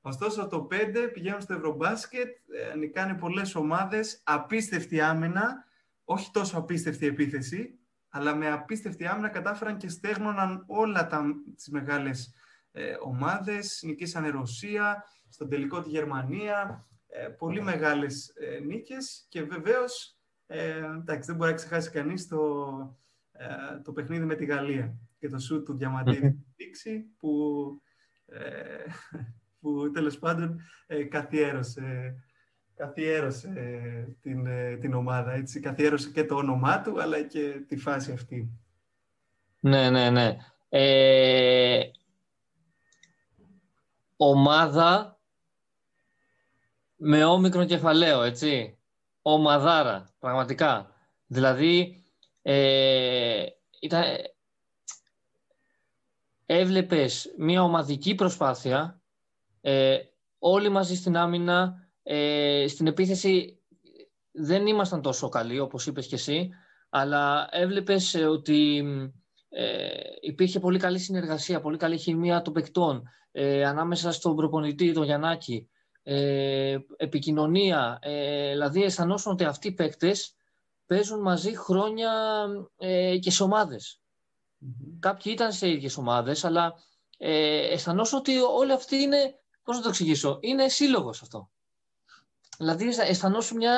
Ωστόσο, 0.00 0.46
το 0.46 0.66
5 0.70 1.10
πηγαίνουν 1.12 1.40
στο 1.40 1.54
Ευρωμπάσκετ, 1.54 2.28
ε, 2.72 2.76
νικάνε 2.76 3.14
πολλές 3.14 3.54
ομάδες, 3.54 4.22
απίστευτη 4.24 5.00
άμυνα, 5.00 5.64
όχι 6.04 6.30
τόσο 6.30 6.58
απίστευτη 6.58 7.06
επίθεση, 7.06 7.77
αλλά 8.08 8.34
με 8.34 8.50
απίστευτη 8.50 9.06
άμυνα 9.06 9.28
κατάφεραν 9.28 9.76
και 9.76 9.88
στέγνωναν 9.88 10.64
όλα 10.66 11.06
τα, 11.06 11.24
τις 11.56 11.68
μεγάλες 11.68 12.34
ε, 12.72 12.94
ομάδες, 13.02 13.80
νικήσανε 13.84 14.28
Ρωσία, 14.28 15.04
στον 15.28 15.48
τελικό 15.48 15.82
τη 15.82 15.88
Γερμανία, 15.88 16.86
ε, 17.08 17.28
πολύ 17.28 17.62
μεγάλες 17.62 18.28
ε, 18.28 18.58
νίκες. 18.58 19.26
Και 19.28 19.42
βεβαίως 19.42 20.18
ε, 20.46 20.78
εντάξει, 20.78 21.28
δεν 21.28 21.36
μπορεί 21.36 21.50
να 21.50 21.56
ξεχάσει 21.56 21.90
κανείς 21.90 22.28
το, 22.28 22.66
ε, 23.32 23.80
το 23.82 23.92
παιχνίδι 23.92 24.24
με 24.24 24.34
τη 24.34 24.44
Γαλλία 24.44 24.94
και 25.18 25.28
το 25.28 25.38
σουτ 25.38 25.64
του 25.64 25.76
Διαμαντίδη 25.76 26.44
που, 27.18 27.82
ε, 28.26 28.84
που 29.60 29.90
τέλος 29.90 30.18
πάντων 30.18 30.60
ε, 30.86 31.04
καθιέρωσε, 31.04 32.16
καθιέρωσε 32.78 33.52
την, 34.20 34.46
ε, 34.46 34.76
την 34.76 34.94
ομάδα. 34.94 35.32
Έτσι. 35.32 35.60
Καθιέρωσε 35.60 36.10
και 36.10 36.24
το 36.24 36.34
όνομά 36.34 36.80
του, 36.80 37.02
αλλά 37.02 37.22
και 37.22 37.64
τη 37.68 37.76
φάση 37.76 38.12
αυτή. 38.12 38.50
Ναι, 39.60 39.90
ναι, 39.90 40.10
ναι. 40.10 40.36
Ε, 40.68 41.80
ομάδα 44.16 45.18
με 46.96 47.24
όμικρο 47.24 47.64
κεφαλαίο, 47.64 48.22
έτσι 48.22 48.78
ομαδάρα, 49.22 50.08
πραγματικά. 50.18 50.92
Δηλαδή, 51.26 52.04
ε, 52.42 53.46
ήταν, 53.80 54.02
έβλεπες 56.46 57.34
μια 57.38 57.62
ομαδική 57.62 58.14
προσπάθεια, 58.14 59.00
ε, 59.60 59.98
όλοι 60.38 60.68
μαζί 60.68 60.96
στην 60.96 61.16
άμυνα, 61.16 61.87
ε, 62.10 62.64
στην 62.68 62.86
επίθεση 62.86 63.58
δεν 64.32 64.66
ήμασταν 64.66 65.02
τόσο 65.02 65.28
καλοί, 65.28 65.58
όπως 65.58 65.86
είπες 65.86 66.06
και 66.06 66.14
εσύ, 66.14 66.48
αλλά 66.90 67.48
έβλεπες 67.50 68.14
ότι 68.14 68.84
ε, 69.48 69.88
υπήρχε 70.20 70.60
πολύ 70.60 70.78
καλή 70.78 70.98
συνεργασία, 70.98 71.60
πολύ 71.60 71.76
καλή 71.76 71.98
χημεία 71.98 72.42
των 72.42 72.52
παικτών 72.52 73.02
ε, 73.32 73.64
ανάμεσα 73.64 74.12
στον 74.12 74.36
προπονητή, 74.36 74.92
τον 74.92 75.04
Γιαννάκη, 75.04 75.68
ε, 76.02 76.78
επικοινωνία. 76.96 77.98
Ε, 78.02 78.50
δηλαδή 78.50 78.82
αισθανόσουν 78.82 79.32
ότι 79.32 79.44
αυτοί 79.44 79.68
οι 79.68 79.72
παίκτες 79.72 80.34
παίζουν 80.86 81.20
μαζί 81.20 81.56
χρόνια 81.56 82.12
ε, 82.76 83.18
και 83.18 83.30
σε 83.30 83.42
ομαδες 83.42 84.00
Κάποιοι 85.00 85.32
ήταν 85.34 85.52
σε 85.52 85.68
ίδιες 85.70 85.96
ομάδες, 85.96 86.44
αλλά 86.44 86.74
ε, 87.18 87.72
αισθανόσουν 87.72 88.18
ότι 88.18 88.36
όλοι 88.36 88.72
αυτοί 88.72 88.96
είναι, 88.96 89.34
πώς 89.62 89.76
να 89.76 89.82
το 89.82 89.88
εξηγήσω, 89.88 90.38
είναι 90.40 90.68
σύλλογος 90.68 91.22
αυτό. 91.22 91.50
Δηλαδή 92.58 92.86
αισθανόσουν 92.86 93.56
μια, 93.56 93.76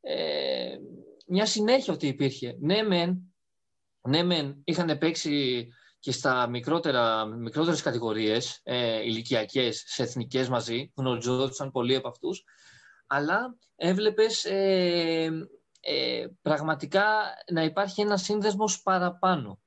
ε, 0.00 0.76
μια 1.26 1.46
συνέχεια 1.46 1.92
ότι 1.92 2.06
υπήρχε. 2.06 2.56
Ναι, 2.60 2.82
μεν, 2.82 3.34
ναι, 4.08 4.22
μεν 4.22 4.60
είχαν 4.64 4.98
παίξει 4.98 5.68
και 5.98 6.12
στα 6.12 6.48
μικρότερα, 6.48 7.24
μικρότερες 7.24 7.82
κατηγορίες 7.82 8.60
ε, 8.62 9.02
ηλικιακές, 9.02 9.84
σε 9.86 10.02
εθνικές 10.02 10.48
μαζί, 10.48 10.92
γνωριζόντουσαν 10.96 11.70
πολλοί 11.70 11.94
από 11.94 12.08
αυτούς, 12.08 12.44
αλλά 13.06 13.56
έβλεπες 13.76 14.44
ε, 14.44 15.48
ε, 15.80 16.26
πραγματικά 16.42 17.04
να 17.52 17.62
υπάρχει 17.62 18.00
ένας 18.00 18.22
σύνδεσμος 18.22 18.82
παραπάνω. 18.82 19.60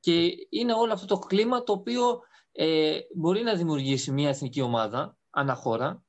Και 0.00 0.30
είναι 0.48 0.72
όλο 0.72 0.92
αυτό 0.92 1.06
το 1.06 1.18
κλίμα 1.18 1.62
το 1.62 1.72
οποίο 1.72 2.20
ε, 2.52 2.98
μπορεί 3.14 3.42
να 3.42 3.54
δημιουργήσει 3.54 4.12
μια 4.12 4.28
εθνική 4.28 4.60
ομάδα, 4.60 5.16
αναχώρα, 5.30 6.03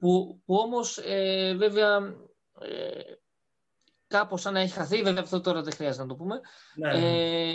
που, 0.00 0.42
που 0.44 0.54
όμως 0.54 0.98
ε, 0.98 1.54
βέβαια 1.58 1.96
ε, 2.60 3.00
κάπως 4.06 4.40
σαν 4.40 4.52
να 4.52 4.60
έχει 4.60 4.72
χαθεί, 4.72 5.02
βέβαια 5.02 5.22
αυτό 5.22 5.40
τώρα 5.40 5.62
δεν 5.62 5.72
χρειάζεται 5.72 6.02
να 6.02 6.08
το 6.08 6.14
πούμε, 6.14 6.40
ναι, 6.74 6.98
ναι. 6.98 7.52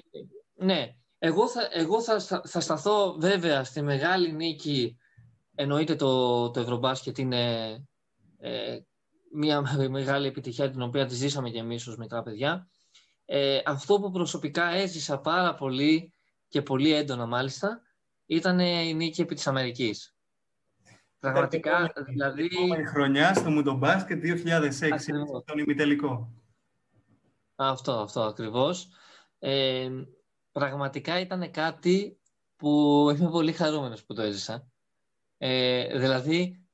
ναι 0.56 0.96
εγώ 1.26 1.48
θα, 1.50 1.70
εγώ 1.72 2.02
θα, 2.02 2.20
θα 2.44 2.60
σταθώ 2.60 3.16
βέβαια 3.20 3.64
στη 3.64 3.82
μεγάλη 3.82 4.32
νίκη. 4.32 4.98
Εννοείται 5.56 5.96
το, 5.96 6.52
το 6.52 6.60
Ευρωμπάσκετ 6.60 7.18
είναι 7.18 7.72
ε, 8.40 8.78
μια 9.34 9.62
μεγάλη 9.90 10.28
επιτυχία 10.28 10.70
την 10.70 10.82
οποία 10.82 11.06
τη 11.06 11.16
ζήσαμε 11.16 11.50
και 11.50 11.60
εμείς 11.60 11.88
ως 11.88 11.98
μικρά 11.98 12.22
παιδιά. 12.24 12.68
Ε, 13.26 13.62
αυτό 13.66 14.00
που 14.00 14.12
προσωπικά 14.12 14.70
έζησα 14.70 15.20
πάρα 15.20 15.56
πολύ 15.56 16.14
και 16.48 16.62
πολύ 16.62 16.94
έντονα 16.94 17.26
μάλιστα 17.26 17.82
ήταν 18.26 18.60
η 18.60 18.94
νίκη 18.94 19.22
επί 19.22 19.36
της 19.36 19.48
Αμερικής. 19.48 20.15
Πραγματικά, 21.32 21.94
δηλαδή... 22.08 22.50
Η 22.80 22.84
χρονιά 22.84 23.34
στο 23.34 23.50
Μουντομπάσκετ 23.50 24.24
2006, 24.24 24.72
στον 25.42 25.58
ημιτελικό. 25.58 26.30
Αυτό, 27.56 27.92
αυτό 27.92 28.22
ακριβώς. 28.22 28.88
Ε, 29.40 29.90
πραγματικά 30.52 31.20
ήταν 31.20 31.52
κάτι 31.52 32.20
που 32.56 32.70
είμαι 33.18 33.30
πολύ 33.30 33.52
χαρούμενος 33.52 34.04
που 34.04 34.14
το 34.14 34.22
έζησα. 34.22 34.68
Ε, 35.38 35.98
δηλαδή, 35.98 36.66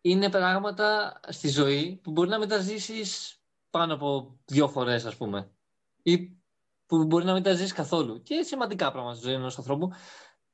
είναι 0.00 0.30
πράγματα 0.30 1.20
στη 1.28 1.48
ζωή 1.48 2.00
που 2.02 2.10
μπορεί 2.10 2.28
να 2.28 2.38
μεταζήσεις 2.38 3.40
πάνω 3.70 3.94
από 3.94 4.38
δύο 4.44 4.68
φορές, 4.68 5.04
ας 5.04 5.16
πούμε. 5.16 5.50
Ή 6.02 6.36
που 6.86 7.04
μπορεί 7.04 7.24
να 7.24 7.32
μεταζήσεις 7.32 7.72
καθόλου. 7.72 8.22
Και 8.22 8.42
σημαντικά 8.42 8.92
πράγματα 8.92 9.16
στη 9.16 9.26
ζωή 9.26 9.34
ενός 9.34 9.58
ανθρώπου. 9.58 9.90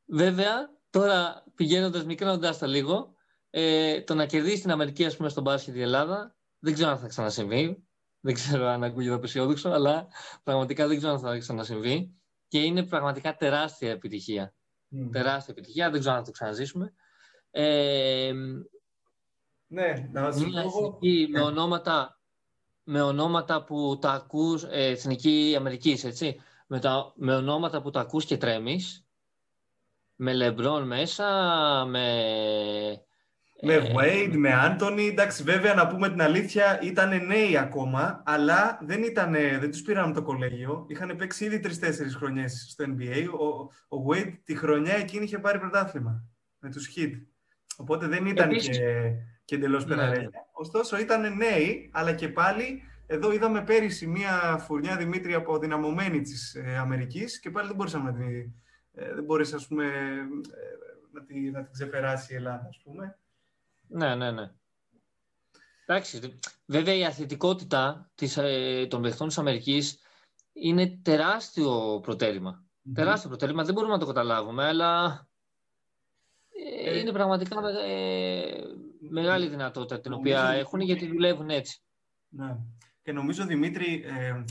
Βέβαια, 0.07 0.71
τώρα 0.91 1.42
πηγαίνοντας, 1.55 2.05
μικρώνοντας 2.05 2.59
τα 2.59 2.67
λίγο, 2.67 3.15
ε, 3.51 4.01
το 4.03 4.15
να 4.15 4.27
κερδίσει 4.27 4.61
την 4.61 4.71
Αμερική, 4.71 5.05
ας 5.05 5.17
πούμε, 5.17 5.29
στον 5.29 5.43
μπάσκετ 5.43 5.75
η 5.75 5.81
Ελλάδα, 5.81 6.37
δεν 6.59 6.75
ξέρω 6.75 6.91
αν 6.91 6.99
θα 6.99 7.07
ξανασυμβεί. 7.07 7.85
Δεν 8.25 8.35
ξέρω 8.35 8.67
αν 8.67 8.85
ακούγεται 8.85 9.15
απεσιόδοξο, 9.15 9.69
αλλά 9.69 10.07
πραγματικά 10.43 10.87
δεν 10.87 10.97
ξέρω 10.97 11.13
αν 11.13 11.19
θα 11.19 11.39
ξανασυμβεί. 11.39 12.15
Και 12.49 12.59
είναι 12.59 12.83
πραγματικά 12.83 13.37
τεράστια 13.37 13.91
επιτυχία. 13.91 14.55
Mm. 14.91 15.09
Τεράστια 15.13 15.55
επιτυχία, 15.57 15.91
δεν 15.91 16.01
ξέρω 16.01 16.15
αν 16.15 16.21
θα 16.21 16.27
το 16.27 16.33
ξαναζήσουμε. 16.33 16.95
Ε, 17.51 18.33
ναι, 19.67 20.09
να 20.13 20.33
σου 20.33 20.51
πω... 20.51 20.99
με, 21.31 21.41
ονόματα, 21.41 22.21
με 22.83 23.03
ονόματα 23.03 23.65
που 23.65 23.99
τα 24.01 24.13
ακούς, 24.13 24.63
ε, 24.63 24.87
Εθνική 24.87 25.55
Αμερικής, 25.57 26.05
έτσι, 26.05 26.41
με, 26.67 26.81
τα, 26.81 27.13
με 27.17 27.35
ονόματα 27.35 27.83
που 27.83 27.91
τα 27.91 28.01
ακούς 28.01 28.25
και 28.25 28.37
τρέμεις, 28.37 29.07
με 30.23 30.33
Λεμπρόν 30.33 30.87
μέσα, 30.87 31.25
με 31.89 32.07
με 33.65 33.75
ε, 33.75 33.93
Wade, 33.95 34.37
με 34.37 34.51
Anthony. 34.53 35.09
Εντάξει, 35.11 35.43
βέβαια 35.43 35.75
να 35.75 35.87
πούμε 35.87 36.09
την 36.09 36.23
αλήθεια, 36.23 36.81
ήταν 36.83 37.27
νέοι 37.27 37.57
ακόμα, 37.57 38.23
αλλά 38.27 38.79
δεν, 38.83 39.03
ήτανε, 39.03 39.59
δεν 39.61 39.71
τους 39.71 39.83
πήραν 39.83 40.13
το 40.13 40.23
κολέγιο. 40.23 40.85
Είχαν 40.89 41.17
παίξει 41.17 41.45
ήδη 41.45 41.61
τρει-τέσσερι 41.61 42.11
χρονιές 42.11 42.67
στο 42.71 42.85
NBA. 42.89 43.27
Ο, 43.39 43.47
ο 43.97 44.05
Wade 44.09 44.33
τη 44.45 44.57
χρονιά 44.57 44.95
εκείνη 44.95 45.25
είχε 45.25 45.39
πάρει 45.39 45.59
πρωτάθλημα 45.59 46.25
με 46.59 46.71
τους 46.71 46.89
Heat. 46.97 47.13
Οπότε 47.77 48.07
δεν 48.07 48.27
ήταν 48.27 48.51
Επίσης... 48.51 48.79
και, 48.79 49.11
και 49.45 49.55
εντελώς 49.55 49.87
ναι. 49.87 50.13
Ωστόσο 50.53 50.99
ήταν 50.99 51.37
νέοι, 51.37 51.91
αλλά 51.93 52.13
και 52.13 52.29
πάλι 52.29 52.83
εδώ 53.07 53.33
είδαμε 53.33 53.63
πέρυσι 53.63 54.07
μία 54.07 54.59
φουρνιά 54.67 54.97
Δημήτρη 54.97 55.35
αποδυναμωμένη 55.35 56.21
της 56.21 56.55
ε, 56.55 56.77
Αμερικής 56.77 57.41
και 57.41 57.51
πάλι 57.51 57.67
δεν 57.67 57.77
μπορούσαμε 57.77 58.11
να 58.11 58.17
την, 58.17 58.53
ε, 58.95 59.15
δεν 59.15 59.25
μπορείς, 59.25 59.53
ας 59.53 59.67
πούμε, 59.67 59.85
ε, 59.85 60.27
να, 61.13 61.25
τη, 61.25 61.51
να 61.51 61.63
την 61.63 61.73
ξεπεράσει 61.73 62.33
η 62.33 62.37
Ελλάδα, 62.37 62.67
ας 62.69 62.81
πούμε. 62.85 63.19
Ναι, 63.89 64.15
ναι, 64.15 64.31
ναι. 64.31 64.51
Εντάξει, 65.87 66.39
βέβαια 66.67 66.95
η 66.95 67.05
αθλητικότητα 67.05 68.11
της, 68.15 68.37
ε, 68.37 68.87
των 68.91 69.03
παιχτών 69.03 69.29
της 69.29 69.39
Αμερικής 69.39 69.99
είναι 70.53 70.99
τεράστιο 71.03 72.01
προτέρημα. 72.03 72.65
Τεράστιο 72.95 73.29
προτέρημα, 73.29 73.65
δεν 73.65 73.75
μπορούμε 73.75 73.93
να 73.93 73.99
το 73.99 74.07
καταλάβουμε, 74.07 74.65
αλλά 74.65 75.27
ε, 76.85 76.91
ε, 76.91 76.99
είναι 76.99 77.13
πραγματικά... 77.13 77.57
Ε, 77.87 78.63
μεγάλη 79.11 79.49
δυνατότητα 79.49 80.01
την 80.01 80.13
οποία 80.13 80.49
έχουν 80.49 80.81
γιατί 80.81 81.07
δουλεύουν 81.07 81.51
έτσι. 81.51 81.83
Ναι. 82.29 82.57
Και 83.03 83.13
νομίζω, 83.13 83.45
Δημήτρη, 83.45 84.05
ε, 84.05 84.45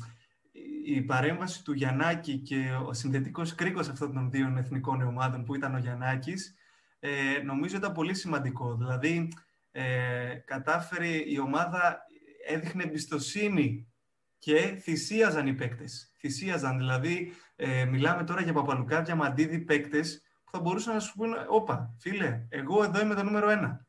η 0.86 1.02
παρέμβαση 1.02 1.64
του 1.64 1.74
Γιαννάκη 1.74 2.38
και 2.38 2.72
ο 2.86 2.94
συνδετικός 2.94 3.56
κρίκος 3.56 3.90
αυτών 3.90 4.14
των 4.14 4.32
δύο 4.32 4.56
εθνικών 4.58 5.02
ομάδων 5.02 5.44
που 5.44 5.56
ήταν 5.56 5.76
ο 5.76 5.78
Γιαννάκης, 5.78 6.56
ε, 7.00 7.42
νομίζω 7.44 7.78
ήταν 7.78 7.92
πολύ 7.92 8.14
σημαντικό. 8.14 8.76
Δηλαδή, 8.76 9.32
ε, 9.72 10.36
κατάφερε 10.46 11.08
η 11.08 11.40
ομάδα, 11.40 12.06
έδειχνε 12.48 12.84
εμπιστοσύνη 12.84 13.92
και 14.40 14.78
θυσίαζαν 14.82 15.48
οι 15.48 15.54
παίκτες. 15.54 16.14
Θυσίαζαν, 16.18 16.78
δηλαδή, 16.78 17.34
ε, 17.56 17.86
μιλάμε 17.86 18.24
τώρα 18.24 18.42
για 18.42 18.54
Παπαλουκά, 18.54 19.16
Μαντίδη 19.16 19.60
παίκτες 19.60 20.22
που 20.44 20.52
θα 20.52 20.60
μπορούσαν 20.60 20.94
να 20.94 21.00
σου 21.00 21.14
πούνε, 21.16 21.46
όπα, 21.48 21.96
φίλε, 22.00 22.46
εγώ 22.50 22.84
εδώ 22.84 23.02
είμαι 23.02 23.16
το 23.16 23.24
νούμερο 23.24 23.50
ένα. 23.50 23.86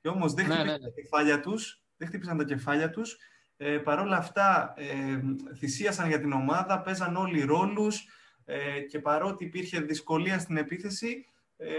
Και 0.00 0.08
όμως 0.08 0.34
δεν 0.34 0.46
ναι, 0.46 0.54
χτύπησαν 0.54 0.80
ναι, 0.80 0.86
ναι. 0.86 0.92
τα 0.92 1.00
κεφάλια 1.00 1.40
τους, 1.40 1.84
δεν 1.96 2.08
χτύπησαν 2.08 2.36
τα 2.36 2.44
κεφάλια 2.44 2.90
τους 2.90 3.18
ε, 3.56 3.76
παρόλα 3.76 4.16
αυτά 4.16 4.74
ε, 4.76 5.20
θυσίασαν 5.56 6.08
για 6.08 6.20
την 6.20 6.32
ομάδα, 6.32 6.80
παίζαν 6.80 7.16
όλοι 7.16 7.42
ρόλους 7.42 8.04
ε, 8.44 8.80
και 8.80 8.98
παρότι 8.98 9.44
υπήρχε 9.44 9.80
δυσκολία 9.80 10.38
στην 10.38 10.56
επίθεση, 10.56 11.26
ε, 11.56 11.70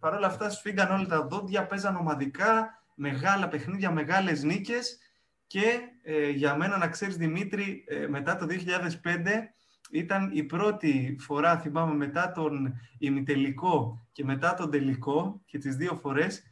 παρόλα 0.00 0.26
αυτά 0.26 0.50
σφίγγαν 0.50 0.92
όλα 0.92 1.06
τα 1.06 1.26
δόντια, 1.26 1.66
παίζαν 1.66 1.96
ομαδικά, 1.96 2.82
μεγάλα 2.94 3.48
παιχνίδια, 3.48 3.90
μεγάλες 3.90 4.42
νίκες 4.42 4.98
και 5.46 5.80
ε, 6.02 6.28
για 6.28 6.56
μένα 6.56 6.76
να 6.76 6.88
ξέρεις 6.88 7.16
Δημήτρη, 7.16 7.84
ε, 7.88 8.06
μετά 8.06 8.36
το 8.36 8.46
2005 8.46 9.52
ήταν 9.90 10.30
η 10.32 10.42
πρώτη 10.42 11.16
φορά, 11.20 11.58
θυμάμαι, 11.58 11.94
μετά 11.94 12.32
τον 12.32 12.74
ημιτελικό 12.98 14.06
και 14.12 14.24
μετά 14.24 14.54
τον 14.54 14.70
τελικό 14.70 15.42
και 15.44 15.58
τις 15.58 15.76
δύο 15.76 15.94
φορές 15.96 16.42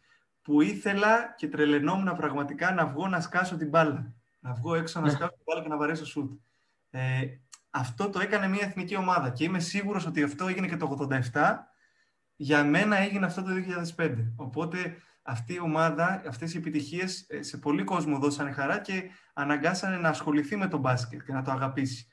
που 0.42 0.60
ήθελα 0.60 1.34
και 1.36 1.48
τρελαινόμουν 1.48 2.16
πραγματικά 2.16 2.72
να 2.72 2.86
βγω 2.86 3.08
να 3.08 3.20
σκάσω 3.20 3.56
την 3.56 3.68
μπάλα 3.68 4.14
να 4.46 4.54
βγω 4.54 4.74
έξω, 4.74 5.00
να 5.00 5.06
ναι. 5.06 5.12
σκάψω 5.12 5.36
την 5.54 5.62
και 5.62 5.68
να 5.68 5.76
βαρέσω 5.76 6.06
σουτ. 6.06 6.40
Ε, 6.90 7.26
αυτό 7.70 8.10
το 8.10 8.20
έκανε 8.20 8.48
μια 8.48 8.66
εθνική 8.66 8.96
ομάδα 8.96 9.30
και 9.30 9.44
είμαι 9.44 9.60
σίγουρος 9.60 10.06
ότι 10.06 10.22
αυτό 10.22 10.46
έγινε 10.46 10.68
και 10.68 10.76
το 10.76 11.08
87. 11.32 11.54
Για 12.36 12.64
μένα 12.64 12.96
έγινε 12.96 13.26
αυτό 13.26 13.42
το 13.42 13.50
2005. 13.96 14.32
Οπότε 14.36 14.96
αυτή 15.22 15.54
η 15.54 15.60
ομάδα, 15.60 16.22
αυτές 16.28 16.54
οι 16.54 16.58
επιτυχίες 16.58 17.24
ε, 17.28 17.42
σε 17.42 17.58
πολύ 17.58 17.84
κόσμο 17.84 18.18
δώσανε 18.18 18.52
χαρά 18.52 18.78
και 18.78 19.10
αναγκάσανε 19.34 19.96
να 19.96 20.08
ασχοληθεί 20.08 20.56
με 20.56 20.68
το 20.68 20.78
μπάσκετ 20.78 21.22
και 21.22 21.32
να 21.32 21.42
το 21.42 21.50
αγαπήσει. 21.50 22.06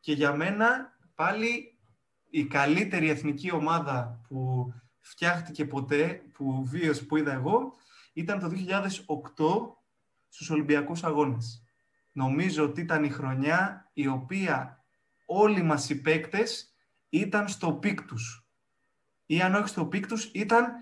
Και 0.00 0.12
για 0.12 0.34
μένα 0.34 0.96
πάλι 1.14 1.78
η 2.30 2.44
καλύτερη 2.44 3.08
εθνική 3.08 3.52
ομάδα 3.52 4.20
που 4.28 4.72
φτιάχτηκε 5.00 5.64
ποτέ, 5.64 6.22
που 6.32 6.64
βίωσε, 6.66 7.04
που 7.04 7.16
είδα 7.16 7.32
εγώ, 7.32 7.74
ήταν 8.12 8.38
το 8.38 8.50
2008 8.50 9.76
στους 10.28 10.50
Ολυμπιακούς 10.50 11.04
Αγώνες 11.04 11.64
νομίζω 12.12 12.64
ότι 12.64 12.80
ήταν 12.80 13.04
η 13.04 13.08
χρονιά 13.08 13.90
η 13.92 14.06
οποία 14.06 14.84
όλοι 15.26 15.62
μας 15.62 15.90
οι 15.90 16.00
παίκτες 16.00 16.74
ήταν 17.08 17.48
στο 17.48 17.72
peak 17.72 18.02
τους. 18.02 18.46
Ή 19.26 19.40
αν 19.40 19.54
όχι 19.54 19.68
στο 19.68 19.86
peak 19.86 20.06
τους, 20.06 20.24
ήταν 20.24 20.72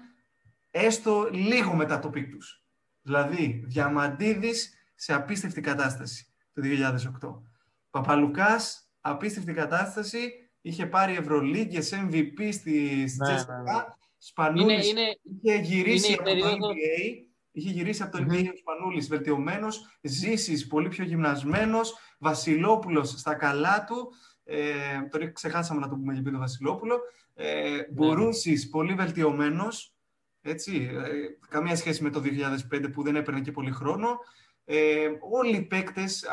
έστω 0.70 1.28
λίγο 1.32 1.74
μετά 1.74 1.98
το 1.98 2.10
peak 2.10 2.30
τους. 2.30 2.64
Δηλαδή, 3.02 3.64
Διαμαντίδης 3.66 4.72
σε 4.94 5.14
απίστευτη 5.14 5.60
κατάσταση 5.60 6.26
το 6.52 6.62
2008. 6.62 7.42
Παπαλουκάς, 7.90 8.92
απίστευτη 9.00 9.52
κατάσταση, 9.52 10.32
είχε 10.60 10.86
πάρει 10.86 11.14
Ευρωλίγκες, 11.14 11.92
MVP 11.92 12.52
στη 12.52 13.04
ΤΣΣΚΑ. 13.04 13.62
Ναι, 13.62 13.72
ναι, 13.72 13.78
ναι. 13.78 13.84
Σπανούλης 14.18 14.92
είχε 15.22 15.56
γυρίσει 15.56 16.12
από 16.12 16.24
το 16.24 16.30
NBA 16.30 17.27
Είχε 17.58 17.70
γυρίσει 17.70 18.02
από 18.02 18.16
το 18.16 18.24
NBA 18.28 18.44
ο 18.52 18.56
Σπανούλης 18.56 19.08
βελτιωμένος, 19.08 19.98
Ζήσης 20.00 20.66
πολύ 20.66 20.88
πιο 20.88 21.04
γυμνασμένος, 21.04 21.94
Βασιλόπουλος 22.18 23.08
στα 23.08 23.34
καλά 23.34 23.84
του, 23.84 24.12
ε, 24.44 24.62
τώρα 25.10 25.32
ξεχάσαμε 25.32 25.80
να 25.80 25.88
το 25.88 25.94
πούμε 25.94 26.12
για 26.12 26.32
το 26.32 26.38
Βασιλόπουλο, 26.38 26.98
ε, 27.34 27.70
ναι. 27.70 27.86
Μπορούσης 27.90 28.68
πολύ 28.68 28.94
βελτιωμένος, 28.94 29.94
έτσι, 30.42 30.90
ε, 30.92 31.48
καμία 31.48 31.76
σχέση 31.76 32.02
με 32.02 32.10
το 32.10 32.20
2005 32.20 32.88
που 32.92 33.02
δεν 33.02 33.16
έπαιρνε 33.16 33.40
και 33.40 33.52
πολύ 33.52 33.70
χρόνο. 33.70 34.18
Ε, 34.64 35.08
όλοι 35.30 35.56
οι 35.56 35.62
παίκτες, 35.62 36.24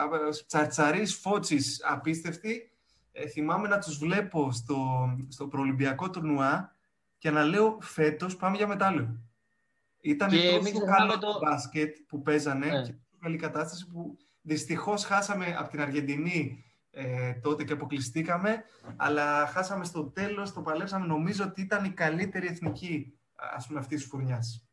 Τσαρτσαρής, 0.48 1.16
Φώτσης, 1.16 1.82
απίστευτοι, 1.86 2.72
ε, 3.12 3.28
θυμάμαι 3.28 3.68
να 3.68 3.80
τους 3.80 3.98
βλέπω 3.98 4.52
στο, 4.52 5.10
στο 5.28 5.48
προολυμπιακό 5.48 6.10
τουρνουά 6.10 6.76
και 7.18 7.32
να 7.32 7.44
λέω 7.44 7.78
φέτος 7.82 8.36
πάμε 8.36 8.58
για 8.58 8.68
μετάλλιο. 8.68 9.25
Ήταν 10.06 10.30
και 10.30 10.60
τόσο 10.60 10.86
καλό 10.86 11.18
το 11.20 11.40
μπάσκετ 11.42 11.96
που 12.08 12.22
παίζανε 12.22 12.66
ναι. 12.66 12.82
και 12.82 12.92
τόσο 12.92 13.18
καλή 13.20 13.38
κατάσταση 13.38 13.88
που 13.88 14.18
δυστυχώς 14.42 15.04
χάσαμε 15.04 15.56
από 15.58 15.70
την 15.70 15.82
Αργεντινή 15.82 16.64
ε, 16.92 17.34
τότε 17.34 17.64
και 17.64 17.74
αποκλειστήκαμε, 17.74 18.64
αλλά 18.96 19.48
χάσαμε 19.48 19.86
στο 19.86 20.04
τέλος, 20.04 20.54
το 20.54 20.62
παλέψαμε. 20.62 21.06
Νομίζω 21.06 21.44
ότι 21.44 21.62
ήταν 21.62 21.86
η 21.86 21.90
καλύτερη 21.90 22.48
εθνική 22.48 23.20
ας 23.56 23.68
πούμε 23.68 23.80
αυτής 23.80 24.00
της 24.00 24.10
φουρνιάς. 24.10 24.68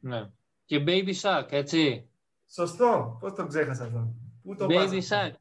Ναι. 0.00 0.30
Και 0.64 0.84
Baby 0.86 1.14
Shark, 1.20 1.46
έτσι. 1.50 2.08
Σωστό. 2.50 3.16
Πώς 3.20 3.32
το 3.32 3.46
ξέχασα 3.46 3.84
αυτό; 3.84 4.14
Πού 4.42 4.54
το 4.54 4.66
Baby 4.68 5.00
Shark. 5.08 5.32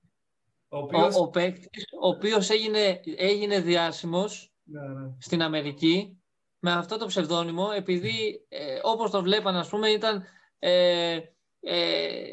Ο 0.68 0.78
οποίος, 0.78 1.16
ο, 1.16 1.22
ο, 1.22 1.30
παίκτης, 1.30 1.86
ο 2.02 2.08
οποίος 2.08 2.50
έγινε, 2.50 3.00
έγινε 3.18 3.60
διάσημος 3.60 4.54
ναι, 4.64 4.82
ναι. 4.82 5.12
στην 5.18 5.42
Αμερική 5.42 6.19
με 6.60 6.72
αυτό 6.72 6.98
το 6.98 7.06
ψευδόνυμο, 7.06 7.68
επειδή 7.76 8.46
ε, 8.50 8.80
όπως 8.84 9.12
το 9.12 9.22
βλέπαν, 9.22 9.56
ας 9.56 9.70
πούμε, 9.70 9.88
ήταν 9.88 10.24
ε, 10.60 11.20
ε, 11.60 12.24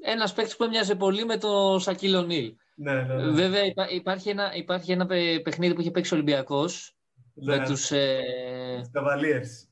ένας 0.00 0.32
παίκτης 0.32 0.56
που 0.56 0.64
έμοιαζε 0.64 0.94
πολύ 0.94 1.24
με 1.24 1.36
τον 1.36 1.80
Σακίλ 1.80 2.14
Ονίλ. 2.14 2.54
Ναι, 2.76 2.92
ναι, 2.92 3.14
ναι. 3.14 3.30
Βέβαια, 3.30 3.62
υπάρχει, 3.90 4.28
ένα, 4.28 4.54
υπάρχει 4.54 4.92
ένα 4.92 5.06
παιχνίδι 5.42 5.74
που 5.74 5.80
είχε 5.80 5.90
παίξει 5.90 6.14
ο 6.14 6.16
Ολυμπιακός 6.16 6.96
ναι. 7.34 7.56
με 7.56 7.64
τους... 7.64 7.90
Ε, 7.90 8.20
Καβαλίες. 8.92 9.68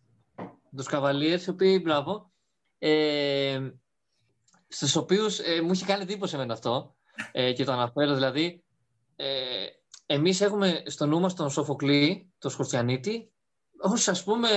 Τους 0.77 0.87
Καβαλίες, 0.87 1.47
οι 1.47 1.51
οποίοι, 1.51 1.81
μπράβο, 1.85 2.33
ε, 2.79 3.71
στους 4.69 4.97
οποίους 4.97 5.39
ε, 5.39 5.61
μου 5.61 5.73
είχε 5.73 5.85
κάνει 5.85 6.03
εντύπωση 6.03 6.37
με 6.37 6.47
αυτό 6.51 6.97
ε, 7.33 7.53
και 7.53 7.65
το 7.65 7.73
αναφέρω, 7.73 8.15
δηλαδή, 8.15 8.65
ε, 9.17 9.67
εμείς 10.07 10.41
έχουμε 10.41 10.83
στο 10.87 11.07
νου 11.07 11.21
μας 11.21 11.35
τον 11.35 11.51
Σοφοκλή, 11.51 12.33
τον 12.39 12.51
Σκορτιανίτη, 12.51 13.32
ως 13.83 14.09
ας 14.09 14.24
πούμε 14.24 14.49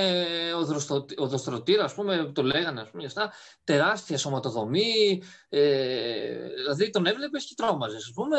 ο 1.17 1.27
δοστρωτήρα, 1.27 1.83
ας 1.83 1.93
πούμε, 1.93 2.31
το 2.33 2.43
λέγανε, 2.43 2.81
ας 2.81 2.89
πούμε, 2.89 3.05
αυτά, 3.05 3.33
τεράστια 3.63 4.17
σωματοδομή, 4.17 5.21
ε, 5.49 6.47
δηλαδή 6.47 6.89
τον 6.89 7.05
έβλεπες 7.05 7.45
και 7.45 7.53
τρόμαζες, 7.57 8.03
ας 8.03 8.11
πούμε, 8.13 8.37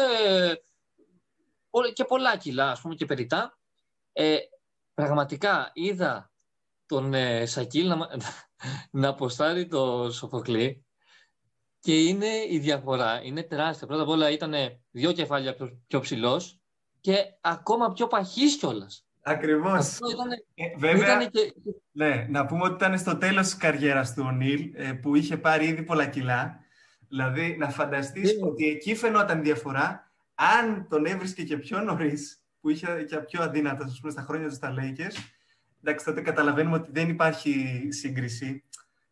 και 1.92 2.04
πολλά 2.04 2.36
κιλά, 2.36 2.70
ας 2.70 2.80
πούμε, 2.80 2.94
και 2.94 3.04
περιτά. 3.04 3.58
Ε, 4.12 4.36
πραγματικά 4.94 5.70
είδα 5.74 6.30
τον 6.86 7.14
ε, 7.14 7.46
Σακίλ 7.46 7.88
να, 7.88 8.08
να 9.00 9.08
αποστάρει 9.08 9.66
το 9.66 10.10
Σοφοκλή 10.10 10.84
και 11.78 12.02
είναι 12.02 12.30
η 12.48 12.58
διαφορά, 12.58 13.22
είναι 13.22 13.42
τεράστια. 13.42 13.86
Πρώτα 13.86 14.02
απ' 14.02 14.08
όλα 14.08 14.30
ήταν 14.30 14.54
δύο 14.90 15.12
κεφάλια 15.12 15.54
πιο, 15.54 15.82
πιο 15.86 16.00
ψηλός 16.00 16.60
και 17.00 17.24
ακόμα 17.40 17.92
πιο 17.92 18.06
παχής 18.06 18.56
κιόλας. 18.56 19.05
Ακριβώς. 19.28 19.98
Ε, 20.54 20.76
βέβαια, 20.76 21.26
και... 21.26 21.52
ναι, 21.92 22.26
να 22.30 22.46
πούμε 22.46 22.62
ότι 22.64 22.74
ήταν 22.74 22.98
στο 22.98 23.16
τέλος 23.16 23.44
της 23.44 23.56
καριέρας 23.56 24.14
του 24.14 24.24
ο 24.26 24.30
Νίλ, 24.30 24.72
ε, 24.74 24.92
που 24.92 25.14
είχε 25.14 25.36
πάρει 25.36 25.66
ήδη 25.66 25.82
πολλά 25.82 26.06
κιλά. 26.06 26.60
Δηλαδή, 27.08 27.56
να 27.58 27.70
φανταστείς 27.70 28.32
ναι. 28.32 28.46
ότι 28.46 28.68
εκεί 28.68 28.94
φαινόταν 28.94 29.42
διαφορά 29.42 30.10
αν 30.34 30.86
τον 30.88 31.06
έβρισκε 31.06 31.42
και 31.42 31.56
πιο 31.56 31.80
νωρίς, 31.80 32.42
που 32.60 32.68
είχε 32.70 33.04
και 33.08 33.16
πιο 33.16 33.42
αδύνατα 33.42 33.84
ας 33.84 33.98
πούμε, 34.00 34.12
στα 34.12 34.22
χρόνια 34.22 34.46
τους 34.46 34.56
στα 34.56 34.74
Lakers. 34.78 35.16
Εντάξει, 35.82 36.04
τότε 36.04 36.20
καταλαβαίνουμε 36.20 36.76
ότι 36.76 36.90
δεν 36.92 37.08
υπάρχει 37.08 37.86
σύγκριση. 37.88 38.64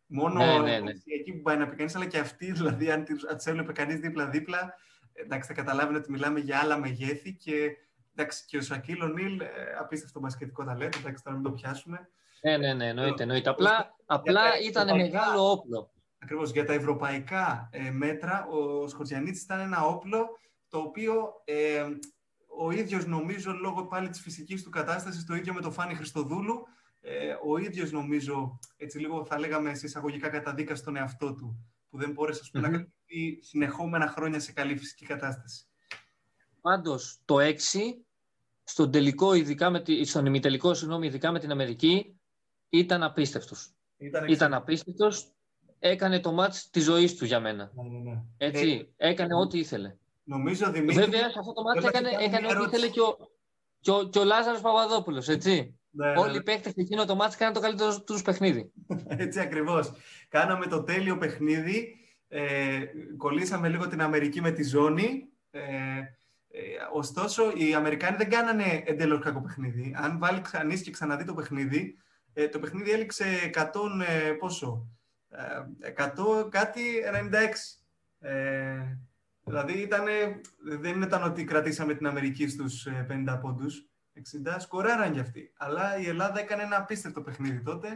Μόνο 0.05 0.45
ναι, 0.45 0.71
ναι, 0.71 0.79
ναι. 0.79 0.91
εκεί 1.19 1.33
που 1.33 1.41
πάει 1.41 1.57
να 1.57 1.67
πει 1.67 1.75
κανείς, 1.75 1.95
αλλά 1.95 2.05
και 2.05 2.17
αυτοί, 2.17 2.51
δηλαδή, 2.51 2.91
αν 2.91 3.05
τους 3.05 3.23
έβλεπε 3.45 3.71
κανείς 3.71 3.99
δίπλα-δίπλα, 3.99 4.73
εντάξει, 5.13 5.47
θα 5.47 5.53
καταλάβαινε 5.53 5.97
ότι 5.97 6.11
μιλάμε 6.11 6.39
για 6.39 6.59
άλλα 6.59 6.79
μεγέθη 6.79 7.33
και 7.33 7.77
Εντάξει, 8.15 8.45
και 8.45 8.57
ο 8.57 8.61
Σακίλ 8.61 9.01
Ονίλ, 9.01 9.39
ε, 9.39 9.47
απίστευτο 9.79 10.19
μπασκετικό 10.19 10.63
ταλέντο, 10.63 10.97
εντάξει, 10.97 11.23
τώρα 11.23 11.35
μην 11.35 11.45
το 11.45 11.51
πιάσουμε. 11.51 12.09
Ναι, 12.41 12.57
ναι, 12.57 12.73
ναι, 12.73 12.87
εννοείται. 12.87 13.23
εννοείται. 13.23 13.49
Απλά, 13.49 13.95
απλά 14.05 14.41
ήταν 14.63 14.95
μεγάλο 14.95 15.51
όπλο. 15.51 15.91
Ακριβώς, 16.19 16.51
για 16.51 16.65
τα 16.65 16.73
ευρωπαϊκά 16.73 17.69
ε, 17.71 17.89
μέτρα, 17.91 18.45
ο 18.45 18.87
Σκοτζιανίτης 18.87 19.43
ήταν 19.43 19.59
ένα 19.59 19.85
όπλο 19.85 20.27
το 20.69 20.77
οποίο 20.77 21.41
ε, 21.43 21.85
ο 22.57 22.71
ίδιος 22.71 23.05
νομίζω, 23.05 23.53
λόγω 23.53 23.85
πάλι 23.85 24.09
της 24.09 24.21
φυσικής 24.21 24.63
του 24.63 24.69
κατάστασης, 24.69 25.25
το 25.25 25.35
ίδιο 25.35 25.53
με 25.53 25.61
τον 25.61 25.71
Φάνη 25.71 25.93
Χριστοδούλου, 25.93 26.67
ε, 27.01 27.35
ο 27.45 27.57
ίδιος 27.57 27.91
νομίζω, 27.91 28.59
έτσι 28.77 28.99
λίγο 28.99 29.25
θα 29.25 29.39
λέγαμε 29.39 29.73
σε 29.73 29.85
εισαγωγικά 29.85 30.29
καταδίκα 30.29 30.75
στον 30.75 30.95
εαυτό 30.95 31.33
του, 31.33 31.73
που 31.89 31.97
δεν 31.97 32.11
μπόρεσε 32.11 32.41
mm-hmm. 32.45 32.61
να 32.61 32.69
κρατήσει 32.69 33.39
συνεχόμενα 33.41 34.07
χρόνια 34.07 34.39
σε 34.39 34.51
καλή 34.51 34.77
φυσική 34.77 35.05
κατάσταση. 35.05 35.67
Πάντως, 36.65 37.17
το 37.25 37.35
6 37.39 37.53
στον 38.63 38.91
τελικό, 38.91 39.33
ειδικά 39.33 39.69
με 39.69 39.81
τη, 39.81 40.05
στον 40.05 40.25
ημιτελικό, 40.25 40.73
συγγνώμη, 40.73 41.07
ειδικά 41.07 41.31
με 41.31 41.39
την 41.39 41.51
Αμερική, 41.51 42.19
ήταν 42.69 43.03
απίστευτος. 43.03 43.69
Ήταν, 43.97 44.27
ήταν 44.27 44.53
απίστευτος 44.53 45.31
έκανε 45.79 46.19
το 46.19 46.31
μάτς 46.31 46.69
της 46.69 46.83
ζωής 46.83 47.15
του 47.15 47.25
για 47.25 47.39
μένα. 47.39 47.71
Ναι, 47.73 47.83
ναι, 47.83 48.11
ναι. 48.11 48.21
Έτσι, 48.37 48.93
έκανε 48.97 49.35
ό,τι 49.35 49.59
ήθελε. 49.59 49.95
Νομίζω, 50.23 50.71
Δημήτρη... 50.71 50.95
Βέβαια, 50.95 51.29
σε 51.29 51.39
αυτό 51.39 51.53
το 51.53 51.61
μάτς 51.63 51.79
θέλω 51.79 51.91
να 51.91 51.97
έκανε, 51.97 52.09
κάνω 52.09 52.23
έκανε 52.23 52.47
μια 52.47 52.59
ό,τι 52.59 52.67
ήθελε 52.67 52.85
ερώτηση. 52.85 52.91
και 52.91 53.01
ο, 53.01 53.29
και 53.79 53.91
ο, 53.91 54.09
και 54.09 54.19
ο 54.19 54.23
Λάζαρος 54.23 54.61
Παπαδόπουλος, 54.61 55.27
έτσι. 55.27 55.79
Ναι, 55.89 56.11
ναι, 56.11 56.19
Όλοι 56.19 56.31
ναι. 56.31 56.37
οι 56.37 56.43
παίκτες 56.43 56.73
σε 56.73 56.81
εκείνο 56.81 57.05
το 57.05 57.15
μάτς 57.15 57.35
έκαναν 57.35 57.53
το 57.53 57.59
καλύτερο 57.59 58.03
τους 58.03 58.21
παιχνίδι. 58.21 58.71
Έτσι 59.25 59.39
ακριβώς. 59.39 59.91
Κάναμε 60.29 60.67
το 60.67 60.83
τέλειο 60.83 61.17
παιχνίδι. 61.17 61.95
Ε, 62.27 62.85
κολλήσαμε 63.17 63.69
λίγο 63.69 63.87
την 63.87 64.01
Αμερική 64.01 64.41
με 64.41 64.51
τη 64.51 64.63
ζώνη. 64.63 65.29
Ε, 65.51 65.59
ε, 65.59 66.15
ωστόσο, 66.93 67.51
οι 67.55 67.73
Αμερικάνοι 67.73 68.17
δεν 68.17 68.29
κάνανε 68.29 68.83
εντελώς 68.85 69.19
κακό 69.19 69.41
παιχνίδι. 69.41 69.95
Αν 69.97 70.19
βάλει 70.19 70.41
κανείς 70.41 70.81
και 70.81 70.91
ξαναδεί 70.91 71.23
το 71.23 71.33
παιχνίδι, 71.33 71.97
ε, 72.33 72.47
το 72.47 72.59
παιχνίδι 72.59 72.91
έληξε 72.91 73.25
100, 73.53 74.01
ε, 74.07 74.31
πόσο, 74.31 74.87
ε, 75.29 75.91
100 75.91 76.47
κάτι 76.49 76.81
96. 77.05 77.79
Ε, 78.19 78.97
δηλαδή 79.43 79.81
ήτανε, 79.81 80.41
δεν 80.79 81.01
ήταν 81.01 81.23
ότι 81.23 81.43
κρατήσαμε 81.43 81.93
την 81.93 82.07
Αμερική 82.07 82.47
στους 82.47 82.85
ε, 82.85 83.05
50 83.09 83.39
πόντους. 83.41 83.89
60 84.13 84.55
σκοράραν 84.59 85.13
κι 85.13 85.19
αυτοί. 85.19 85.53
Αλλά 85.57 85.97
η 85.97 86.07
Ελλάδα 86.07 86.39
έκανε 86.39 86.63
ένα 86.63 86.77
απίστευτο 86.77 87.21
παιχνίδι 87.21 87.61
τότε. 87.61 87.87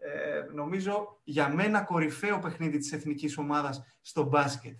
Ε, 0.00 0.52
νομίζω 0.52 1.20
για 1.24 1.48
μένα 1.48 1.82
κορυφαίο 1.82 2.38
παιχνίδι 2.38 2.78
της 2.78 2.92
εθνικής 2.92 3.36
ομάδας 3.38 3.82
στο 4.00 4.22
μπάσκετ. 4.22 4.76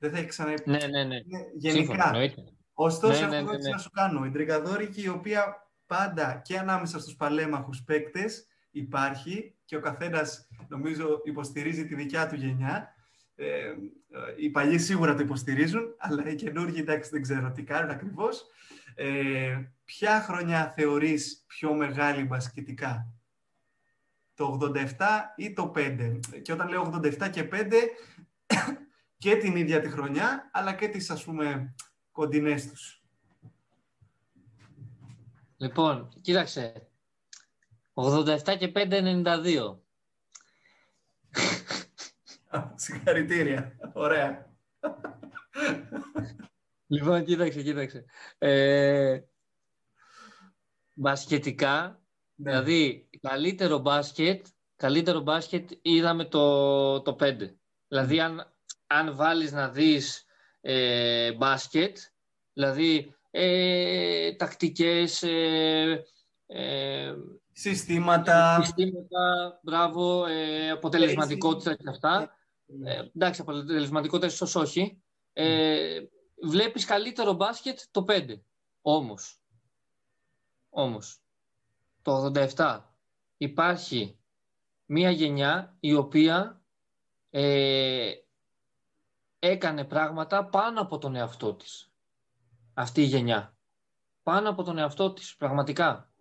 Δεν 0.00 0.10
θα 0.10 0.18
έχει 0.18 0.26
ξανά... 0.26 0.54
Ναι, 0.64 0.78
ναι, 0.86 1.04
ναι. 1.04 1.16
Είναι 1.16 1.46
Σύμφωνα, 1.58 1.78
Γενικά. 1.78 2.06
εννοείται. 2.06 2.44
Ωστόσο, 2.74 3.12
Ναι, 3.12 3.18
έχω 3.18 3.28
ναι, 3.28 3.40
ναι, 3.40 3.48
ερώτηση 3.48 3.68
ναι. 3.68 3.74
να 3.74 3.80
σου 3.80 3.90
κάνω. 3.90 4.24
Η 4.24 4.30
Τριγκαδόρικη, 4.30 5.02
η 5.02 5.08
οποία 5.08 5.68
πάντα 5.86 6.40
και 6.44 6.58
ανάμεσα 6.58 7.00
στους 7.00 7.14
παλέμαχους 7.14 7.82
παίκτες 7.82 8.46
υπάρχει 8.70 9.54
και 9.64 9.76
ο 9.76 9.80
καθένας, 9.80 10.48
νομίζω, 10.68 11.20
υποστηρίζει 11.24 11.86
τη 11.86 11.94
δικιά 11.94 12.28
του 12.28 12.34
γενιά. 12.34 12.94
Ε, 13.34 13.74
οι 14.36 14.50
παλιοί 14.50 14.78
σίγουρα 14.78 15.14
το 15.14 15.22
υποστηρίζουν, 15.22 15.82
αλλά 15.98 16.28
οι 16.28 16.34
καινούργοι, 16.34 16.80
εντάξει, 16.80 17.10
δεν 17.10 17.22
ξέρω 17.22 17.52
τι 17.52 17.62
κάνουν 17.62 17.90
ακριβώς. 17.90 18.46
Ε, 18.94 19.58
ποια 19.84 20.20
χρονιά 20.20 20.72
θεωρείς 20.76 21.44
πιο 21.46 21.74
μεγάλη 21.74 22.24
μπασκετικά, 22.24 23.12
το 24.34 24.58
87 24.60 24.86
ή 25.36 25.52
το 25.52 25.72
5? 25.76 26.20
Και 26.42 26.52
όταν 26.52 26.68
λέω 26.68 27.00
87 27.02 27.30
και 27.30 27.48
5, 27.52 27.72
και 29.20 29.36
την 29.36 29.56
ίδια 29.56 29.80
τη 29.80 29.88
χρονιά, 29.88 30.50
αλλά 30.52 30.74
και 30.74 30.88
τις, 30.88 31.10
ας 31.10 31.24
πούμε, 31.24 31.74
κοντινές 32.12 32.68
τους. 32.68 33.02
Λοιπόν, 35.56 36.08
κοίταξε. 36.20 36.88
87 37.94 38.56
και 38.58 38.72
5, 38.74 39.22
92. 39.24 39.78
Συγχαρητήρια. 42.74 43.76
Ωραία. 43.92 44.52
Λοιπόν, 46.86 47.24
κοίταξε, 47.24 47.62
κοίταξε. 47.62 48.04
Ε, 48.38 49.20
μπασκετικά, 50.94 52.02
Ναι. 52.34 52.50
δηλαδή 52.50 53.08
καλύτερο 53.20 53.78
μπάσκετ, 53.78 54.46
καλύτερο 54.76 55.20
μπάσκετ 55.20 55.70
είδαμε 55.82 56.24
το, 56.24 57.02
το 57.02 57.16
5. 57.20 57.54
Δηλαδή 57.88 58.20
αν, 58.20 58.49
αν 58.92 59.16
βάλεις 59.16 59.52
να 59.52 59.68
δεις 59.68 60.24
ε, 60.60 61.32
μπάσκετ, 61.32 61.98
δηλαδή 62.52 63.14
ε, 63.30 64.32
τακτικές, 64.32 65.22
ε, 65.22 66.04
ε, 66.46 67.14
Συστήματα. 67.52 68.62
συστήματα, 68.62 69.58
μπράβο, 69.62 70.26
ε, 70.26 70.70
αποτελεσματικότητα 70.70 71.74
και 71.74 71.88
αυτά. 71.88 72.36
Ε, 72.84 73.02
εντάξει, 73.14 73.40
αποτελεσματικότητα 73.40 74.26
ίσως 74.26 74.54
όχι. 74.54 75.02
Ε, 75.32 76.00
βλέπεις 76.42 76.84
καλύτερο 76.84 77.32
μπάσκετ 77.32 77.78
το 77.90 78.04
5. 78.08 78.42
Όμως, 78.82 79.40
όμως, 80.68 81.22
το 82.02 82.32
87 82.56 82.80
υπάρχει 83.36 84.18
μία 84.86 85.10
γενιά 85.10 85.76
η 85.80 85.94
οποία 85.94 86.62
ε, 87.30 88.12
έκανε 89.40 89.84
πράγματα 89.84 90.44
πάνω 90.44 90.80
από 90.80 90.98
τον 90.98 91.16
εαυτό 91.16 91.54
της. 91.54 91.92
Αυτή 92.74 93.00
η 93.00 93.04
γενιά. 93.04 93.56
Πάνω 94.22 94.50
από 94.50 94.62
τον 94.62 94.78
εαυτό 94.78 95.12
της, 95.12 95.36
πραγματικά. 95.36 96.12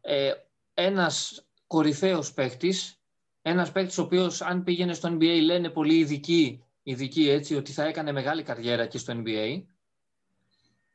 Ε, 0.00 0.32
ένας 0.74 1.46
κορυφαίος 1.66 2.32
παίχτης, 2.32 3.02
ένας 3.42 3.72
παίχτης 3.72 3.98
ο 3.98 4.02
οποίος 4.02 4.42
αν 4.42 4.62
πήγαινε 4.62 4.92
στο 4.92 5.08
NBA 5.08 5.40
λένε 5.42 5.70
πολύ 5.70 5.94
ειδικοί, 5.94 6.64
ειδικοί 6.82 7.28
έτσι, 7.28 7.56
ότι 7.56 7.72
θα 7.72 7.84
έκανε 7.84 8.12
μεγάλη 8.12 8.42
καριέρα 8.42 8.86
και 8.86 8.98
στο 8.98 9.22
NBA, 9.24 9.62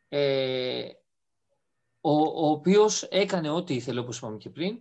ε, 0.09 0.85
ο, 2.01 2.11
ο 2.21 2.49
οποίος 2.49 3.03
έκανε 3.03 3.49
ό,τι 3.49 3.73
ήθελε 3.73 3.99
όπως 3.99 4.17
είπαμε 4.17 4.37
και 4.37 4.49
πριν, 4.49 4.79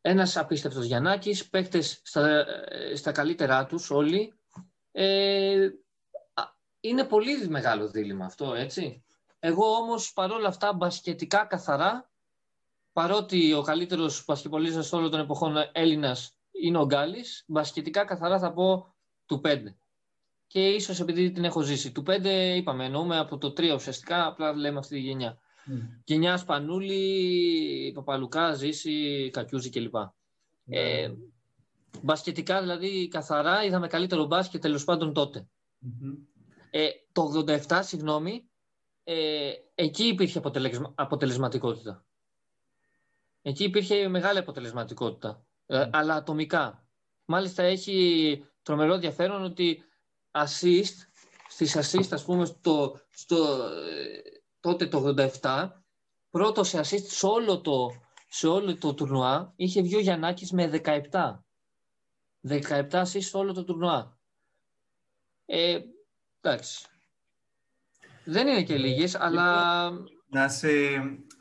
ένας 0.00 0.36
απίστευτος 0.36 0.84
Γιαννάκης, 0.84 1.48
παίκτες 1.48 2.00
στα, 2.04 2.46
στα 2.94 3.12
καλύτερά 3.12 3.66
τους 3.66 3.90
όλοι, 3.90 4.39
ε, 4.92 5.68
α, 6.34 6.42
είναι 6.80 7.04
πολύ 7.04 7.48
μεγάλο 7.48 7.88
δίλημα 7.88 8.24
αυτό, 8.24 8.54
έτσι. 8.54 9.04
Εγώ 9.38 9.66
όμως 9.74 10.12
παρόλα 10.12 10.48
αυτά 10.48 10.72
μπασκετικά 10.72 11.44
καθαρά, 11.44 12.10
παρότι 12.92 13.52
ο 13.52 13.62
καλύτερος 13.62 14.24
μπασκετμπολίστας 14.26 14.92
όλων 14.92 15.10
των 15.10 15.20
εποχών 15.20 15.56
Έλληνας 15.72 16.36
είναι 16.50 16.78
ο 16.78 16.86
Γκάλης, 16.86 17.44
μπασκετικά 17.46 18.04
καθαρά 18.04 18.38
θα 18.38 18.52
πω 18.52 18.94
του 19.26 19.40
5. 19.44 19.76
Και 20.46 20.68
ίσως 20.68 21.00
επειδή 21.00 21.30
την 21.30 21.44
έχω 21.44 21.60
ζήσει. 21.60 21.92
Του 21.92 22.02
5 22.06 22.54
είπαμε, 22.56 22.84
εννοούμε 22.84 23.18
από 23.18 23.38
το 23.38 23.48
3 23.48 23.74
ουσιαστικά, 23.74 24.26
απλά 24.26 24.52
λέμε 24.52 24.78
αυτή 24.78 24.94
τη 24.94 25.00
γενιά. 25.00 25.38
Γενιάς 26.04 26.40
Σπανούλη, 26.40 27.92
Παπαλουκά, 27.94 28.52
Ζήση, 28.52 29.30
Κακιούζη 29.32 29.70
κλπ. 29.70 29.94
Ε, 30.66 31.10
μπασκετικά 32.02 32.60
δηλαδή 32.60 33.08
καθαρά 33.08 33.64
είδαμε 33.64 33.86
καλύτερο 33.86 34.24
μπάσκετ 34.24 34.60
τέλος 34.60 34.84
πάντων 34.84 35.12
τότε. 35.12 35.48
Μμμ. 35.78 36.14
Ε, 36.70 36.88
το 37.12 37.44
87, 37.68 37.80
συγγνώμη, 37.82 38.50
ε, 39.04 39.52
εκεί 39.74 40.04
υπήρχε 40.04 40.38
αποτελεσμα- 40.38 40.92
αποτελεσματικότητα. 40.94 42.04
Εκεί 43.42 43.64
υπήρχε 43.64 44.08
μεγάλη 44.08 44.38
αποτελεσματικότητα, 44.38 45.44
ε, 45.66 45.88
αλλά 45.92 46.14
ατομικά. 46.14 46.84
Μάλιστα 47.24 47.62
έχει 47.62 48.44
τρομερό 48.62 48.94
ενδιαφέρον 48.94 49.42
ότι 49.44 49.82
assist, 50.30 50.94
στις 51.48 51.76
assist 51.76 52.08
ας 52.10 52.24
πούμε 52.24 52.44
στο, 52.44 53.00
στο, 53.10 53.36
ε, 53.64 54.20
τότε 54.60 54.86
το 54.86 54.98
87, 55.42 55.82
πρώτος 56.30 56.68
σε 56.68 56.78
assist 56.78 57.02
σε 57.06 57.26
όλο 57.26 57.60
το, 57.60 57.90
σε 58.28 58.46
όλο 58.46 58.76
το 58.76 58.94
τουρνουά 58.94 59.52
είχε 59.56 59.82
βγει 59.82 59.96
ο 59.96 60.00
Γιαννάκης 60.00 60.52
με 60.52 60.66
17. 61.10 61.44
17 62.48 62.88
assist 62.90 63.22
σε 63.22 63.36
όλο 63.36 63.52
το 63.52 63.64
τουρνουά. 63.64 64.18
Ε, 65.46 65.78
εντάξει. 66.40 66.86
Δεν 68.24 68.46
είναι 68.46 68.62
και 68.62 68.76
λίγες, 68.76 69.14
αλλά 69.14 69.90
Να, 70.28 70.48
σε, 70.48 70.68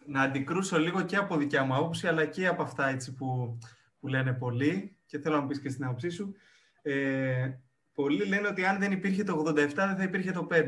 να 0.05 0.21
αντικρούσω 0.21 0.79
λίγο 0.79 1.01
και 1.01 1.15
από 1.15 1.37
δικιά 1.37 1.63
μου 1.63 1.75
άποψη, 1.75 2.07
αλλά 2.07 2.25
και 2.25 2.47
από 2.47 2.61
αυτά 2.61 2.87
έτσι 2.87 3.13
που, 3.13 3.57
που 3.99 4.07
λένε 4.07 4.33
πολλοί 4.33 4.97
και 5.05 5.19
θέλω 5.19 5.35
να 5.35 5.41
μου 5.41 5.47
πεις 5.47 5.59
και 5.61 5.69
στην 5.69 5.83
άποψή 5.85 6.09
σου. 6.09 6.35
Ε, 6.81 7.49
πολλοί 7.93 8.25
λένε 8.25 8.47
ότι 8.47 8.65
αν 8.65 8.79
δεν 8.79 8.91
υπήρχε 8.91 9.23
το 9.23 9.43
87 9.47 9.53
δεν 9.55 9.73
θα 9.73 10.03
υπήρχε 10.03 10.31
το 10.31 10.47
5. 10.51 10.63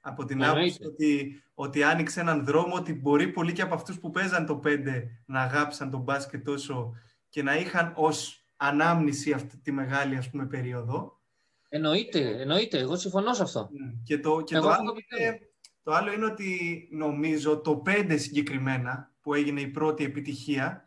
Από 0.00 0.24
την 0.24 0.42
Εννοείται. 0.42 0.60
άποψη 0.60 0.84
ότι, 0.84 1.42
ότι 1.54 1.82
άνοιξε 1.82 2.20
έναν 2.20 2.44
δρόμο 2.44 2.74
ότι 2.74 2.94
μπορεί 2.94 3.28
πολλοί 3.28 3.52
και 3.52 3.62
από 3.62 3.74
αυτούς 3.74 3.98
που 3.98 4.10
παίζαν 4.10 4.46
το 4.46 4.60
5 4.64 5.02
να 5.26 5.40
αγάπησαν 5.40 5.90
τον 5.90 6.00
μπάσκετ 6.00 6.44
τόσο 6.44 6.94
και 7.28 7.42
να 7.42 7.56
είχαν 7.56 7.92
ως 7.96 8.47
ανάμνηση 8.58 9.32
αυτή 9.32 9.56
τη 9.56 9.72
μεγάλη 9.72 10.16
ας 10.16 10.30
πούμε 10.30 10.46
περίοδο. 10.46 11.20
εννοείται, 11.68 12.40
εννοείται. 12.40 12.78
Εγώ 12.78 12.96
συμφωνώ 12.96 13.34
σε 13.34 13.42
αυτό. 13.42 13.70
Και 14.04 14.18
το, 14.18 14.40
και 14.40 14.54
Εγώ 14.54 14.64
το, 14.64 14.70
αυτό 14.70 14.82
άλλο 14.82 14.92
το 14.92 14.96
πιστεύω. 14.96 15.22
είναι, 15.22 15.50
το 15.82 15.92
άλλο 15.92 16.12
είναι 16.12 16.24
ότι 16.24 16.88
νομίζω 16.92 17.60
το 17.60 17.82
5 17.86 18.14
συγκεκριμένα, 18.18 19.12
που 19.20 19.34
έγινε 19.34 19.60
η 19.60 19.68
πρώτη 19.68 20.04
επιτυχία, 20.04 20.84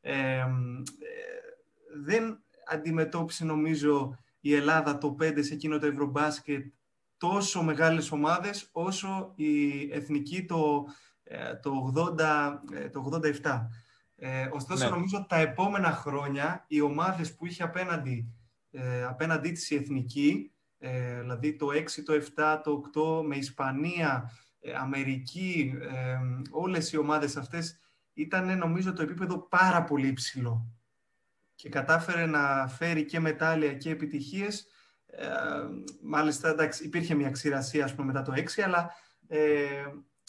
ε, 0.00 0.38
ε, 0.38 0.46
δεν 2.02 2.42
αντιμετώπισε 2.70 3.44
νομίζω 3.44 4.18
η 4.40 4.54
Ελλάδα 4.54 4.98
το 4.98 5.16
5 5.20 5.38
σε 5.38 5.54
εκείνο 5.54 5.78
το 5.78 5.86
Ευρωμπάσκετ 5.86 6.72
τόσο 7.16 7.62
μεγάλες 7.62 8.10
ομάδες 8.10 8.68
όσο 8.72 9.32
η 9.36 9.80
Εθνική 9.92 10.44
το, 10.44 10.86
ε, 11.22 11.54
το, 11.54 11.92
80, 12.18 12.62
ε, 12.72 12.88
το 12.88 13.20
87. 13.42 13.68
Ε, 14.20 14.48
ωστόσο 14.52 14.84
Ναι. 14.84 14.90
νομίζω 14.90 15.26
τα 15.28 15.36
επόμενα 15.36 15.92
χρόνια 15.92 16.64
οι 16.68 16.80
ομάδες 16.80 17.34
που 17.34 17.46
είχε 17.46 17.62
απέναντι, 17.62 18.34
ε, 18.70 19.04
απέναντί 19.04 19.50
της 19.50 19.70
η 19.70 19.74
Εθνική 19.74 20.52
ε, 20.78 21.20
δηλαδή 21.20 21.56
το 21.56 21.66
6, 21.72 22.02
το 22.04 22.12
7, 22.12 22.60
το 22.64 22.82
8 23.20 23.22
με 23.26 23.36
Ισπανία, 23.36 24.30
ε, 24.60 24.72
Αμερική, 24.74 25.74
ε, 25.80 26.18
όλες 26.50 26.92
οι 26.92 26.96
ομάδες 26.96 27.36
αυτές 27.36 27.78
ήταν 28.12 28.58
νομίζω 28.58 28.92
το 28.92 29.02
επίπεδο 29.02 29.38
πάρα 29.38 29.84
πολύ 29.84 30.06
υψηλό. 30.06 30.72
και 31.54 31.68
κατάφερε 31.68 32.26
να 32.26 32.68
φέρει 32.68 33.04
και 33.04 33.20
μετάλλια 33.20 33.74
και 33.74 33.90
επιτυχίες. 33.90 34.66
Ε, 35.06 35.26
μάλιστα, 36.02 36.48
εντάξει, 36.48 36.84
υπήρχε 36.84 37.14
μια 37.14 37.30
ξηρασία 37.30 37.84
ας 37.84 37.94
πούμε, 37.94 38.06
μετά 38.06 38.22
το 38.22 38.32
6, 38.32 38.62
αλλά 38.62 38.90
ε, 39.28 39.84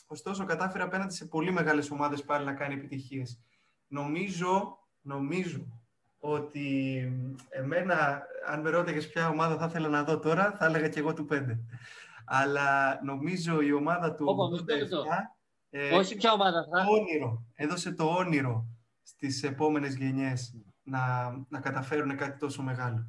ωστόσο 0.07 0.45
κατάφερε 0.45 0.83
απέναντι 0.83 1.13
σε 1.13 1.25
πολύ 1.25 1.51
μεγάλες 1.51 1.91
ομάδες 1.91 2.23
πάλι 2.23 2.45
να 2.45 2.53
κάνει 2.53 2.73
επιτυχίες. 2.73 3.39
Νομίζω, 3.89 4.77
νομίζω 5.01 5.65
ότι 6.19 7.01
εμένα, 7.49 8.21
αν 8.47 8.61
με 8.61 8.69
ρώταγες 8.69 9.09
ποια 9.09 9.29
ομάδα 9.29 9.57
θα 9.57 9.65
ήθελα 9.65 9.87
να 9.87 10.03
δω 10.03 10.19
τώρα, 10.19 10.51
θα 10.51 10.65
έλεγα 10.65 10.89
και 10.89 10.99
εγώ 10.99 11.13
του 11.13 11.27
5. 11.31 11.41
Αλλά 12.25 12.99
νομίζω 13.03 13.61
η 13.61 13.73
ομάδα 13.73 14.15
του 14.15 14.25
Όπο, 14.27 14.49
87... 14.67 14.69
Ε, 15.69 15.95
Όχι 15.95 16.15
ποια 16.15 16.31
ομάδα 16.31 16.67
θα. 16.71 16.85
Όνειρο. 16.89 17.45
Έδωσε 17.55 17.91
το 17.91 18.05
όνειρο 18.05 18.65
στις 19.03 19.43
επόμενες 19.43 19.95
γενιές 19.95 20.55
να, 20.83 21.31
να 21.49 21.59
καταφέρουν 21.59 22.17
κάτι 22.17 22.39
τόσο 22.39 22.61
μεγάλο. 22.61 23.07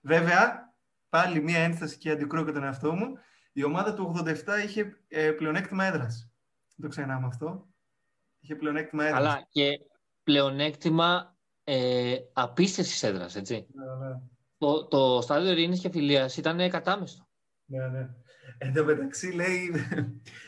Βέβαια, 0.00 0.72
πάλι 1.08 1.42
μία 1.42 1.58
ένσταση 1.58 1.98
και 1.98 2.10
αντικρούω 2.10 2.44
και 2.44 2.52
τον 2.52 2.64
εαυτό 2.64 2.94
μου, 2.94 3.18
η 3.52 3.64
ομάδα 3.64 3.94
του 3.94 4.14
87 4.18 4.34
είχε 4.64 5.02
ε, 5.08 5.30
πλεονέκτημα 5.30 5.84
έδρας. 5.84 6.30
Δεν 6.76 6.80
το 6.80 6.88
ξεχνάμε 6.88 7.26
αυτό. 7.26 7.66
Είχε 8.40 8.54
πλεονέκτημα 8.54 9.04
έδρας. 9.04 9.20
Αλλά 9.20 9.46
και 9.50 9.80
πλεονέκτημα 10.28 11.36
ε, 11.64 12.16
απίστευσης 12.32 13.02
έδρας, 13.02 13.36
έτσι. 13.36 13.54
Ναι, 13.54 14.06
ναι. 14.06 14.20
Το, 14.58 14.86
το 14.86 15.20
στάδιο 15.22 15.50
ειρήνης 15.50 15.80
και 15.80 15.90
φιλίας 15.90 16.36
ήταν 16.36 16.70
κατάμεστο. 16.70 17.28
Ναι, 17.64 17.88
ναι. 17.88 18.08
Εν 18.58 18.72
τω 18.72 18.84
μεταξύ 18.84 19.30
λέει, 19.30 19.72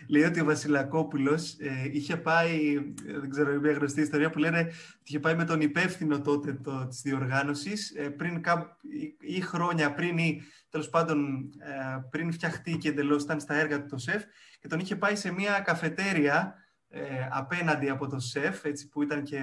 λέει 0.08 0.22
ότι 0.22 0.40
ο 0.40 0.44
Βασιλακόπουλος 0.44 1.56
ε, 1.58 1.88
είχε 1.92 2.16
πάει, 2.16 2.78
δεν 3.20 3.30
ξέρω, 3.30 3.60
μια 3.60 3.72
γνωστή 3.72 4.00
ιστορία 4.00 4.30
που 4.30 4.38
λένε 4.38 4.58
ότι 4.58 5.02
είχε 5.04 5.20
πάει 5.20 5.34
με 5.34 5.44
τον 5.44 5.60
υπεύθυνο 5.60 6.20
τότε 6.20 6.52
το, 6.52 6.86
της 6.86 7.00
διοργάνωσης 7.00 7.94
ε, 7.96 8.08
πριν 8.08 8.42
κά, 8.42 8.76
ή, 9.00 9.34
ή, 9.36 9.40
χρόνια 9.40 9.94
πριν 9.94 10.18
ή 10.18 10.42
τέλος 10.68 10.88
πάντων 10.88 11.50
ε, 11.58 12.00
πριν 12.10 12.32
φτιαχτεί 12.32 12.76
και 12.76 12.88
εντελώς 12.88 13.22
ήταν 13.22 13.40
στα 13.40 13.54
έργα 13.54 13.80
του 13.80 13.88
το 13.88 13.98
ΣΕΦ 13.98 14.24
και 14.60 14.68
τον 14.68 14.78
είχε 14.78 14.96
πάει 14.96 15.16
σε 15.16 15.32
μια 15.32 15.60
καφετέρια 15.60 16.54
ε, 16.90 17.28
απέναντι 17.30 17.88
από 17.88 18.08
το 18.08 18.18
ΣΕΦ, 18.18 18.64
έτσι 18.64 18.88
που 18.88 19.02
ήταν 19.02 19.22
και 19.22 19.40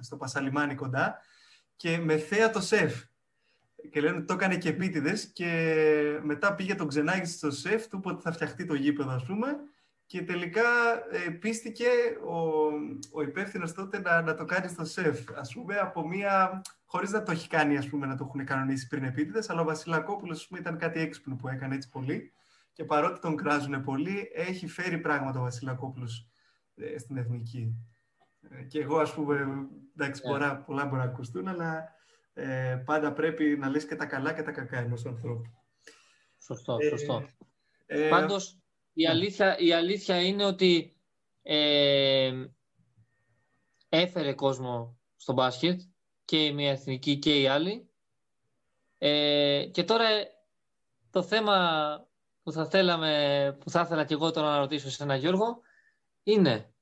στο 0.00 0.16
Πασαλιμάνι 0.16 0.74
κοντά 0.74 1.18
και 1.76 1.98
με 1.98 2.16
θέα 2.16 2.50
το 2.50 2.60
ΣΕΦ 2.60 3.04
και 3.90 4.00
λένε 4.00 4.16
ότι 4.16 4.26
το 4.26 4.32
έκανε 4.32 4.56
και 4.56 4.68
επίτηδες. 4.68 5.30
Και 5.32 5.80
μετά 6.22 6.54
πήγε 6.54 6.74
τον 6.74 6.88
ξενάγη 6.88 7.24
στο 7.24 7.50
σεφ, 7.50 7.86
του 7.88 7.96
είπε 7.96 8.08
ότι 8.08 8.22
θα 8.22 8.32
φτιαχτεί 8.32 8.64
το 8.64 8.74
γήπεδο, 8.74 9.10
ας 9.10 9.24
πούμε. 9.24 9.56
Και 10.06 10.22
τελικά 10.22 10.62
ε, 11.10 11.30
πίστηκε 11.30 11.86
ο, 12.26 12.36
ο 13.12 13.22
υπεύθυνος 13.22 13.72
τότε 13.72 14.00
να, 14.00 14.22
να 14.22 14.34
το 14.34 14.44
κάνει 14.44 14.68
στο 14.68 14.84
σεφ. 14.84 15.30
Α 15.30 15.42
πούμε, 15.54 15.76
από 15.76 16.08
μία. 16.08 16.62
χωρίς 16.84 17.10
να 17.10 17.22
το 17.22 17.32
έχει 17.32 17.48
κάνει, 17.48 17.76
ας 17.76 17.88
πούμε, 17.88 18.06
να 18.06 18.16
το 18.16 18.24
έχουν 18.28 18.44
κανονίσει 18.44 18.86
πριν 18.86 19.04
επίτηδες. 19.04 19.50
Αλλά 19.50 19.60
ο 19.60 19.64
Βασιλακόπουλος 19.64 20.50
ήταν 20.58 20.78
κάτι 20.78 21.00
έξυπνο 21.00 21.36
που 21.36 21.48
έκανε 21.48 21.74
έτσι 21.74 21.88
πολύ. 21.88 22.32
Και 22.72 22.84
παρότι 22.84 23.20
τον 23.20 23.36
κράζουν 23.36 23.82
πολύ, 23.82 24.30
έχει 24.34 24.66
φέρει 24.66 24.98
πράγματα 24.98 25.38
ο 25.38 25.42
Βασιλακόπουλος 25.42 26.18
ε, 26.18 26.35
στην 26.98 27.16
εθνική. 27.16 27.74
Ε, 28.50 28.62
και 28.62 28.80
εγώ, 28.80 28.98
ας 28.98 29.14
πούμε, 29.14 29.46
εντάξει, 29.96 30.22
yeah. 30.24 30.28
πολλά, 30.28 30.56
πολλά 30.56 30.84
μπορεί 30.84 30.96
να 30.96 31.02
ακουστούν, 31.02 31.48
αλλά 31.48 31.94
ε, 32.32 32.82
πάντα 32.84 33.12
πρέπει 33.12 33.44
να 33.44 33.68
λες 33.68 33.86
και 33.86 33.96
τα 33.96 34.06
καλά 34.06 34.32
και 34.32 34.42
τα 34.42 34.52
κακά 34.52 34.78
ενός 34.78 35.06
ανθρώπου. 35.06 35.50
Σωστό, 36.42 36.76
ε, 36.80 36.88
σωστό. 36.88 37.28
Ε, 37.86 38.08
Πάντως, 38.08 38.58
η 38.92 39.02
ναι. 39.02 39.10
αλήθεια, 39.10 39.58
η 39.58 39.72
αλήθεια 39.72 40.22
είναι 40.22 40.44
ότι 40.44 40.96
ε, 41.42 42.44
έφερε 43.88 44.32
κόσμο 44.32 44.98
στο 45.16 45.32
μπάσκετ 45.32 45.80
και 46.24 46.44
η 46.44 46.52
μία 46.52 46.70
εθνική 46.70 47.18
και 47.18 47.40
η 47.40 47.46
άλλη. 47.46 47.90
Ε, 48.98 49.68
και 49.72 49.84
τώρα 49.84 50.08
το 51.10 51.22
θέμα 51.22 51.56
που 52.42 52.52
θα, 52.52 52.66
θέλαμε, 52.66 53.56
που 53.60 53.70
θα 53.70 53.80
ήθελα 53.80 54.04
και 54.04 54.14
εγώ 54.14 54.30
τώρα 54.30 54.50
να 54.50 54.58
ρωτήσω 54.58 54.90
σε 54.90 55.02
ένα 55.02 55.16
Γιώργο 55.16 55.60
είναι 56.26 56.74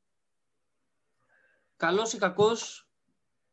καλός 1.76 2.12
ή 2.12 2.18
κακός 2.18 2.88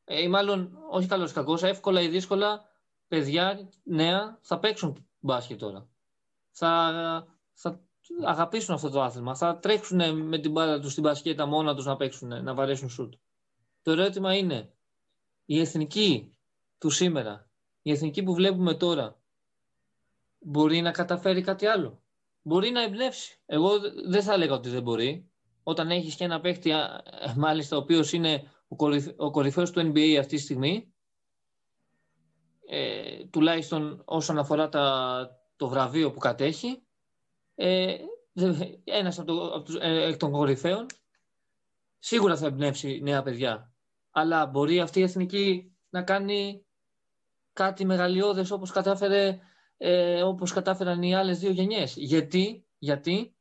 ε, 0.03 0.21
ή 0.21 0.27
μάλλον 0.27 0.77
όχι 0.89 1.07
καλός 1.07 1.31
ή 1.31 1.33
κακός, 1.33 1.63
εύκολα 1.63 2.01
ή 2.01 2.07
δύσκολα 2.07 2.61
παιδιά 3.07 3.69
νέα 3.83 4.39
θα 4.41 4.59
παίξουν 4.59 5.07
μπάσκετ 5.19 5.59
τώρα. 5.59 5.87
Θα, 6.51 6.93
θα 7.53 7.81
αγαπήσουν 8.25 8.73
αυτό 8.73 8.89
το 8.89 9.01
άθλημα. 9.01 9.35
Θα 9.35 9.59
τρέξουν 9.59 10.17
με 10.27 10.39
την 10.39 10.51
μπάλα 10.51 10.79
τους 10.79 10.91
στην 10.91 11.03
μπασκέτα 11.03 11.45
μόνα 11.45 11.75
τους 11.75 11.85
να 11.85 11.95
παίξουν, 11.95 12.43
να 12.43 12.53
βαρέσουν 12.53 12.89
σουτ. 12.89 13.13
Το 13.81 13.91
ερώτημα 13.91 14.37
είναι, 14.37 14.73
η 15.45 15.59
εθνική 15.59 16.35
του 16.77 16.89
σήμερα, 16.89 17.49
η 17.81 17.91
εθνική 17.91 18.23
που 18.23 18.33
βλέπουμε 18.33 18.73
τώρα, 18.73 19.21
μπορεί 20.39 20.81
να 20.81 20.91
καταφέρει 20.91 21.41
κάτι 21.41 21.65
άλλο; 21.65 22.01
Μπορεί 22.41 22.69
να 22.69 22.83
εμπνεύσει. 22.83 23.41
Εγώ 23.45 23.79
δεν 24.07 24.23
θα 24.23 24.33
έλεγα 24.33 24.53
ότι 24.53 24.69
δεν 24.69 24.81
μπορεί. 24.83 25.30
Όταν 25.63 25.91
έχεις 25.91 26.15
και 26.15 26.23
ένα 26.23 26.39
παίχτη, 26.39 26.71
μάλιστα, 27.35 27.75
ο 27.75 27.79
οποίος 27.79 28.13
είναι 28.13 28.43
ο, 29.17 29.31
κορυφαίος 29.31 29.71
του 29.71 29.91
NBA 29.93 30.15
αυτή 30.19 30.35
τη 30.35 30.41
στιγμή, 30.41 30.93
ε, 32.67 33.25
τουλάχιστον 33.25 34.01
όσον 34.05 34.37
αφορά 34.37 34.69
τα, 34.69 35.27
το 35.55 35.67
βραβείο 35.67 36.11
που 36.11 36.19
κατέχει, 36.19 36.83
ε, 37.55 37.95
ένας 38.83 39.19
από, 39.19 39.27
το, 39.27 39.53
από 39.53 39.63
τους, 39.63 39.75
ε, 39.75 40.03
εκ 40.07 40.17
των 40.17 40.31
κορυφαίων, 40.31 40.85
σίγουρα 41.99 42.37
θα 42.37 42.45
εμπνεύσει 42.45 42.99
νέα 43.03 43.21
παιδιά. 43.21 43.73
Αλλά 44.11 44.45
μπορεί 44.45 44.79
αυτή 44.79 44.99
η 44.99 45.03
εθνική 45.03 45.75
να 45.89 46.03
κάνει 46.03 46.65
κάτι 47.53 47.85
μεγαλειώδες 47.85 48.51
όπως, 48.51 48.71
κατάφερε, 48.71 49.39
ε, 49.77 50.23
όπως 50.23 50.53
κατάφεραν 50.53 51.01
οι 51.03 51.15
άλλες 51.15 51.39
δύο 51.39 51.51
γενιές. 51.51 51.95
Γιατί, 51.97 52.65
γιατί 52.77 53.35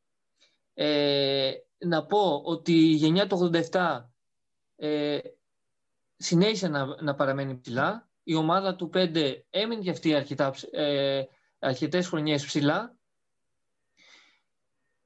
ε, 0.75 1.53
να 1.87 2.07
πω 2.07 2.43
ότι 2.45 2.73
η 2.73 2.95
γενιά 2.95 3.27
του 3.27 3.51
87 3.71 4.05
ε, 4.77 5.19
συνέχισε 6.17 6.69
να, 6.69 7.03
να 7.03 7.15
παραμένει 7.15 7.59
ψηλά. 7.61 8.09
Η 8.23 8.35
ομάδα 8.35 8.77
του 8.77 8.91
5 8.95 9.35
έμεινε 9.51 9.83
και 9.83 9.91
αυτή 9.91 10.15
αρκετά, 10.15 10.55
ε, 10.71 11.23
αρκετές 11.59 12.09
χρονιές 12.09 12.45
ψηλά. 12.45 12.97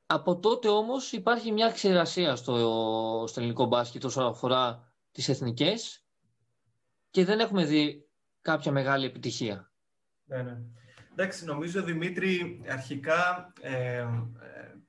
Από 0.06 0.38
τότε 0.38 0.68
όμως 0.68 1.12
υπάρχει 1.12 1.52
μια 1.52 1.70
ξηρασία 1.70 2.36
στο, 2.36 2.54
στο 3.28 3.40
ελληνικό 3.40 3.64
μπάσκετ 3.66 4.04
όσον 4.04 4.26
αφορά 4.26 4.92
τις 5.10 5.28
εθνικές 5.28 6.04
και 7.10 7.24
δεν 7.24 7.40
έχουμε 7.40 7.64
δει 7.64 8.08
κάποια 8.40 8.72
μεγάλη 8.72 9.06
επιτυχία. 9.06 9.72
Ναι, 10.24 10.42
ναι. 10.42 10.58
Εντάξει, 11.16 11.44
νομίζω 11.44 11.82
Δημήτρη, 11.82 12.60
αρχικά 12.68 13.52
ε, 13.60 13.98
ε 13.98 14.06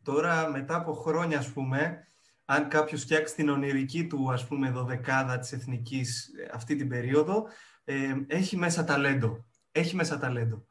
τώρα 0.04 0.50
μετά 0.50 0.76
από 0.76 0.94
χρόνια 0.94 1.38
ας 1.38 1.52
πούμε 1.52 2.08
αν 2.46 2.68
κάποιος 2.68 3.02
φτιάξει 3.02 3.36
την 3.36 3.50
ονειρική 3.50 4.08
του, 4.08 4.32
ας 4.32 4.48
πούμε, 4.48 4.70
δωδεκάδα 4.70 5.40
της 5.40 5.52
Εθνικής 5.52 6.28
ε, 6.28 6.50
αυτή 6.54 6.76
την 6.76 6.88
περίοδο, 6.90 7.48
ε, 7.84 8.16
έχει 8.28 8.58
μέσα 8.58 8.84
ταλέντο. 8.84 9.46
Έχει 9.72 9.96
μέσα 9.96 10.18
ταλέντο. 10.18 10.66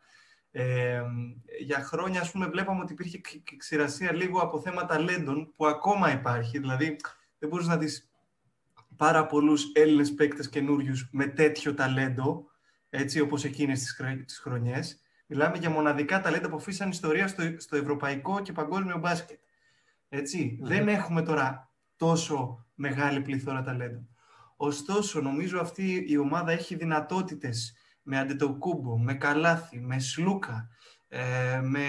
Ε, 0.50 1.02
για 1.61 1.84
χρόνια, 1.84 2.20
ας 2.20 2.30
πούμε, 2.30 2.46
βλέπαμε 2.46 2.80
ότι 2.80 2.92
υπήρχε 2.92 3.20
ξηρασία 3.57 4.12
λίγο 4.12 4.40
από 4.40 4.61
θέμα 4.61 4.86
ταλέντων, 4.86 5.52
που 5.57 5.66
ακόμα 5.66 6.12
υπάρχει. 6.12 6.59
Δηλαδή, 6.59 6.96
δεν 7.38 7.48
μπορείς 7.48 7.66
να 7.66 7.76
δεις 7.76 8.11
πάρα 8.96 9.26
πολλούς 9.26 9.72
Έλληνες 9.74 10.14
παίκτες 10.14 10.48
καινούριους 10.48 11.09
με 11.12 11.26
τέτοιο 11.26 11.74
ταλέντο, 11.74 12.44
έτσι, 12.90 13.20
όπως 13.20 13.44
εκείνες 13.44 13.80
τις, 13.80 14.00
τις 14.24 14.38
χρονιές. 14.38 15.03
Μιλάμε 15.35 15.59
για 15.59 15.70
μοναδικά 15.70 16.20
ταλέντα 16.20 16.49
που 16.49 16.57
αφήσαν 16.57 16.91
ιστορία 16.91 17.28
στο, 17.28 17.43
στο 17.57 17.76
ευρωπαϊκό 17.76 18.41
και 18.43 18.53
παγκόσμιο 18.53 18.99
μπάσκετ. 18.99 19.39
Έτσι. 20.09 20.59
Δεν 20.62 20.89
έχουμε 20.89 21.22
τώρα 21.22 21.70
τόσο 21.97 22.66
μεγάλη 22.74 23.20
πληθώρα 23.20 23.62
ταλέντων. 23.62 24.09
Ωστόσο, 24.57 25.20
νομίζω 25.20 25.61
αυτή 25.61 26.05
η 26.09 26.18
ομάδα 26.18 26.53
έχει 26.53 26.74
δυνατότητες 26.74 27.74
με 28.03 28.18
Αντετοκούμπο, 28.18 28.99
με 28.99 29.14
Καλάθι, 29.14 29.80
με 29.80 29.99
Σλούκα, 29.99 30.68
ε, 31.09 31.61
με 31.62 31.80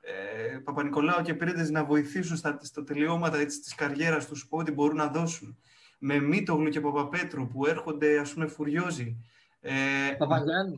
ε, 0.00 0.58
Παπα-Νικολάου 0.58 1.22
και 1.22 1.34
Πρίντες 1.34 1.70
να 1.70 1.84
βοηθήσουν 1.84 2.36
στα, 2.36 2.58
στα 2.62 2.84
τελειώματα 2.84 3.38
έτσι, 3.38 3.60
της 3.60 3.74
καριέρας 3.74 4.26
τους 4.26 4.46
που 4.48 4.56
ό,τι 4.56 4.72
μπορούν 4.72 4.96
να 4.96 5.06
δώσουν. 5.06 5.58
Με 5.98 6.18
Μίτογλου 6.18 6.68
και 6.68 6.80
Παπαπέτρου 6.80 7.48
που 7.48 7.66
έρχονται 7.66 8.18
ας 8.18 8.32
πούμε 8.32 8.46
φουριόζοι. 8.46 9.16
Ε, 9.60 9.70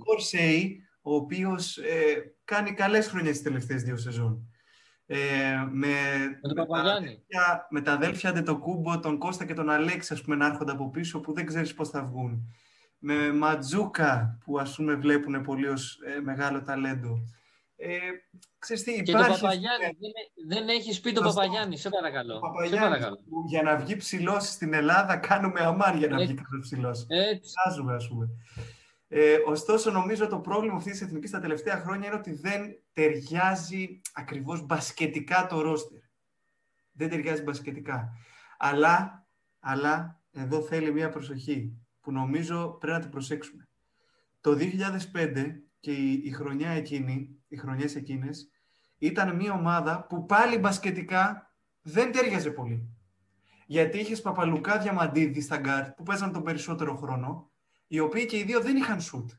Κορσέη, 0.04 0.85
ο 1.08 1.14
οποίος 1.14 1.76
ε, 1.76 2.34
κάνει 2.44 2.72
καλές 2.72 3.08
χρονιές 3.08 3.32
τις 3.32 3.42
τελευταίες 3.42 3.82
δύο 3.82 3.96
σεζόν. 3.96 4.50
Ε, 5.06 5.16
με, 5.70 5.88
με, 6.54 6.64
τα 6.66 6.78
αδέλφια, 6.80 7.66
με 7.70 7.80
τα 7.80 7.92
αδέλφια 7.92 8.42
Κούμπο, 8.60 9.00
τον 9.00 9.18
Κώστα 9.18 9.44
και 9.44 9.54
τον 9.54 9.70
Αλέξη, 9.70 10.12
ας 10.12 10.22
πούμε, 10.22 10.36
να 10.36 10.46
έρχονται 10.46 10.72
από 10.72 10.90
πίσω, 10.90 11.20
που 11.20 11.32
δεν 11.32 11.46
ξέρεις 11.46 11.74
πώς 11.74 11.88
θα 11.88 12.04
βγουν. 12.04 12.54
Με 12.98 13.32
Ματζούκα, 13.32 14.38
που 14.44 14.58
ας 14.58 14.74
πούμε 14.76 14.94
βλέπουν 14.94 15.42
πολύ 15.42 15.68
ως 15.68 15.98
ε, 16.16 16.20
μεγάλο 16.20 16.62
ταλέντο. 16.62 17.18
Ε, 17.76 17.98
ξέρεις 18.58 18.82
τι, 18.82 19.02
και 19.02 19.10
υπάρχει, 19.10 19.30
τον 19.30 19.40
Παπαγιάννη, 19.40 19.84
δεν, 19.84 20.48
δεν 20.48 20.68
έχεις 20.68 21.00
πει 21.00 21.12
τον 21.12 21.24
Παπαγιάννη, 21.24 21.78
σε 21.78 21.88
παρακαλώ. 21.88 22.40
σε 22.68 22.76
παρακαλώ. 22.76 23.16
Που 23.16 23.44
για 23.48 23.62
να 23.62 23.76
βγει 23.76 23.96
ψηλός 23.96 24.48
στην 24.48 24.74
Ελλάδα 24.74 25.16
κάνουμε 25.16 25.60
αμάρ 25.60 25.96
για 25.96 26.08
να 26.08 26.16
βγει 26.16 26.34
κάποιος 26.34 26.60
ψηλός. 26.60 27.06
Έτσι. 27.08 27.52
ας 27.96 28.08
πούμε. 28.08 28.28
Ε, 29.08 29.36
ωστόσο, 29.46 29.90
νομίζω 29.90 30.26
το 30.26 30.38
πρόβλημα 30.38 30.76
αυτής 30.76 30.92
της 30.92 31.02
εθνικής 31.02 31.30
τα 31.30 31.40
τελευταία 31.40 31.76
χρόνια 31.76 32.06
είναι 32.06 32.16
ότι 32.16 32.32
δεν 32.32 32.82
ταιριάζει 32.92 34.00
ακριβώς 34.12 34.66
μπασκετικά 34.66 35.46
το 35.46 35.60
ρόστερ. 35.60 35.98
Δεν 36.92 37.08
ταιριάζει 37.08 37.42
μπασκετικά. 37.42 38.12
Αλλά, 38.58 39.26
αλλά 39.60 40.22
εδώ 40.32 40.60
θέλει 40.60 40.92
μία 40.92 41.08
προσοχή 41.08 41.76
που 42.00 42.12
νομίζω 42.12 42.76
πρέπει 42.80 42.96
να 42.96 43.00
την 43.02 43.10
προσέξουμε. 43.10 43.68
Το 44.40 44.56
2005 45.12 45.62
και 45.80 45.92
η, 45.92 46.22
η 46.24 46.30
χρονιά 46.30 46.70
εκείνη, 46.70 47.36
οι 47.48 47.56
χρονιές 47.56 47.94
εκείνες, 47.96 48.50
ήταν 48.98 49.36
μία 49.36 49.52
ομάδα 49.52 50.06
που 50.06 50.26
πάλι 50.26 50.58
μπασκετικά 50.58 51.54
δεν 51.82 52.12
ταίριαζε 52.12 52.50
πολύ. 52.50 52.96
Γιατί 53.66 53.98
είχες 53.98 54.20
Παπαλουκά 54.20 54.78
Διαμαντίδη 54.78 55.40
στα 55.40 55.56
γκάρτ 55.56 55.96
που 55.96 56.02
παίζαν 56.02 56.32
τον 56.32 56.42
περισσότερο 56.42 56.96
χρόνο, 56.96 57.50
οι 57.86 57.98
οποίοι 57.98 58.26
και 58.26 58.38
οι 58.38 58.42
δύο 58.42 58.60
δεν 58.60 58.76
είχαν 58.76 59.00
σουτ. 59.00 59.30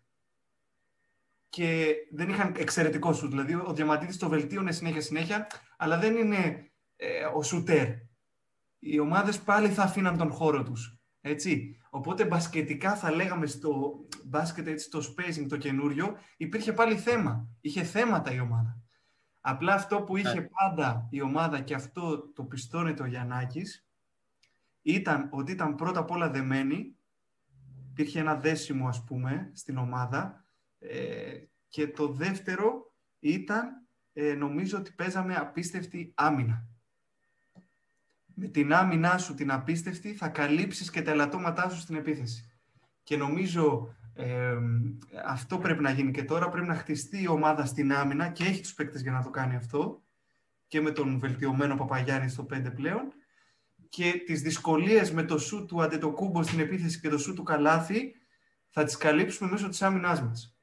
Και 1.49 1.95
δεν 2.11 2.29
είχαν 2.29 2.53
εξαιρετικό 2.57 3.13
σουτ. 3.13 3.29
Δηλαδή, 3.29 3.53
ο 3.53 3.73
Διαμαντίδης 3.73 4.17
το 4.17 4.29
βελτίωνε 4.29 4.71
συνέχεια 4.71 5.01
συνέχεια, 5.01 5.47
αλλά 5.77 5.97
δεν 5.99 6.15
είναι 6.15 6.71
ε, 6.95 7.25
ο 7.25 7.43
σουτέρ. 7.43 7.87
Οι 8.79 8.99
ομάδες 8.99 9.39
πάλι 9.39 9.69
θα 9.69 9.83
αφήναν 9.83 10.17
τον 10.17 10.31
χώρο 10.31 10.63
τους. 10.63 10.99
Έτσι. 11.21 11.77
Οπότε 11.89 12.25
μπασκετικά 12.25 12.95
θα 12.95 13.11
λέγαμε 13.11 13.45
στο 13.45 14.05
μπάσκετ, 14.25 14.67
έτσι, 14.67 14.89
το 14.89 15.13
spacing 15.15 15.45
το 15.49 15.57
καινούριο, 15.57 16.17
υπήρχε 16.37 16.73
πάλι 16.73 16.97
θέμα. 16.97 17.47
Είχε 17.61 17.83
θέματα 17.83 18.31
η 18.31 18.39
ομάδα. 18.39 18.81
Απλά 19.41 19.73
αυτό 19.73 20.01
που 20.01 20.17
είχε 20.17 20.39
ναι. 20.39 20.47
πάντα 20.47 21.07
η 21.09 21.21
ομάδα 21.21 21.61
και 21.61 21.73
αυτό 21.73 22.31
το 22.33 22.43
πιστώνει 22.43 22.93
το 22.93 23.05
Γιαννάκης 23.05 23.87
ήταν 24.81 25.29
ότι 25.31 25.51
ήταν 25.51 25.75
πρώτα 25.75 25.99
απ' 25.99 26.11
όλα 26.11 26.29
δεμένη, 26.29 26.96
υπήρχε 27.97 28.19
ένα 28.19 28.35
δέσιμο 28.35 28.87
ας 28.87 29.03
πούμε 29.03 29.51
στην 29.53 29.77
ομάδα 29.77 30.45
ε, 30.79 31.37
και 31.67 31.87
το 31.87 32.07
δεύτερο 32.07 32.93
ήταν 33.19 33.87
ε, 34.13 34.33
νομίζω 34.33 34.77
ότι 34.77 34.91
παίζαμε 34.91 35.35
απίστευτη 35.35 36.11
άμυνα. 36.15 36.65
Με 38.33 38.47
την 38.47 38.73
άμυνά 38.73 39.17
σου 39.17 39.33
την 39.33 39.51
απίστευτη 39.51 40.13
θα 40.13 40.27
καλύψεις 40.27 40.89
και 40.89 41.01
τα 41.01 41.11
ελαττώματά 41.11 41.69
σου 41.69 41.79
στην 41.79 41.95
επίθεση. 41.95 42.51
Και 43.03 43.17
νομίζω 43.17 43.95
ε, 44.13 44.57
αυτό 45.25 45.57
πρέπει 45.57 45.81
να 45.81 45.91
γίνει 45.91 46.11
και 46.11 46.23
τώρα. 46.23 46.49
Πρέπει 46.49 46.67
να 46.67 46.75
χτιστεί 46.75 47.21
η 47.21 47.27
ομάδα 47.27 47.65
στην 47.65 47.93
άμυνα 47.93 48.27
και 48.27 48.43
έχει 48.43 48.61
τους 48.61 48.73
παίκτες 48.73 49.01
για 49.01 49.11
να 49.11 49.23
το 49.23 49.29
κάνει 49.29 49.55
αυτό 49.55 50.03
και 50.67 50.81
με 50.81 50.91
τον 50.91 51.19
βελτιωμένο 51.19 51.75
Παπαγιάννη 51.75 52.29
στο 52.29 52.45
5 52.53 52.71
πλέον 52.75 53.13
και 53.89 54.23
τις 54.25 54.41
δυσκολίες 54.41 55.11
με 55.11 55.23
το 55.23 55.37
σου 55.37 55.65
του 55.65 55.81
Αντετοκούμπο 55.81 56.43
στην 56.43 56.59
επίθεση 56.59 56.99
και 56.99 57.09
το 57.09 57.17
σου 57.17 57.33
του 57.33 57.43
Καλάθι 57.43 58.15
θα 58.69 58.83
τις 58.83 58.97
καλύψουμε 58.97 59.49
μέσω 59.49 59.69
της 59.69 59.81
άμυνάς 59.81 60.21
μας. 60.21 60.57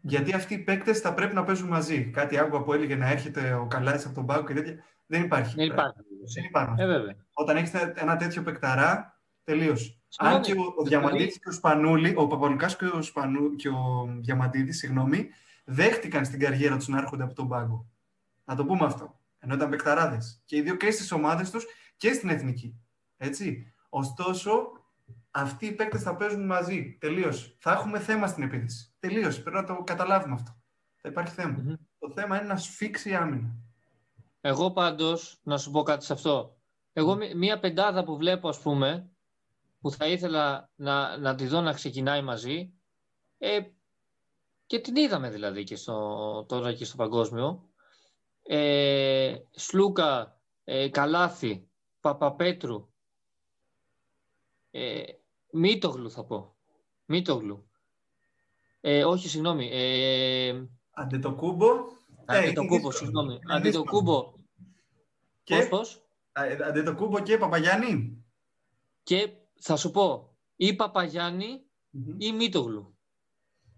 Γιατί 0.00 0.32
αυτοί 0.32 0.54
οι 0.54 0.58
παίκτες 0.58 0.98
θα 0.98 1.14
πρέπει 1.14 1.34
να 1.34 1.44
παίζουν 1.44 1.68
μαζί. 1.68 2.04
Κάτι 2.04 2.38
άκουγα 2.38 2.62
που 2.62 2.72
έλεγε 2.72 2.96
να 2.96 3.10
έρχεται 3.10 3.52
ο 3.52 3.66
Καλάθης 3.66 4.04
από 4.04 4.14
τον 4.14 4.26
πάγκο 4.26 4.46
και 4.46 4.54
τέτοια. 4.54 4.84
Δεν 5.06 5.22
υπάρχει. 5.22 5.54
Δεν 5.54 5.66
υπάρχει. 5.66 5.98
Δεν 6.34 6.44
υπάρχει. 6.44 6.82
Ε, 6.82 7.16
Όταν 7.32 7.56
έχετε 7.56 7.92
ένα 7.96 8.16
τέτοιο 8.16 8.42
παικταρά, 8.42 9.20
τελείωσε. 9.44 9.98
Αν 10.16 10.40
και 10.40 10.52
ο, 10.52 10.74
ο 10.76 10.82
Διαμαντίδης 10.82 11.38
και 11.38 11.48
ο 11.48 11.52
Σπανούλη, 11.52 12.12
ο 12.16 12.26
Παπαλουκάς 12.26 12.76
και 12.76 12.84
ο, 12.84 13.02
Σπανού, 13.02 13.54
και 13.54 13.68
ο 13.68 14.08
Διαμαντίδης, 14.20 14.78
συγγνώμη, 14.78 15.28
δέχτηκαν 15.64 16.24
στην 16.24 16.38
καριέρα 16.40 16.76
τους 16.76 16.88
να 16.88 16.98
έρχονται 16.98 17.22
από 17.22 17.34
τον 17.34 17.48
πάγκο. 17.48 17.86
Να 18.44 18.54
το 18.54 18.64
πούμε 18.64 18.84
αυτό. 18.84 19.20
Ενώ 19.38 19.54
ήταν 19.54 19.70
παικταράδες. 19.70 20.42
Και 20.44 20.56
οι 20.56 20.60
δύο 20.60 20.74
και 20.74 20.90
στις 20.90 21.12
ομάδες 21.12 21.50
τους 21.50 21.66
και 21.96 22.12
στην 22.12 22.28
εθνική. 22.28 22.80
Έτσι. 23.16 23.74
Ωστόσο, 23.88 24.72
αυτοί 25.30 25.66
οι 25.66 25.72
παίκτες 25.72 26.02
θα 26.02 26.16
παίζουν 26.16 26.46
μαζί. 26.46 26.96
Τελείω. 27.00 27.32
Θα 27.58 27.72
έχουμε 27.72 27.98
θέμα 27.98 28.26
στην 28.26 28.42
επίθεση. 28.42 28.94
Τελείω. 28.98 29.28
Πρέπει 29.28 29.56
να 29.56 29.64
το 29.64 29.82
καταλάβουμε 29.82 30.34
αυτό. 30.34 30.56
Θα 30.96 31.08
υπάρχει 31.08 31.34
Το 31.98 32.10
θέμα 32.14 32.36
είναι 32.36 32.46
να 32.46 32.56
σφίξει 32.56 33.10
η 33.10 33.14
άμυνα. 33.14 33.54
Εγώ 34.40 34.70
πάντως, 34.70 35.40
να 35.42 35.58
σου 35.58 35.70
πω 35.70 35.82
κάτι 35.82 36.04
σε 36.04 36.12
αυτό. 36.12 36.58
Εγώ 36.92 37.18
μία 37.36 37.58
πεντάδα 37.58 38.04
που 38.04 38.16
βλέπω, 38.16 38.48
ας 38.48 38.60
πούμε, 38.60 39.10
που 39.80 39.90
θα 39.90 40.06
ήθελα 40.06 40.70
να, 40.74 41.16
να 41.16 41.34
τη 41.34 41.46
δω 41.46 41.60
να 41.60 41.72
ξεκινάει 41.72 42.22
μαζί, 42.22 42.72
ε, 43.38 43.60
και 44.66 44.78
την 44.78 44.96
είδαμε 44.96 45.30
δηλαδή 45.30 45.64
και 45.64 45.76
στο, 45.76 46.44
τώρα 46.48 46.72
και 46.72 46.84
στο 46.84 46.96
παγκόσμιο. 46.96 47.68
Ε, 48.42 49.34
Σλούκα, 49.50 50.40
ε, 50.64 50.88
Καλάθι, 50.88 51.68
Παπαπέτρου, 52.04 52.88
ε, 54.70 55.02
Μίτογλου 55.52 56.10
θα 56.10 56.24
πω. 56.24 56.56
Μίτογλου. 57.04 57.70
Ε, 58.80 59.04
όχι, 59.04 59.28
συγγνώμη. 59.28 59.68
Ε, 59.72 60.64
Αντετοκούμπο. 60.90 61.66
Αντετοκούμπο, 62.24 62.90
συγγνώμη. 62.90 63.38
Αντετοκούμπο. 63.48 64.32
Και, 65.42 65.56
πώς, 65.56 65.68
πώς; 65.68 66.06
Αντετοκούμπο 66.68 67.20
και 67.20 67.38
Παπαγιάννη. 67.38 68.24
Και 69.02 69.30
θα 69.60 69.76
σου 69.76 69.90
πω, 69.90 70.36
ή 70.56 70.74
παπαγιαννη 70.74 71.62
ή 72.18 72.32
Μίτογλου. 72.32 72.98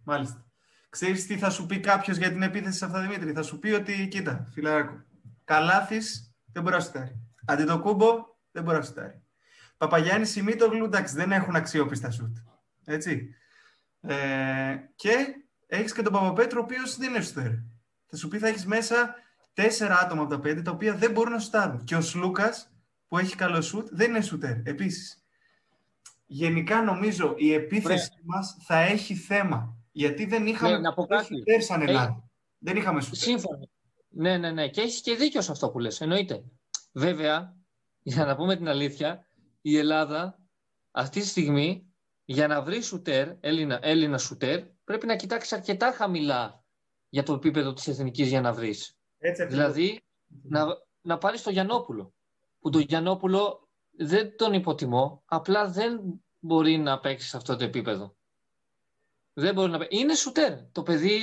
Μάλιστα. 0.05 0.47
Ξέρεις 0.89 1.27
τι 1.27 1.39
θα 1.39 1.51
σου 1.51 1.67
πει 1.67 1.81
κάποιος 1.81 2.17
για 2.17 2.29
την 2.29 2.43
επίθεση 2.43 2.79
σε 2.79 2.85
αυτά, 2.85 3.01
Δημήτρη; 3.01 3.33
Θα 3.33 3.43
σου 3.43 3.59
πει 3.59 3.71
ότι, 3.71 4.09
κοίτα, 4.09 4.49
φιλαράκο, 4.53 5.05
καλάθις 5.45 6.35
δεν 6.53 6.63
μπορεί 6.63 6.75
να 6.75 6.81
σουτάρει. 6.81 7.26
Αντιτοκούμπο 7.47 8.25
δεν 8.51 8.63
μπορεί 8.63 8.77
να 8.77 8.83
σουτάρει. 8.83 9.23
Παπαγιάννης 9.77 10.31
Σιμίτογλου, 10.31 10.85
εντάξει, 10.85 11.15
δεν 11.15 11.33
έχουν 11.33 11.57
αξιόπιστα 11.57 12.11
σουτ. 12.11 12.37
Έτσι. 12.85 13.35
Ε, 14.01 14.77
και 14.95 15.17
έχεις 15.67 15.93
και 15.93 16.03
τον 16.03 16.13
Παπαπέτρο, 16.13 16.61
ο 16.61 16.63
οποίος 16.65 16.97
δεν 16.97 17.11
είναι 17.11 17.21
σουτέρ. 17.21 17.51
Θα 18.07 18.17
σου 18.17 18.29
πει 18.29 18.39
θα 18.39 18.49
έχεις 18.49 18.67
μέσα 18.67 19.15
τέσσερα 19.53 19.99
άτομα 19.99 20.23
από 20.23 20.31
τα 20.31 20.41
πέντε 20.41 20.63
τα 20.63 20.71
οποία 20.71 20.95
δεν 20.95 21.11
μπορούν 21.11 21.33
να 21.33 21.39
σουτάρουν. 21.39 21.85
Και 21.85 21.97
ο 21.97 22.01
Σλούκας, 22.01 22.71
που 23.09 23.19
έχει 23.19 23.37
καλό 23.37 23.61
σουτ, 23.61 23.89
δεν 23.91 24.11
είναι 24.11 24.21
σουτέρ. 24.21 24.57
Επίσης. 24.63 25.25
Γενικά 26.27 26.83
νομίζω 26.83 27.35
η 27.37 27.53
επίθεση 27.53 28.11
μας 28.25 28.57
θα 28.67 28.79
έχει 28.79 29.15
θέμα. 29.15 29.77
Γιατί 29.93 30.27
δεν 30.27 30.47
είχαμε 30.47 30.79
ναι, 30.79 31.23
σουτέρ 31.23 31.63
σαν 31.63 31.83
Ελλάδα. 31.83 32.31
Δεν 32.59 32.77
είχαμε 32.77 33.01
σουτέρ. 33.01 33.19
Σύμφωνα. 33.19 33.69
Ναι, 34.09 34.37
ναι, 34.37 34.51
ναι. 34.51 34.69
Και 34.69 34.81
έχεις 34.81 35.01
και 35.01 35.15
δίκιο 35.15 35.41
σε 35.41 35.53
αυτό 35.53 35.71
που 35.71 35.79
λες. 35.79 36.01
Εννοείται. 36.01 36.43
Βέβαια, 36.97 37.57
για 38.03 38.25
να 38.25 38.37
πούμε 38.37 38.57
την 38.57 38.69
αλήθεια, 38.69 39.29
η 39.61 39.79
Ελλάδα 39.79 40.39
αυτή 40.91 41.21
τη 41.21 41.27
στιγμή 41.27 41.95
για 42.25 42.47
να 42.47 42.63
βρει 42.63 42.83
σουτέρ, 42.83 43.29
Έλληνα, 43.41 43.79
Έλληνα 43.83 44.19
σουτέρ, 44.19 44.63
πρέπει 44.85 45.07
να 45.07 45.17
κοιτάξεις 45.17 45.53
αρκετά 45.53 45.93
χαμηλά 45.93 46.65
για 47.09 47.23
το 47.23 47.33
επίπεδο 47.33 47.73
της 47.73 47.89
εθνικής 47.89 48.29
για 48.29 48.41
να 48.41 48.53
βρεις. 48.53 48.99
δηλαδή, 49.49 50.01
να, 50.43 50.67
να 51.01 51.19
πάρεις 51.19 51.43
το 51.43 51.51
Γιαννόπουλο. 51.51 52.15
Που 52.59 52.71
το 52.71 52.79
Γιαννόπουλο 52.79 53.69
δεν 53.97 54.37
τον 54.37 54.53
υποτιμώ, 54.53 55.23
απλά 55.25 55.69
δεν 55.69 56.01
μπορεί 56.39 56.77
να 56.79 57.01
παίξει 57.01 57.29
σε 57.29 57.37
αυτό 57.37 57.57
το 57.57 57.65
επίπεδο. 57.65 58.17
Δεν 59.33 59.55
μπορεί 59.55 59.71
να 59.71 59.79
παίξει. 59.79 59.99
Είναι 59.99 60.15
σουτέρ. 60.15 60.71
Το 60.73 60.83
παιδί 60.83 61.19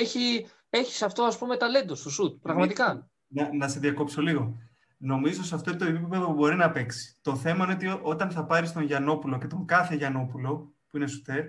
έχει, 0.00 0.46
έχει 0.70 0.92
σε 0.92 1.04
αυτό, 1.04 1.22
ας 1.22 1.38
πούμε, 1.38 1.56
ταλέντο 1.56 1.94
στο 1.94 2.10
σουτ. 2.10 2.42
Πραγματικά. 2.42 3.10
Να, 3.26 3.54
να 3.54 3.68
σε 3.68 3.78
διακόψω 3.78 4.20
λίγο 4.20 4.65
νομίζω 4.96 5.42
σε 5.42 5.54
αυτό 5.54 5.76
το 5.76 5.84
επίπεδο 5.84 6.32
μπορεί 6.32 6.56
να 6.56 6.70
παίξει. 6.70 7.18
Το 7.22 7.36
θέμα 7.36 7.64
είναι 7.64 7.72
ότι 7.72 8.00
όταν 8.02 8.30
θα 8.30 8.44
πάρεις 8.44 8.72
τον 8.72 8.82
Γιαννόπουλο 8.82 9.38
και 9.38 9.46
τον 9.46 9.66
κάθε 9.66 9.94
Γιαννόπουλο, 9.94 10.74
που 10.86 10.96
είναι 10.96 11.06
σουτέρ, 11.06 11.44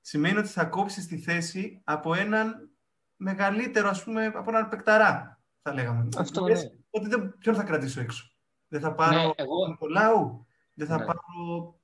σημαίνει 0.00 0.38
ότι 0.38 0.48
θα 0.48 0.64
κόψεις 0.64 1.06
τη 1.06 1.18
θέση 1.18 1.80
από 1.84 2.14
έναν 2.14 2.70
μεγαλύτερο, 3.16 3.88
ας 3.88 4.04
πούμε, 4.04 4.26
από 4.26 4.50
έναν 4.50 4.68
παικταρά, 4.68 5.42
θα 5.62 5.72
λέγαμε. 5.72 6.08
Αυτό 6.16 6.48
είναι. 6.48 6.80
Ότι 6.90 7.08
δεν, 7.08 7.34
ποιον 7.38 7.54
θα 7.54 7.62
κρατήσω 7.62 8.00
έξω; 8.00 8.24
Δεν 8.68 8.80
θα 8.80 8.94
πάρω 8.94 9.16
ναι, 9.16 9.30
εγώ... 9.34 9.76
τον 9.78 9.88
Λάου. 9.90 10.46
Δεν 10.74 10.86
θα 10.86 10.98
ναι. 10.98 11.04
πάρω... 11.04 11.20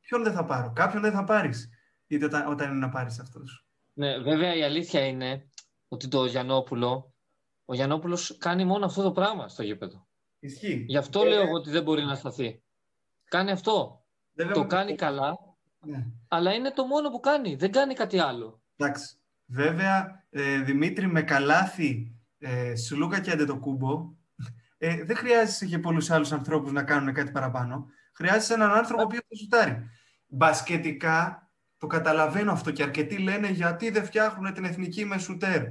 Ποιον 0.00 0.22
δεν 0.22 0.32
θα 0.32 0.44
πάρω; 0.44 0.72
Κάποιον 0.72 1.02
δεν 1.02 1.12
θα 1.12 1.24
πάρεις. 1.24 1.70
Είτε 2.06 2.24
όταν, 2.24 2.50
όταν 2.50 2.70
είναι 2.70 2.78
να 2.78 2.88
πάρεις 2.88 3.18
αυτός. 3.18 3.66
Ναι, 3.92 4.18
βέβαια 4.18 4.54
η 4.54 4.62
αλήθεια 4.62 5.06
είναι 5.06 5.50
ότι 5.88 6.08
το 6.08 6.24
Γιαννόπουλο, 6.24 7.14
ο 7.64 7.74
Γιαννόπουλος 7.74 8.36
κάνει 8.38 8.64
μόνο 8.64 8.84
αυτό 8.84 9.02
το 9.02 9.12
πράγμα 9.12 9.48
στο 9.48 9.62
γήπεδο. 9.62 10.06
Ισχύει. 10.44 10.84
Γι' 10.88 10.96
αυτό 10.96 11.22
ε, 11.24 11.28
λέω 11.28 11.50
ότι 11.50 11.70
δεν 11.70 11.82
μπορεί 11.82 12.04
να 12.04 12.14
σταθεί. 12.14 12.62
Κάνει 13.28 13.50
αυτό. 13.50 14.04
το 14.52 14.66
κάνει 14.66 14.94
καλά, 14.94 15.38
ναι. 15.80 16.06
αλλά 16.28 16.52
είναι 16.52 16.70
το 16.70 16.86
μόνο 16.86 17.10
που 17.10 17.20
κάνει. 17.20 17.54
Δεν 17.54 17.72
κάνει 17.72 17.94
κάτι 17.94 18.18
άλλο. 18.18 18.62
Εντάξει. 18.76 19.16
Βέβαια, 19.46 20.24
ε, 20.30 20.58
Δημήτρη, 20.58 21.06
με 21.06 21.22
καλάθι 21.22 22.16
ε, 22.38 22.76
Σουλούκα 22.76 23.20
και 23.20 23.30
Αντετοκούμπο, 23.30 24.12
ε, 24.78 25.04
δεν 25.04 25.16
χρειάζεσαι 25.16 25.66
και 25.66 25.78
πολλούς 25.78 26.10
άλλους 26.10 26.32
ανθρώπους 26.32 26.72
να 26.72 26.82
κάνουν 26.82 27.14
κάτι 27.14 27.30
παραπάνω. 27.30 27.86
Χρειάζεσαι 28.12 28.54
έναν 28.54 28.70
άνθρωπο 28.70 29.06
που 29.06 29.14
θα 29.14 29.36
σουτάρει. 29.36 29.90
Μπασκετικά, 30.26 31.50
το 31.78 31.86
καταλαβαίνω 31.86 32.52
αυτό 32.52 32.70
και 32.70 32.82
αρκετοί 32.82 33.18
λένε 33.18 33.48
γιατί 33.48 33.90
δεν 33.90 34.04
φτιάχνουν 34.04 34.52
την 34.52 34.64
εθνική 34.64 35.04
με 35.04 35.18
σουτέρ 35.18 35.62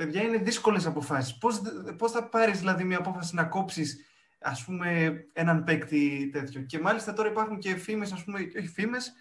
παιδιά, 0.00 0.22
είναι 0.22 0.36
δύσκολες 0.36 0.86
αποφάσεις. 0.86 1.38
Πώς, 1.38 1.60
πώς 1.98 2.10
θα 2.12 2.28
πάρεις 2.28 2.58
δηλαδή 2.58 2.84
μια 2.84 2.98
απόφαση 2.98 3.34
να 3.34 3.44
κόψεις 3.44 3.96
έναν 5.32 5.64
παίκτη 5.64 6.30
τέτοιο; 6.32 6.62
Και 6.62 6.78
μάλιστα 6.78 7.12
τώρα 7.12 7.28
υπάρχουν 7.28 7.58
και 7.58 7.76
φήμες, 7.76 8.12
ας 8.12 8.24
πούμε, 8.24 8.38
όχι 8.38 8.68
φήμες, 8.68 9.12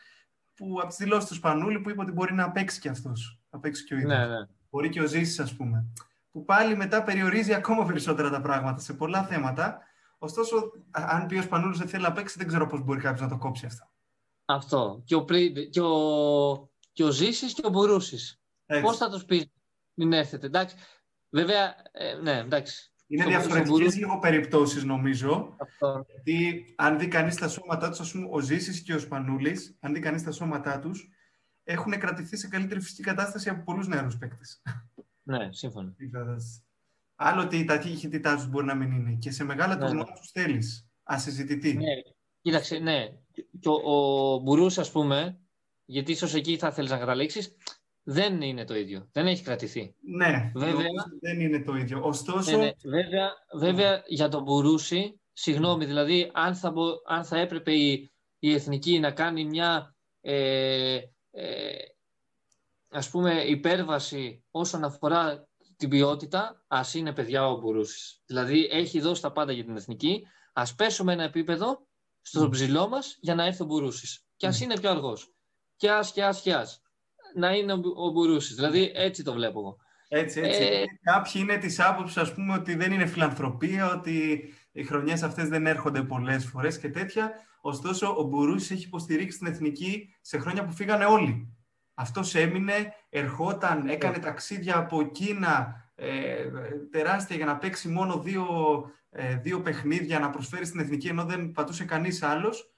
που, 0.53 0.77
από 0.79 0.87
τις 0.87 0.97
δηλώσεις 0.97 1.29
του 1.29 1.35
Σπανούλη 1.35 1.79
που 1.79 1.89
είπε 1.89 2.01
ότι 2.01 2.11
μπορεί 2.11 2.33
να 2.33 2.51
παίξει 2.51 2.79
και 2.79 2.89
αυτός. 2.89 3.41
Να 3.49 3.59
παίξει 3.59 3.83
και 3.83 3.93
ο 3.93 3.97
ίδιος. 3.97 4.17
Ναι, 4.17 4.27
ναι. 4.27 4.47
Μπορεί 4.69 4.89
και 4.89 5.01
ο 5.01 5.07
Ζήσης, 5.07 5.39
ας 5.39 5.55
πούμε. 5.55 5.85
Που 6.31 6.45
πάλι 6.45 6.75
μετά 6.75 7.03
περιορίζει 7.03 7.53
ακόμα 7.53 7.85
περισσότερα 7.85 8.29
τα 8.29 8.41
πράγματα 8.41 8.81
σε 8.81 8.93
πολλά 8.93 9.23
θέματα. 9.23 9.79
Ωστόσο, 10.17 10.71
αν 10.91 11.25
πει 11.25 11.37
ο 11.37 11.41
Σπανούλης 11.41 11.77
δεν 11.77 11.87
θέλει 11.87 12.03
να 12.03 12.11
παίξει, 12.11 12.37
δεν 12.37 12.47
ξέρω 12.47 12.67
πώς 12.67 12.83
μπορεί 12.83 12.99
κάποιος 12.99 13.21
να 13.21 13.29
το 13.29 13.37
κόψει 13.37 13.65
αυτό. 13.65 13.89
Αυτό. 14.45 15.01
Και 15.05 15.15
ο, 15.15 15.25
και 15.69 15.81
ο, 15.81 16.69
και 16.93 17.03
ο 17.03 17.11
Ζήσης 17.11 17.53
και 17.53 17.61
ο 17.65 17.69
Μπουρούσης. 17.69 18.41
Πώς 18.81 18.97
θα 18.97 19.09
τους 19.09 19.25
πεις 19.25 19.51
μην 19.99 20.13
έρθετε. 20.13 20.45
Εντάξει. 20.45 20.75
Βέβαια, 21.29 21.75
ε, 21.91 22.13
ναι, 22.13 22.37
εντάξει. 22.37 22.91
Είναι 23.07 23.25
διαφορετικές 23.25 23.95
λίγο 23.95 24.19
περιπτώσεις, 24.19 24.83
νομίζω. 24.83 25.55
Αυτό. 25.59 26.05
Γιατί 26.07 26.65
αν 26.77 26.99
δει 26.99 27.07
κανείς 27.07 27.35
τα 27.35 27.47
σώματά 27.47 27.89
τους, 27.89 27.99
ας 27.99 28.11
πούμε, 28.11 28.27
ο 28.31 28.39
Ζήσης 28.39 28.81
και 28.81 28.93
ο 28.93 28.99
Σπανούλης, 28.99 29.77
αν 29.79 29.93
δει 29.93 29.99
κανείς 29.99 30.23
τα 30.23 30.31
σώματά 30.31 30.79
τους, 30.79 31.09
έχουν 31.63 31.99
κρατηθεί 31.99 32.37
σε 32.37 32.47
καλύτερη 32.47 32.81
φυσική 32.81 33.01
κατάσταση 33.01 33.49
από 33.49 33.63
πολλούς 33.63 33.87
νεαρούς 33.87 34.17
παίκτες. 34.17 34.61
Ναι, 35.23 35.47
σύμφωνα. 35.51 35.95
Άλλο 37.15 37.41
ότι 37.41 37.57
η 37.57 37.65
ταχύτητά 37.65 38.35
του 38.35 38.47
μπορεί 38.47 38.65
να 38.65 38.75
μην 38.75 38.91
είναι. 38.91 39.17
Και 39.19 39.31
σε 39.31 39.43
μεγάλα 39.43 39.75
ναι, 39.75 39.85
τουρνουά 39.85 40.03
ναι. 40.03 40.15
τους 40.19 40.31
θέλεις. 40.31 40.89
Ασυζητητή. 41.03 41.73
Ναι, 41.73 41.83
κοίταξε, 42.41 42.77
ναι. 42.77 43.07
Και 43.59 43.69
ο, 43.69 44.33
ο 44.33 44.39
Μπουρούς, 44.39 44.77
ας 44.77 44.91
πούμε, 44.91 45.39
γιατί 45.85 46.11
ίσως 46.11 46.33
εκεί 46.33 46.57
θα 46.57 46.71
θέλεις 46.71 46.91
να 46.91 46.97
καταλήξεις, 46.97 47.55
δεν 48.11 48.41
είναι 48.41 48.65
το 48.65 48.75
ίδιο. 48.75 49.09
Δεν 49.11 49.27
έχει 49.27 49.43
κρατηθεί. 49.43 49.95
Ναι, 50.17 50.51
βέβαια, 50.55 50.87
δεν 51.21 51.39
είναι 51.39 51.63
το 51.63 51.75
ίδιο. 51.75 52.01
Ωστόσο... 52.03 52.57
Ναι, 52.57 52.57
ναι. 52.57 52.71
Βέβαια, 52.83 53.31
βέβαια 53.57 54.03
για 54.07 54.29
τον 54.29 54.43
Μπουρούση, 54.43 55.21
συγγνώμη, 55.33 55.85
δηλαδή 55.85 56.31
αν 56.33 56.55
θα, 56.55 56.73
αν 57.07 57.23
θα 57.23 57.37
έπρεπε 57.37 57.73
η, 57.73 58.11
η 58.39 58.53
Εθνική 58.53 58.99
να 58.99 59.11
κάνει 59.11 59.45
μια 59.45 59.95
ε, 60.21 60.99
ε, 61.31 61.77
ας 62.89 63.09
πούμε 63.09 63.43
υπέρβαση 63.43 64.43
όσον 64.51 64.83
αφορά 64.83 65.47
την 65.77 65.89
ποιότητα, 65.89 66.63
ας 66.67 66.93
είναι 66.93 67.13
παιδιά 67.13 67.47
ο 67.47 67.57
Μπουρούσης. 67.57 68.21
Δηλαδή 68.25 68.67
έχει 68.71 68.99
δώσει 68.99 69.21
τα 69.21 69.31
πάντα 69.31 69.51
για 69.51 69.63
την 69.63 69.75
Εθνική, 69.75 70.27
ας 70.53 70.75
πέσουμε 70.75 71.13
ένα 71.13 71.23
επίπεδο 71.23 71.87
στο 72.21 72.45
mm. 72.45 72.51
ψηλό 72.51 72.87
μας 72.87 73.17
για 73.21 73.35
να 73.35 73.45
έρθει 73.45 73.61
ο 73.61 73.65
Μπουρούσης. 73.65 74.25
Και 74.35 74.47
ας 74.47 74.61
είναι 74.61 74.79
πιο 74.79 74.89
αργός. 74.89 75.33
Και 75.75 75.91
ας 75.91 76.11
και 76.11 76.23
ας 76.23 76.41
και 76.41 76.53
ας 76.53 76.81
να 77.35 77.51
είναι 77.55 77.73
ο 77.73 78.09
Μπουρούσης. 78.13 78.55
Δηλαδή 78.55 78.91
έτσι 78.95 79.23
το 79.23 79.33
βλέπω 79.33 79.59
εγώ. 79.59 79.77
Έτσι, 80.07 80.39
έτσι. 80.39 80.63
Ε... 80.63 80.83
Κάποιοι 81.01 81.31
είναι 81.35 81.57
της 81.57 81.79
άποψης, 81.79 82.17
ας 82.17 82.33
πούμε, 82.33 82.53
ότι 82.53 82.75
δεν 82.75 82.91
είναι 82.91 83.05
φιλανθρωπία, 83.05 83.91
ότι 83.91 84.43
οι 84.71 84.83
χρονιές 84.83 85.23
αυτές 85.23 85.49
δεν 85.49 85.67
έρχονται 85.67 86.03
πολλές 86.03 86.45
φορές 86.45 86.79
και 86.79 86.89
τέτοια. 86.89 87.31
Ωστόσο, 87.61 88.15
ο 88.17 88.23
Μπουρούσης 88.23 88.71
έχει 88.71 88.85
υποστηρίξει 88.85 89.37
την 89.37 89.47
εθνική 89.47 90.13
σε 90.21 90.39
χρόνια 90.39 90.65
που 90.65 90.71
φύγανε 90.71 91.05
όλοι. 91.05 91.53
Αυτός 91.93 92.35
έμεινε, 92.35 92.93
ερχόταν, 93.09 93.87
έκανε 93.87 94.17
yeah. 94.17 94.21
ταξίδια 94.21 94.77
από 94.77 95.03
Κίνα 95.03 95.75
ε, 95.95 96.45
τεράστια 96.91 97.35
για 97.35 97.45
να 97.45 97.57
παίξει 97.57 97.87
μόνο 97.87 98.19
δύο, 98.19 98.45
ε, 99.09 99.35
δύο 99.35 99.61
παιχνίδια, 99.61 100.19
να 100.19 100.29
προσφέρει 100.29 100.65
στην 100.65 100.79
εθνική, 100.79 101.07
ενώ 101.07 101.23
δεν 101.23 101.51
πατούσε 101.51 101.85
κανείς 101.85 102.23
άλλος. 102.23 102.73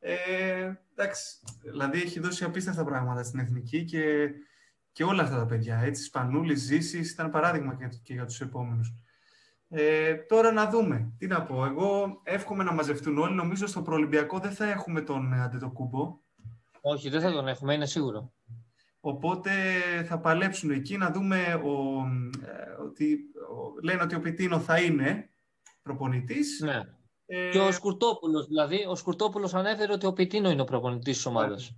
Ε, 0.00 0.72
εντάξει, 0.94 1.38
δηλαδή 1.62 2.00
έχει 2.00 2.20
δώσει 2.20 2.44
απίστευτα 2.44 2.84
πράγματα 2.84 3.22
στην 3.22 3.38
εθνική 3.38 3.84
και, 3.84 4.30
και 4.92 5.04
όλα 5.04 5.22
αυτά 5.22 5.36
τα 5.36 5.46
παιδιά. 5.46 5.78
Έτσι, 5.78 6.02
Σπανούλη, 6.02 6.54
Ζήσης, 6.54 7.10
ήταν 7.12 7.30
παράδειγμα 7.30 7.74
και, 7.74 7.88
και 8.02 8.12
για 8.12 8.24
τους 8.24 8.40
επόμενους. 8.40 8.94
Ε, 9.68 10.14
τώρα 10.14 10.52
να 10.52 10.70
δούμε. 10.70 11.12
Τι 11.18 11.26
να 11.26 11.42
πω. 11.42 11.64
Εγώ 11.64 12.20
εύχομαι 12.22 12.64
να 12.64 12.72
μαζευτούν 12.72 13.18
όλοι. 13.18 13.34
Νομίζω 13.34 13.66
στο 13.66 13.82
προολυμπιακό 13.82 14.38
δεν 14.38 14.52
θα 14.52 14.70
έχουμε 14.70 15.00
τον 15.00 15.32
Αντετοκούμπο. 15.32 16.18
Όχι, 16.80 17.08
δεν 17.08 17.20
θα 17.20 17.32
τον 17.32 17.48
έχουμε, 17.48 17.74
είναι 17.74 17.86
σίγουρο. 17.86 18.32
Οπότε 19.00 19.50
θα 20.04 20.18
παλέψουν 20.18 20.70
εκεί 20.70 20.96
να 20.96 21.10
δούμε 21.10 21.54
ο, 21.54 22.04
ε, 22.46 22.82
ότι, 22.82 23.18
ο, 23.34 23.80
λένε 23.82 24.02
ότι 24.02 24.14
ο 24.14 24.20
Πιτίνο 24.20 24.60
θα 24.60 24.80
είναι 24.80 25.28
προπονητής. 25.82 26.60
Ναι. 26.60 26.82
Ε... 27.30 27.50
Και 27.50 27.58
ο 27.58 27.72
Σκουρτόπουλος, 27.72 28.46
δηλαδή, 28.46 28.84
ο 28.88 28.94
Σκουρτόπουλος 28.94 29.54
ανέφερε 29.54 29.92
ότι 29.92 30.06
ο 30.06 30.12
Πιτίνο 30.12 30.50
είναι 30.50 30.60
ο 30.60 30.64
προπονητής 30.64 31.16
της 31.16 31.26
ομάδας. 31.26 31.76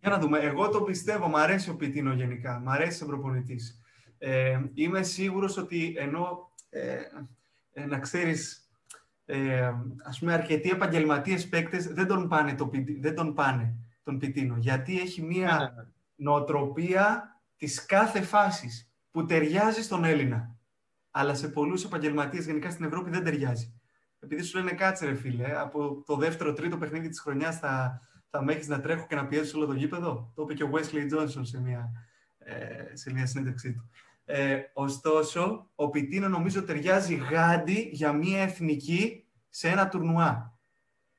Για 0.00 0.10
να 0.10 0.18
δούμε. 0.18 0.38
Εγώ 0.38 0.68
το 0.68 0.82
πιστεύω. 0.82 1.28
Μ' 1.28 1.36
αρέσει 1.36 1.70
ο 1.70 1.76
Πιτίνο 1.76 2.12
γενικά. 2.12 2.60
Μ' 2.64 2.68
αρέσει 2.68 3.02
ο 3.02 3.06
προπονητής. 3.06 3.80
Ε, 4.18 4.60
είμαι 4.74 5.02
σίγουρος 5.02 5.56
ότι 5.56 5.94
ενώ, 5.98 6.50
ε, 6.70 6.96
ε, 7.72 7.86
να 7.86 7.98
ξέρεις, 7.98 8.70
ε, 9.24 9.72
ας 10.04 10.18
πούμε, 10.18 10.32
αρκετοί 10.32 10.70
επαγγελματίες 10.70 11.48
παίκτες 11.48 11.86
δεν 11.86 12.06
τον 12.06 12.28
πάνε, 12.28 12.54
το, 12.54 12.70
δεν 13.00 13.14
τον, 13.14 13.34
πάνε 13.34 13.74
τον 14.02 14.18
Πιτίνο. 14.18 14.56
Γιατί 14.58 15.00
έχει 15.00 15.22
μία 15.22 15.46
ναι, 15.46 15.52
ναι, 15.52 15.82
ναι. 15.82 15.88
νοοτροπία 16.16 17.36
της 17.56 17.86
κάθε 17.86 18.22
φάσης 18.22 18.92
που 19.10 19.24
ταιριάζει 19.24 19.82
στον 19.82 20.04
Έλληνα. 20.04 20.56
Αλλά 21.10 21.34
σε 21.34 21.48
πολλούς 21.48 21.84
επαγγελματίες 21.84 22.46
γενικά 22.46 22.70
στην 22.70 22.84
Ευρώπη 22.84 23.10
δεν 23.10 23.24
ταιριάζει 23.24 23.81
επειδή 24.22 24.42
σου 24.42 24.58
λένε 24.58 24.72
κάτσε 24.72 25.06
ρε 25.06 25.14
φίλε, 25.14 25.60
από 25.60 26.02
το 26.06 26.16
δεύτερο, 26.16 26.52
τρίτο 26.52 26.76
παιχνίδι 26.78 27.08
της 27.08 27.20
χρονιάς 27.20 27.58
θα, 27.58 28.00
θα 28.30 28.42
με 28.42 28.52
έχεις 28.52 28.68
να 28.68 28.80
τρέχω 28.80 29.06
και 29.06 29.14
να 29.14 29.26
πιέζεις 29.26 29.54
όλο 29.54 29.66
το 29.66 29.72
γήπεδο. 29.72 30.32
Το 30.34 30.42
είπε 30.42 30.54
και 30.54 30.62
ο 30.62 30.70
Wesley 30.72 31.14
Johnson 31.14 31.40
σε 31.42 31.60
μια, 31.60 31.90
ε, 32.38 32.96
σε 32.96 33.12
μια 33.12 33.26
συνέντευξή 33.26 33.72
του. 33.72 33.90
Ε, 34.24 34.60
ωστόσο, 34.72 35.70
ο 35.74 35.90
Πιτίνο 35.90 36.28
νομίζω 36.28 36.62
ταιριάζει 36.62 37.14
γάντι 37.14 37.88
για 37.92 38.12
μια 38.12 38.42
εθνική 38.42 39.24
σε 39.48 39.68
ένα 39.68 39.88
τουρνουά. 39.88 40.58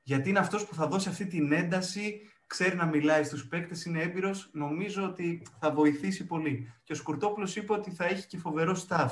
Γιατί 0.02 0.28
είναι 0.28 0.38
αυτός 0.38 0.66
που 0.66 0.74
θα 0.74 0.86
δώσει 0.86 1.08
αυτή 1.08 1.26
την 1.26 1.52
ένταση, 1.52 2.20
ξέρει 2.46 2.76
να 2.76 2.86
μιλάει 2.86 3.24
στους 3.24 3.48
παίκτες, 3.48 3.84
είναι 3.84 4.02
έμπειρος, 4.02 4.50
νομίζω 4.52 5.04
ότι 5.04 5.46
θα 5.58 5.72
βοηθήσει 5.72 6.26
πολύ. 6.26 6.72
Και 6.82 6.92
ο 6.92 6.96
Σκουρτόπουλος 6.96 7.56
είπε 7.56 7.72
ότι 7.72 7.90
θα 7.90 8.04
έχει 8.04 8.26
και 8.26 8.38
φοβερό 8.38 8.76
staff. 8.88 9.10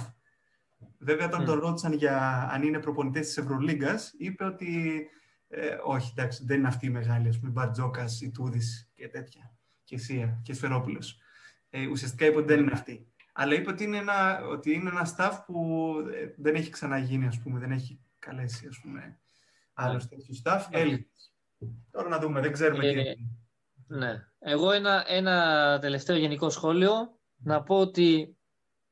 Βέβαια, 1.05 1.27
όταν 1.27 1.43
mm. 1.43 1.45
τον 1.45 1.59
ρώτησαν 1.59 1.93
για 1.93 2.49
αν 2.53 2.63
είναι 2.63 2.79
προπονητές 2.79 3.27
της 3.27 3.37
Ευρωλίγκας, 3.37 4.13
είπε 4.19 4.45
ότι 4.45 5.07
ε, 5.49 5.79
όχι, 5.85 6.13
εντάξει, 6.17 6.45
δεν 6.45 6.59
είναι 6.59 6.69
αυτή 6.69 6.87
η 6.87 6.91
μεγάλη, 6.91 7.29
ας 7.29 7.39
πούμε, 7.39 7.51
Μπαρτζόκας, 7.51 8.21
Ιτούδης 8.21 8.91
και 8.95 9.09
τέτοια. 9.09 9.57
Και 9.85 9.99
Σία 9.99 10.41
και 10.43 10.53
Σφερόπουλος. 10.53 11.19
Ε, 11.71 11.87
ουσιαστικά 11.87 12.27
είπε 12.27 12.37
ότι 12.37 12.47
δεν 12.47 12.61
είναι 12.61 12.73
αυτή. 12.73 13.13
Αλλά 13.33 13.55
είπε 13.55 13.71
ότι 13.71 13.85
είναι 13.85 13.97
ένα, 13.97 14.47
ότι 14.47 14.73
είναι 14.73 14.89
ένα 14.89 15.15
staff 15.17 15.43
που 15.47 15.95
ε, 16.13 16.35
δεν 16.37 16.55
έχει 16.55 16.71
ξαναγίνει, 16.71 17.27
ας 17.27 17.41
πούμε, 17.41 17.59
δεν 17.59 17.71
έχει 17.71 18.01
καλέσει, 18.19 18.67
ας 18.67 18.81
πούμε, 18.83 19.19
άλλο 19.73 19.99
mm. 19.99 20.09
τέτοιο 20.09 20.35
staff. 20.45 20.61
Mm. 20.73 20.99
Τώρα 21.91 22.09
να 22.09 22.19
δούμε, 22.19 22.41
δεν 22.41 22.53
ξέρουμε 22.53 22.87
ε, 22.87 22.93
τι 22.93 23.21
Ναι. 23.87 24.27
Εγώ 24.39 24.71
ένα, 24.71 25.05
ένα 25.07 25.79
τελευταίο 25.81 26.17
γενικό 26.17 26.51
σχόλιο. 26.51 27.21
Να 27.37 27.63
πω 27.63 27.79
ότι 27.79 28.37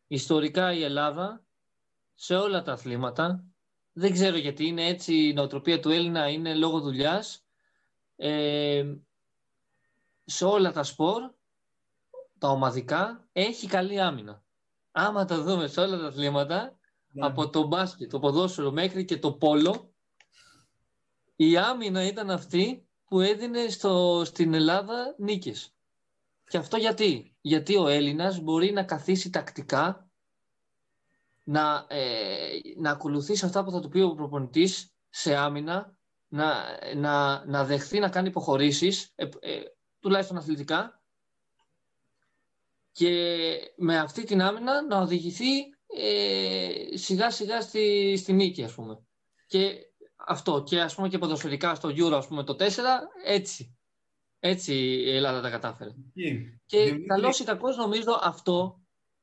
ιστορικά 0.07 0.73
η 0.73 0.83
Ελλάδα 0.83 1.45
σε 2.23 2.35
όλα 2.35 2.63
τα 2.63 2.73
αθλήματα. 2.73 3.45
Δεν 3.93 4.13
ξέρω 4.13 4.37
γιατί 4.37 4.67
είναι 4.67 4.87
έτσι 4.87 5.15
η 5.15 5.33
νοοτροπία 5.33 5.81
του 5.81 5.91
Έλληνα, 5.91 6.29
είναι 6.29 6.55
λόγω 6.55 6.81
δουλειάς. 6.81 7.45
Ε, 8.17 8.95
σε 10.25 10.45
όλα 10.45 10.73
τα 10.73 10.83
σπορ, 10.83 11.23
τα 12.39 12.49
ομαδικά, 12.49 13.29
έχει 13.33 13.67
καλή 13.67 14.01
άμυνα. 14.01 14.45
Άμα 14.91 15.25
τα 15.25 15.43
δούμε 15.43 15.67
σε 15.67 15.81
όλα 15.81 15.99
τα 15.99 16.07
αθλήματα, 16.07 16.79
ναι. 17.09 17.27
από 17.27 17.51
το 17.51 17.67
μπάσκετ, 17.67 18.11
το 18.11 18.19
ποδόσφαιρο 18.19 18.71
μέχρι 18.71 19.05
και 19.05 19.19
το 19.19 19.33
πόλο, 19.33 19.95
η 21.37 21.57
άμυνα 21.57 22.07
ήταν 22.07 22.31
αυτή 22.31 22.89
που 23.05 23.21
έδινε 23.21 23.69
στο, 23.69 24.23
στην 24.25 24.55
Ελλάδα 24.55 25.15
νίκες. 25.19 25.75
Και 26.49 26.57
αυτό 26.57 26.77
γιατί; 26.77 27.37
Γιατί 27.41 27.77
ο 27.77 27.89
Έλληνας 27.89 28.41
μπορεί 28.41 28.73
να 28.73 28.85
καθίσει 28.85 29.31
τακτικά 29.31 30.10
να, 31.51 31.87
ε, 31.89 32.61
να 32.77 32.91
ακολουθήσει 32.91 33.45
αυτά 33.45 33.65
που 33.65 33.71
θα 33.71 33.81
του 33.81 33.89
πει 33.89 34.01
ο 34.01 34.15
προπονητής 34.15 34.95
σε 35.09 35.37
άμυνα, 35.37 35.97
να, 36.29 36.55
να, 36.97 37.45
να 37.47 37.65
δεχθεί 37.65 37.99
να 37.99 38.09
κάνει 38.09 38.29
υποχωρήσεις, 38.29 39.13
ε, 39.15 39.29
ε, 39.41 39.61
τουλάχιστον 40.01 40.37
αθλητικά, 40.37 41.03
και 42.93 43.47
με 43.77 43.99
αυτή 43.99 44.25
την 44.25 44.43
άμυνα 44.43 44.87
να 44.87 45.01
οδηγηθεί 45.01 45.61
ε, 45.97 46.97
σιγά 46.97 47.31
σιγά 47.31 47.61
στη, 47.61 48.17
στη 48.17 48.33
νίκη, 48.33 48.65
ας 48.65 48.75
πούμε. 48.75 49.05
Και 49.47 49.79
αυτό, 50.17 50.63
και 50.63 50.81
ας 50.81 50.95
πούμε 50.95 51.09
και 51.09 51.19
ποδοσφαιρικά 51.19 51.75
στο 51.75 51.89
Euro, 51.89 52.13
ας 52.13 52.27
πούμε, 52.27 52.45
το 52.45 52.57
4, 52.59 52.67
έτσι. 53.25 53.79
Έτσι 54.39 54.75
η 54.75 55.17
Ελλάδα 55.17 55.41
τα 55.41 55.51
κατάφερε. 55.51 55.91
Και 56.67 56.99
καλώς 57.07 57.41
ή 57.41 57.45
κακώς 57.45 57.77
νομίζω 57.77 58.19
αυτό 58.23 58.80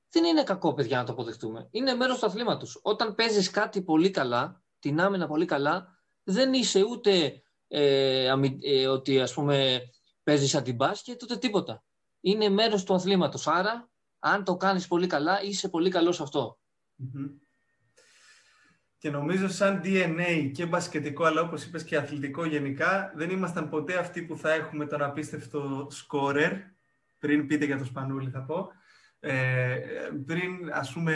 δεν 0.10 0.24
είναι 0.24 0.44
κακό, 0.44 0.74
παιδιά, 0.74 0.98
να 0.98 1.04
το 1.04 1.12
αποδεχτούμε. 1.12 1.68
Είναι 1.72 1.94
μέρος 1.94 2.20
του 2.20 2.26
αθλήματος. 2.26 2.80
Όταν 2.82 3.16
παίζεις 3.16 3.50
κάτι 3.50 3.82
πολύ 3.82 4.10
καλά, 4.10 4.62
την 4.80 5.00
άμυνα 5.00 5.28
πολύ 5.28 5.46
καλά, 5.46 6.02
δεν 6.24 6.54
είσαι 6.54 6.84
ούτε 6.84 7.42
ε, 7.68 8.32
ε, 8.62 8.88
ότι 8.88 9.20
ας 9.20 9.34
πούμε 9.34 9.82
παίζεις 10.24 10.56
αντιμπάσκετ, 10.56 11.24
ούτε 11.24 11.38
τίποτα. 11.38 11.84
Είναι 12.20 12.50
μέρος 12.50 12.84
του 12.84 12.94
αθλήματος. 12.94 13.48
Άρα, 13.48 13.90
αν 14.20 14.44
το 14.44 14.58
κάνεις 14.58 14.88
πολύ 14.88 15.08
καλά, 15.08 15.42
είσαι 15.42 15.70
πολύ 15.70 15.90
καλός 15.90 16.16
σε 16.16 16.24
αυτο 16.24 16.60
Και 18.98 19.10
νομίζω 19.10 19.48
σαν 19.48 19.82
DNA 19.84 20.52
και 20.54 20.66
μπασκετικό, 20.66 21.24
αλλά 21.24 21.42
όπως 21.42 21.64
είπες 21.64 21.84
και 21.84 21.98
αθλητικό 21.98 22.46
γενικά, 22.46 23.14
δεν 23.16 23.30
ήμασταν 23.30 23.70
ποτέ 23.70 23.98
αυτοί 23.98 24.22
που 24.22 24.38
θα 24.38 24.54
έχουμε 24.54 24.86
τον 24.86 25.02
απίστευτο 25.02 25.88
σκόρερ, 25.92 26.54
πριν 27.20 27.48
πείτε 27.48 27.66
για 27.66 27.78
το 27.78 27.86
Σπανούλι 27.86 28.30
θα 28.30 28.42
πω, 28.42 28.72
ε, 29.20 29.80
πριν 30.26 30.72
ας 30.74 30.94
πούμε 30.94 31.14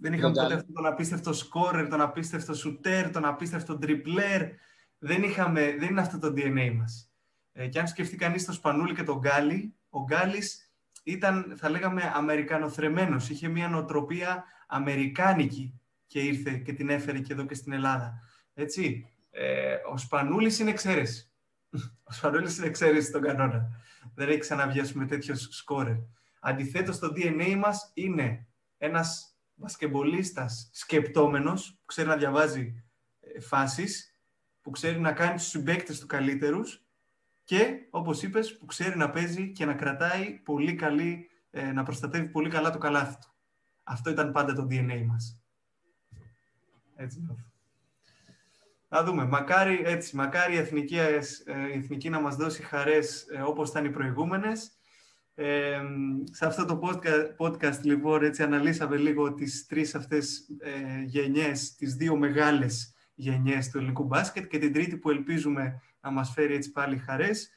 δεν 0.00 0.12
είχαμε 0.12 0.34
ποτέ 0.34 0.54
αυτόν 0.54 0.74
τον 0.74 0.86
απίστευτο 0.86 1.32
σκόρερ, 1.32 1.88
τον 1.88 2.00
απίστευτο 2.00 2.54
σουτέρ, 2.54 3.10
τον 3.10 3.24
απίστευτο 3.24 3.78
τριπλέρ, 3.78 4.42
δεν, 4.98 5.22
είχαμε, 5.22 5.76
δεν 5.78 5.88
είναι 5.88 6.00
αυτό 6.00 6.18
το 6.18 6.28
DNA 6.36 6.74
μας. 6.76 7.12
Ε, 7.52 7.66
και 7.66 7.78
αν 7.78 7.86
σκεφτεί 7.86 8.16
κανείς 8.16 8.44
το 8.44 8.52
Σπανούλι 8.52 8.94
και 8.94 9.02
τον 9.02 9.18
Γκάλι, 9.18 9.74
ο 9.88 10.04
Γκάλης 10.04 10.72
ήταν, 11.02 11.54
θα 11.56 11.70
λέγαμε, 11.70 12.12
αμερικανοθρεμένος. 12.14 13.28
Είχε 13.28 13.48
μια 13.48 13.68
νοοτροπία 13.68 14.44
αμερικάνικη 14.66 15.80
και 16.06 16.20
ήρθε 16.20 16.56
και 16.56 16.72
την 16.72 16.88
έφερε 16.88 17.18
και 17.18 17.32
εδώ 17.32 17.46
και 17.46 17.54
στην 17.54 17.72
Ελλάδα. 17.72 18.20
Έτσι. 18.54 19.08
Ε, 19.30 19.74
ο 19.92 19.96
Σπανούλης 19.96 20.58
είναι 20.58 20.70
εξαίρεση. 20.70 21.30
Ο 22.08 22.12
Σπανούλης 22.12 22.56
είναι 22.56 22.66
εξαίρεση 22.66 23.06
στον 23.06 23.22
κανόνα. 23.22 23.68
Δεν 24.14 24.28
έχει 24.28 24.38
ξαναβγεί 24.38 24.80
με 24.94 25.06
τέτοιος 25.06 25.48
σκόρερ. 25.50 25.96
Αντιθέτως, 26.40 26.98
το 26.98 27.12
DNA 27.16 27.56
μας 27.56 27.90
είναι 27.94 28.46
ένας 28.78 29.38
βασκεμπολίστας 29.54 30.70
σκεπτόμενος, 30.72 31.70
που 31.78 31.84
ξέρει 31.86 32.08
να 32.08 32.16
διαβάζει 32.16 32.84
ε, 33.20 33.40
φάσεις, 33.40 34.12
που 34.62 34.70
ξέρει 34.70 35.00
να 35.00 35.12
κάνει 35.12 35.36
τους 35.36 35.46
συμπαίκτες 35.46 36.00
του 36.00 36.06
καλύτερους 36.06 36.82
και, 37.44 37.86
όπως 37.90 38.22
είπες, 38.22 38.56
που 38.58 38.66
ξέρει 38.66 38.96
να 38.96 39.10
παίζει 39.10 39.52
και 39.52 39.64
να 39.64 39.74
κρατάει 39.74 40.30
πολύ 40.30 40.74
καλή, 40.74 41.30
ε, 41.50 41.72
να 41.72 41.82
προστατεύει 41.82 42.28
πολύ 42.28 42.48
καλά 42.48 42.70
το 42.70 42.78
καλάθι 42.78 43.18
του. 43.20 43.34
Αυτό 43.82 44.10
ήταν 44.10 44.32
πάντα 44.32 44.52
το 44.52 44.66
DNA 44.70 45.04
μας. 45.06 45.40
Έτσι 46.96 47.26
Να 48.88 49.02
δούμε. 49.02 49.24
Μακάρι, 49.24 49.82
έτσι, 49.84 50.16
μακάρι 50.16 50.54
η 50.54 50.58
εθνική, 50.58 50.98
ε, 50.98 51.20
η 51.74 51.78
εθνική 51.78 52.08
να 52.08 52.20
μας 52.20 52.36
δώσει 52.36 52.62
χαρές 52.62 53.26
ε, 53.28 53.40
όπως 53.40 53.68
ήταν 53.68 53.84
οι 53.84 53.90
προηγούμενες. 53.90 54.77
Ε, 55.40 55.80
σε 56.30 56.46
αυτό 56.46 56.64
το 56.64 56.80
podcast, 56.82 57.46
podcast, 57.46 57.80
λοιπόν, 57.82 58.24
έτσι, 58.24 58.42
αναλύσαμε 58.42 58.96
λίγο 58.96 59.34
τις 59.34 59.66
τρεις 59.66 59.94
αυτές 59.94 60.48
ε, 60.58 61.02
γενιές, 61.04 61.74
τις 61.74 61.94
δύο 61.94 62.16
μεγάλες 62.16 62.94
γενιές 63.14 63.70
του 63.70 63.78
ελληνικού 63.78 64.04
μπάσκετ 64.04 64.46
και 64.46 64.58
την 64.58 64.72
τρίτη 64.72 64.96
που 64.96 65.10
ελπίζουμε 65.10 65.80
να 66.00 66.10
μας 66.10 66.32
φέρει 66.32 66.54
έτσι 66.54 66.72
πάλι 66.72 66.96
χαρές. 66.96 67.50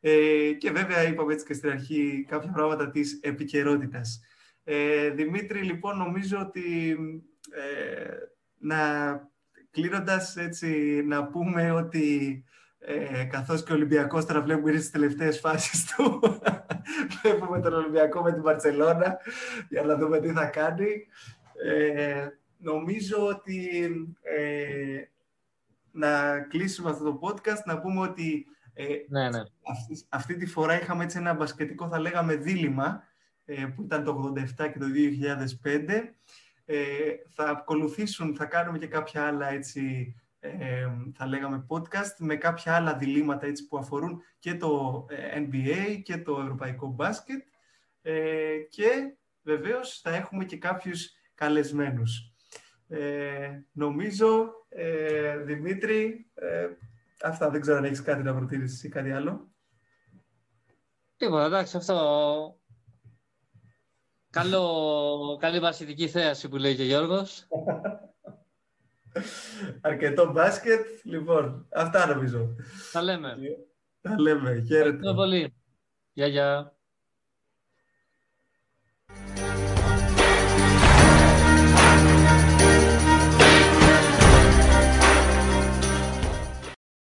Ε, 0.00 0.52
και 0.52 0.70
βέβαια 0.70 1.08
είπαμε 1.08 1.32
έτσι 1.32 1.44
και 1.44 1.54
στην 1.54 1.70
αρχή 1.70 2.24
κάποια 2.28 2.50
πράγματα 2.50 2.90
της 2.90 3.20
επικαιρότητας. 3.22 4.20
Ε, 4.64 5.10
Δημήτρη, 5.10 5.62
λοιπόν, 5.62 5.96
νομίζω 5.96 6.38
ότι 6.38 6.96
ε, 7.50 8.14
να 8.58 8.78
κλείνοντας 9.70 10.36
έτσι 10.36 11.02
να 11.06 11.26
πούμε 11.26 11.70
ότι 11.70 12.44
ε, 12.78 13.24
καθώς 13.24 13.62
και 13.62 13.72
ο 13.72 13.74
Ολυμπιακός 13.74 14.26
τώρα 14.26 14.42
βλέπουμε 14.42 14.70
είναι 14.70 14.78
στις 14.78 14.90
τελευταίες 14.90 15.40
φάσεις 15.40 15.84
του. 15.84 16.20
Βλέπουμε 17.22 17.60
τον 17.60 17.72
Ολυμπιακό 17.72 18.22
με 18.22 18.32
την 18.32 18.42
Παρσελώνα 18.42 19.18
για 19.68 19.82
να 19.82 19.96
δούμε 19.96 20.20
τι 20.20 20.32
θα 20.32 20.46
κάνει. 20.46 21.06
Ε, 21.64 22.26
νομίζω 22.58 23.26
ότι 23.26 23.88
ε, 24.22 25.02
να 25.90 26.40
κλείσουμε 26.40 26.90
αυτό 26.90 27.04
το 27.04 27.18
podcast 27.22 27.62
να 27.64 27.80
πούμε 27.80 28.00
ότι 28.00 28.46
ε, 28.80 28.84
ναι, 29.08 29.28
ναι. 29.28 29.38
Αυτή, 29.70 30.06
αυτή, 30.08 30.36
τη 30.36 30.46
φορά 30.46 30.80
είχαμε 30.80 31.04
έτσι 31.04 31.18
ένα 31.18 31.34
μπασκετικό 31.34 31.88
θα 31.88 32.00
λέγαμε 32.00 32.36
δίλημα 32.36 33.02
ε, 33.44 33.66
που 33.66 33.82
ήταν 33.82 34.04
το 34.04 34.34
87 34.36 34.44
και 34.56 34.78
το 34.78 34.86
2005 35.62 35.88
ε, 36.64 36.76
θα 37.28 37.44
ακολουθήσουν, 37.44 38.36
θα 38.36 38.44
κάνουμε 38.44 38.78
και 38.78 38.86
κάποια 38.86 39.26
άλλα 39.26 39.50
έτσι, 39.50 40.14
ε, 40.16 40.27
θα 41.14 41.26
λέγαμε 41.26 41.66
podcast 41.68 42.16
με 42.18 42.36
κάποια 42.36 42.74
άλλα 42.74 42.96
διλήμματα 42.96 43.46
έτσι, 43.46 43.66
που 43.66 43.78
αφορούν 43.78 44.22
και 44.38 44.54
το 44.54 45.04
ε, 45.08 45.40
NBA 45.40 46.00
και 46.02 46.18
το 46.18 46.40
ευρωπαϊκό 46.40 46.86
μπάσκετ 46.86 47.46
ε, 48.02 48.56
και 48.68 49.16
βεβαίως 49.42 50.00
θα 50.00 50.14
έχουμε 50.14 50.44
και 50.44 50.56
κάποιους 50.56 51.10
καλεσμένους. 51.34 52.32
Ε, 52.88 53.60
νομίζω, 53.72 54.50
ε, 54.68 55.36
Δημήτρη, 55.36 56.30
αυτά 57.22 57.50
δεν 57.50 57.60
ξέρω 57.60 57.76
αν 57.76 57.84
έχεις 57.84 58.02
κάτι 58.02 58.22
να 58.22 58.34
προτείνεις 58.34 58.84
ή 58.84 58.88
κάτι 58.88 59.10
άλλο. 59.10 59.50
Τίποτα, 61.16 61.44
εντάξει, 61.44 61.76
αυτό 61.76 62.58
Καλό, 64.30 65.36
καλή 65.40 65.60
βασιλική 65.60 66.08
θέαση 66.08 66.48
που 66.48 66.56
λέει 66.56 66.76
και 66.76 66.82
ο 66.82 66.84
Γιώργος. 66.84 67.46
Αρκετό 69.80 70.32
μπάσκετ. 70.32 70.86
Λοιπόν, 71.02 71.66
αυτά 71.72 72.06
νομίζω. 72.06 72.54
Τα 72.92 73.02
λέμε. 73.02 73.36
Τα 74.00 74.20
λέμε. 74.20 74.50
Χαίρετε. 74.50 74.88
Ευχαριστώ 74.88 75.14
πολύ. 75.14 75.54
Γεια, 76.12 76.26
γεια. 76.26 76.77